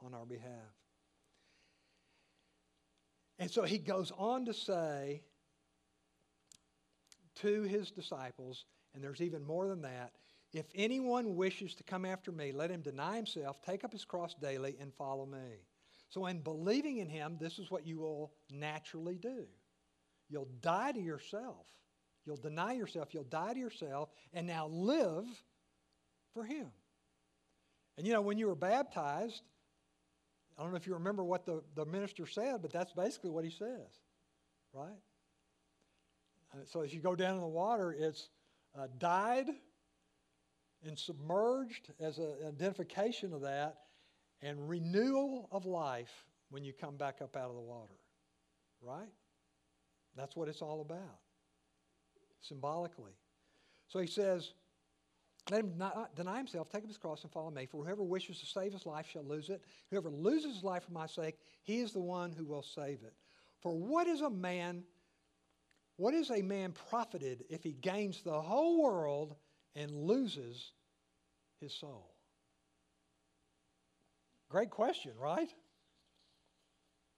on 0.02 0.14
our 0.14 0.26
behalf. 0.26 0.52
And 3.40 3.52
so 3.52 3.64
he 3.64 3.78
goes 3.78 4.12
on 4.18 4.46
to 4.46 4.54
say 4.54 5.22
to 7.36 7.64
his 7.64 7.92
disciples, 7.92 8.66
and 8.94 9.04
there's 9.04 9.22
even 9.22 9.44
more 9.44 9.68
than 9.68 9.82
that 9.82 10.14
if 10.56 10.68
anyone 10.74 11.36
wishes 11.36 11.76
to 11.76 11.84
come 11.84 12.06
after 12.06 12.32
me, 12.32 12.54
let 12.54 12.72
him 12.72 12.80
deny 12.80 13.18
himself, 13.18 13.62
take 13.62 13.84
up 13.84 13.92
his 13.92 14.06
cross 14.06 14.34
daily, 14.36 14.78
and 14.80 14.94
follow 14.94 15.26
me. 15.26 15.66
So, 16.10 16.28
in 16.28 16.40
believing 16.40 17.00
in 17.00 17.10
him, 17.10 17.36
this 17.38 17.60
is 17.60 17.70
what 17.70 17.86
you 17.86 18.00
will 18.00 18.32
naturally 18.50 19.18
do. 19.18 19.48
You'll 20.30 20.48
die 20.62 20.94
to 20.94 21.02
yourself. 21.02 21.68
You'll 22.26 22.38
deny 22.38 22.72
yourself. 22.72 23.14
You'll 23.14 23.26
die 23.26 23.54
to 23.54 23.60
yourself 23.60 24.10
and 24.34 24.48
now 24.48 24.68
live 24.68 25.26
for 26.34 26.46
him. 26.46 26.72
And 27.98 28.08
you 28.08 28.14
know, 28.14 28.22
when 28.22 28.38
you 28.38 28.48
were 28.48 28.56
baptized, 28.56 29.42
I 30.58 30.62
don't 30.62 30.72
know 30.72 30.78
if 30.78 30.88
you 30.88 30.94
remember 30.94 31.24
what 31.24 31.46
the, 31.46 31.62
the 31.76 31.86
minister 31.86 32.26
said, 32.26 32.62
but 32.62 32.72
that's 32.72 32.94
basically 32.94 33.30
what 33.30 33.44
he 33.44 33.52
says, 33.52 34.00
right? 34.74 35.00
Uh, 36.54 36.60
so 36.66 36.82
as 36.82 36.94
you 36.94 37.02
go 37.02 37.16
down 37.16 37.36
in 37.36 37.42
the 37.42 37.48
water, 37.48 37.96
it's 37.98 38.30
uh, 38.78 38.88
died 38.98 39.48
and 40.86 40.98
submerged 40.98 41.92
as 42.00 42.20
an 42.20 42.36
identification 42.48 43.34
of 43.34 43.42
that, 43.42 43.78
and 44.42 44.70
renewal 44.70 45.50
of 45.52 45.66
life 45.66 46.26
when 46.50 46.64
you 46.64 46.72
come 46.74 46.96
back 46.96 47.22
up 47.22 47.36
out 47.36 47.50
of 47.50 47.56
the 47.56 47.62
water, 47.62 47.96
right? 48.82 49.10
That's 50.16 50.36
what 50.36 50.48
it's 50.48 50.62
all 50.62 50.82
about, 50.82 51.20
symbolically. 52.42 53.14
So 53.88 54.00
he 54.00 54.08
says, 54.08 54.54
let 55.50 55.60
him 55.62 55.74
not 55.78 55.96
uh, 55.96 56.06
deny 56.16 56.38
himself, 56.38 56.70
take 56.70 56.84
up 56.84 56.88
his 56.88 56.98
cross, 56.98 57.24
and 57.24 57.32
follow 57.32 57.52
me. 57.52 57.68
For 57.68 57.84
whoever 57.84 58.04
wishes 58.04 58.40
to 58.40 58.46
save 58.46 58.74
his 58.74 58.86
life 58.86 59.08
shall 59.12 59.24
lose 59.24 59.50
it. 59.50 59.62
Whoever 59.92 60.10
loses 60.10 60.56
his 60.56 60.64
life 60.64 60.86
for 60.86 60.92
my 60.92 61.06
sake, 61.06 61.38
he 61.62 61.80
is 61.80 61.94
the 61.94 62.00
one 62.00 62.32
who 62.32 62.46
will 62.46 62.64
save 62.64 63.04
it. 63.04 63.14
For 63.62 63.78
what 63.78 64.08
is 64.08 64.22
a 64.22 64.30
man, 64.30 64.84
what 65.98 66.14
is 66.14 66.32
a 66.32 66.42
man 66.42 66.74
profited 66.90 67.46
if 67.50 67.64
he 67.64 67.74
gains 67.74 68.22
the 68.24 68.42
whole 68.42 68.82
world 68.82 69.36
and 69.76 69.92
loses 69.92 70.72
his 71.60 71.74
soul? 71.74 72.12
Great 74.50 74.72
question, 74.72 75.12
right? 75.20 75.50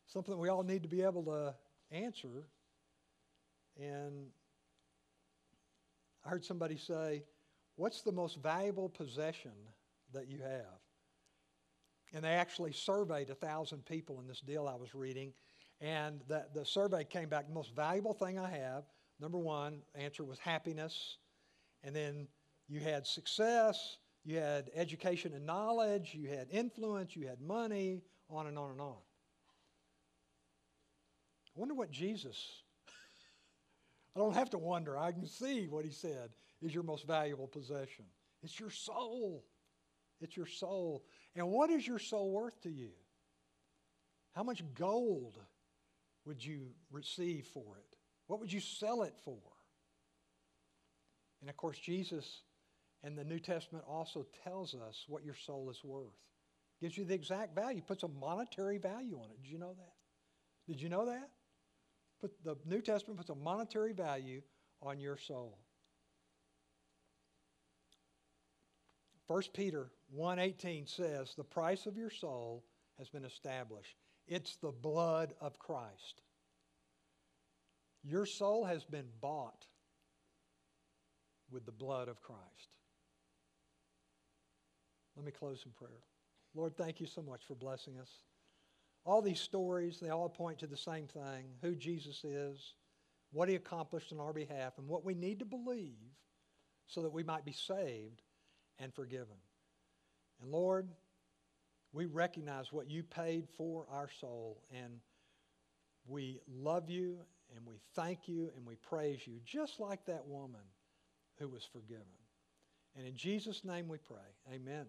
Something 0.08 0.38
we 0.38 0.50
all 0.50 0.64
need 0.64 0.84
to 0.84 0.90
be 0.90 1.02
able 1.02 1.24
to 1.24 1.56
answer. 1.92 2.48
And 3.80 4.28
I 6.26 6.30
heard 6.30 6.44
somebody 6.44 6.78
say, 6.78 7.24
What's 7.78 8.02
the 8.02 8.12
most 8.12 8.42
valuable 8.42 8.90
possession 8.90 9.52
that 10.12 10.28
you 10.28 10.40
have? 10.40 10.82
And 12.14 12.24
they 12.24 12.34
actually 12.34 12.74
surveyed 12.74 13.30
a 13.30 13.36
thousand 13.36 13.86
people 13.86 14.20
in 14.20 14.28
this 14.28 14.42
deal 14.42 14.68
I 14.68 14.76
was 14.76 14.96
reading. 14.96 15.32
And 15.80 16.22
the, 16.28 16.48
the 16.56 16.66
survey 16.66 17.04
came 17.04 17.30
back 17.30 17.48
the 17.48 17.54
most 17.54 17.76
valuable 17.76 18.14
thing 18.14 18.40
I 18.40 18.50
have, 18.50 18.86
number 19.20 19.38
one, 19.38 19.82
answer 19.94 20.24
was 20.24 20.40
happiness. 20.40 21.18
And 21.84 21.96
then 21.96 22.28
you 22.68 22.80
had 22.80 23.06
success, 23.06 23.98
you 24.26 24.38
had 24.38 24.72
education 24.74 25.34
and 25.36 25.46
knowledge, 25.46 26.16
you 26.16 26.30
had 26.30 26.48
influence, 26.50 27.16
you 27.16 27.28
had 27.28 27.40
money, 27.40 28.02
on 28.28 28.48
and 28.48 28.58
on 28.58 28.72
and 28.72 28.82
on. 28.82 28.98
I 31.56 31.60
wonder 31.60 31.76
what 31.76 31.92
Jesus, 31.92 32.64
I 34.16 34.20
don't 34.20 34.34
have 34.34 34.50
to 34.50 34.58
wonder, 34.58 34.98
I 34.98 35.12
can 35.12 35.28
see 35.28 35.68
what 35.68 35.86
he 35.86 35.92
said 35.92 36.32
is 36.62 36.74
your 36.74 36.84
most 36.84 37.06
valuable 37.06 37.48
possession. 37.48 38.06
It's 38.44 38.60
your 38.60 38.70
soul. 38.70 39.46
It's 40.22 40.36
your 40.36 40.46
soul. 40.46 41.04
And 41.36 41.50
what 41.50 41.70
is 41.70 41.88
your 41.88 42.00
soul 42.00 42.32
worth 42.32 42.60
to 42.62 42.70
you? 42.70 42.90
How 44.34 44.44
much 44.44 44.64
gold 44.74 45.38
would 46.26 46.44
you 46.44 46.68
receive 46.92 47.48
for 47.54 47.78
it? 47.78 47.98
What 48.28 48.40
would 48.40 48.52
you 48.52 48.60
sell 48.60 49.04
it 49.04 49.16
for? 49.24 49.40
And 51.42 51.50
of 51.50 51.58
course, 51.58 51.78
Jesus 51.78 52.42
and 53.04 53.18
the 53.18 53.24
New 53.24 53.40
Testament 53.40 53.86
also 53.88 54.26
tells 54.44 54.74
us 54.74 55.06
what 55.08 55.24
your 55.24 55.36
soul 55.36 55.70
is 55.70 55.84
worth. 55.84 56.14
Gives 56.82 56.98
you 56.98 57.06
the 57.06 57.14
exact 57.14 57.56
value, 57.56 57.82
puts 57.82 58.04
a 58.04 58.08
monetary 58.08 58.78
value 58.78 59.18
on 59.18 59.30
it. 59.32 59.42
Did 59.42 59.52
you 59.52 59.58
know 59.58 59.74
that? 59.74 59.94
Did 60.68 60.82
you 60.82 60.90
know 60.90 61.06
that? 61.06 61.30
Put 62.20 62.32
the 62.44 62.58
New 62.66 62.82
Testament 62.82 63.18
puts 63.18 63.30
a 63.30 63.36
monetary 63.36 63.94
value 63.94 64.42
on 64.82 65.00
your 65.00 65.18
soul. 65.18 65.58
1 69.28 69.54
Peter 69.54 69.92
1:18 70.10 70.88
says, 70.88 71.36
"The 71.36 71.44
price 71.44 71.86
of 71.86 71.98
your 71.98 72.10
soul 72.10 72.64
has 72.98 73.10
been 73.10 73.26
established. 73.26 73.98
It's 74.26 74.56
the 74.58 74.72
blood 74.72 75.36
of 75.40 75.60
Christ." 75.60 76.22
Your 78.04 78.26
soul 78.26 78.64
has 78.64 78.86
been 78.86 79.12
bought 79.20 79.68
with 81.50 81.66
the 81.66 81.74
blood 81.74 82.08
of 82.08 82.22
Christ. 82.22 82.74
Let 85.16 85.26
me 85.26 85.32
close 85.32 85.66
in 85.66 85.74
prayer. 85.74 86.04
Lord, 86.54 86.78
thank 86.78 87.02
you 87.02 87.08
so 87.08 87.22
much 87.22 87.44
for 87.46 87.56
blessing 87.56 87.98
us. 87.98 88.24
All 89.04 89.22
these 89.22 89.42
stories, 89.42 90.00
they 90.00 90.10
all 90.10 90.30
point 90.30 90.60
to 90.60 90.68
the 90.68 90.78
same 90.78 91.08
thing 91.08 91.58
who 91.62 91.76
Jesus 91.76 92.24
is, 92.24 92.76
what 93.32 93.50
he 93.50 93.56
accomplished 93.56 94.14
on 94.14 94.20
our 94.20 94.34
behalf, 94.34 94.78
and 94.78 94.88
what 94.88 95.04
we 95.04 95.14
need 95.14 95.40
to 95.40 95.46
believe 95.46 96.16
so 96.86 97.02
that 97.02 97.12
we 97.12 97.24
might 97.24 97.44
be 97.44 97.52
saved 97.52 98.24
and 98.80 98.94
forgiven. 98.94 99.38
And 100.42 100.52
Lord, 100.52 100.88
we 101.94 102.06
recognize 102.06 102.72
what 102.72 102.90
you 102.90 103.04
paid 103.04 103.48
for 103.58 103.86
our 103.92 104.10
soul, 104.22 104.62
and 104.72 105.00
we 106.06 106.40
love 106.48 106.90
you, 106.90 107.18
and 107.56 107.66
we 107.66 107.76
thank 107.96 108.28
you, 108.28 108.52
and 108.56 108.66
we 108.66 108.76
praise 108.76 109.26
you, 109.26 109.40
just 109.46 109.80
like 109.80 110.06
that 110.06 110.28
woman 110.28 110.62
who 111.40 111.48
was 111.48 111.68
forgiven. 111.72 112.04
And 112.96 113.08
in 113.08 113.16
Jesus' 113.16 113.64
name 113.64 113.88
we 113.88 113.98
pray. 113.98 114.54
Amen. 114.54 114.86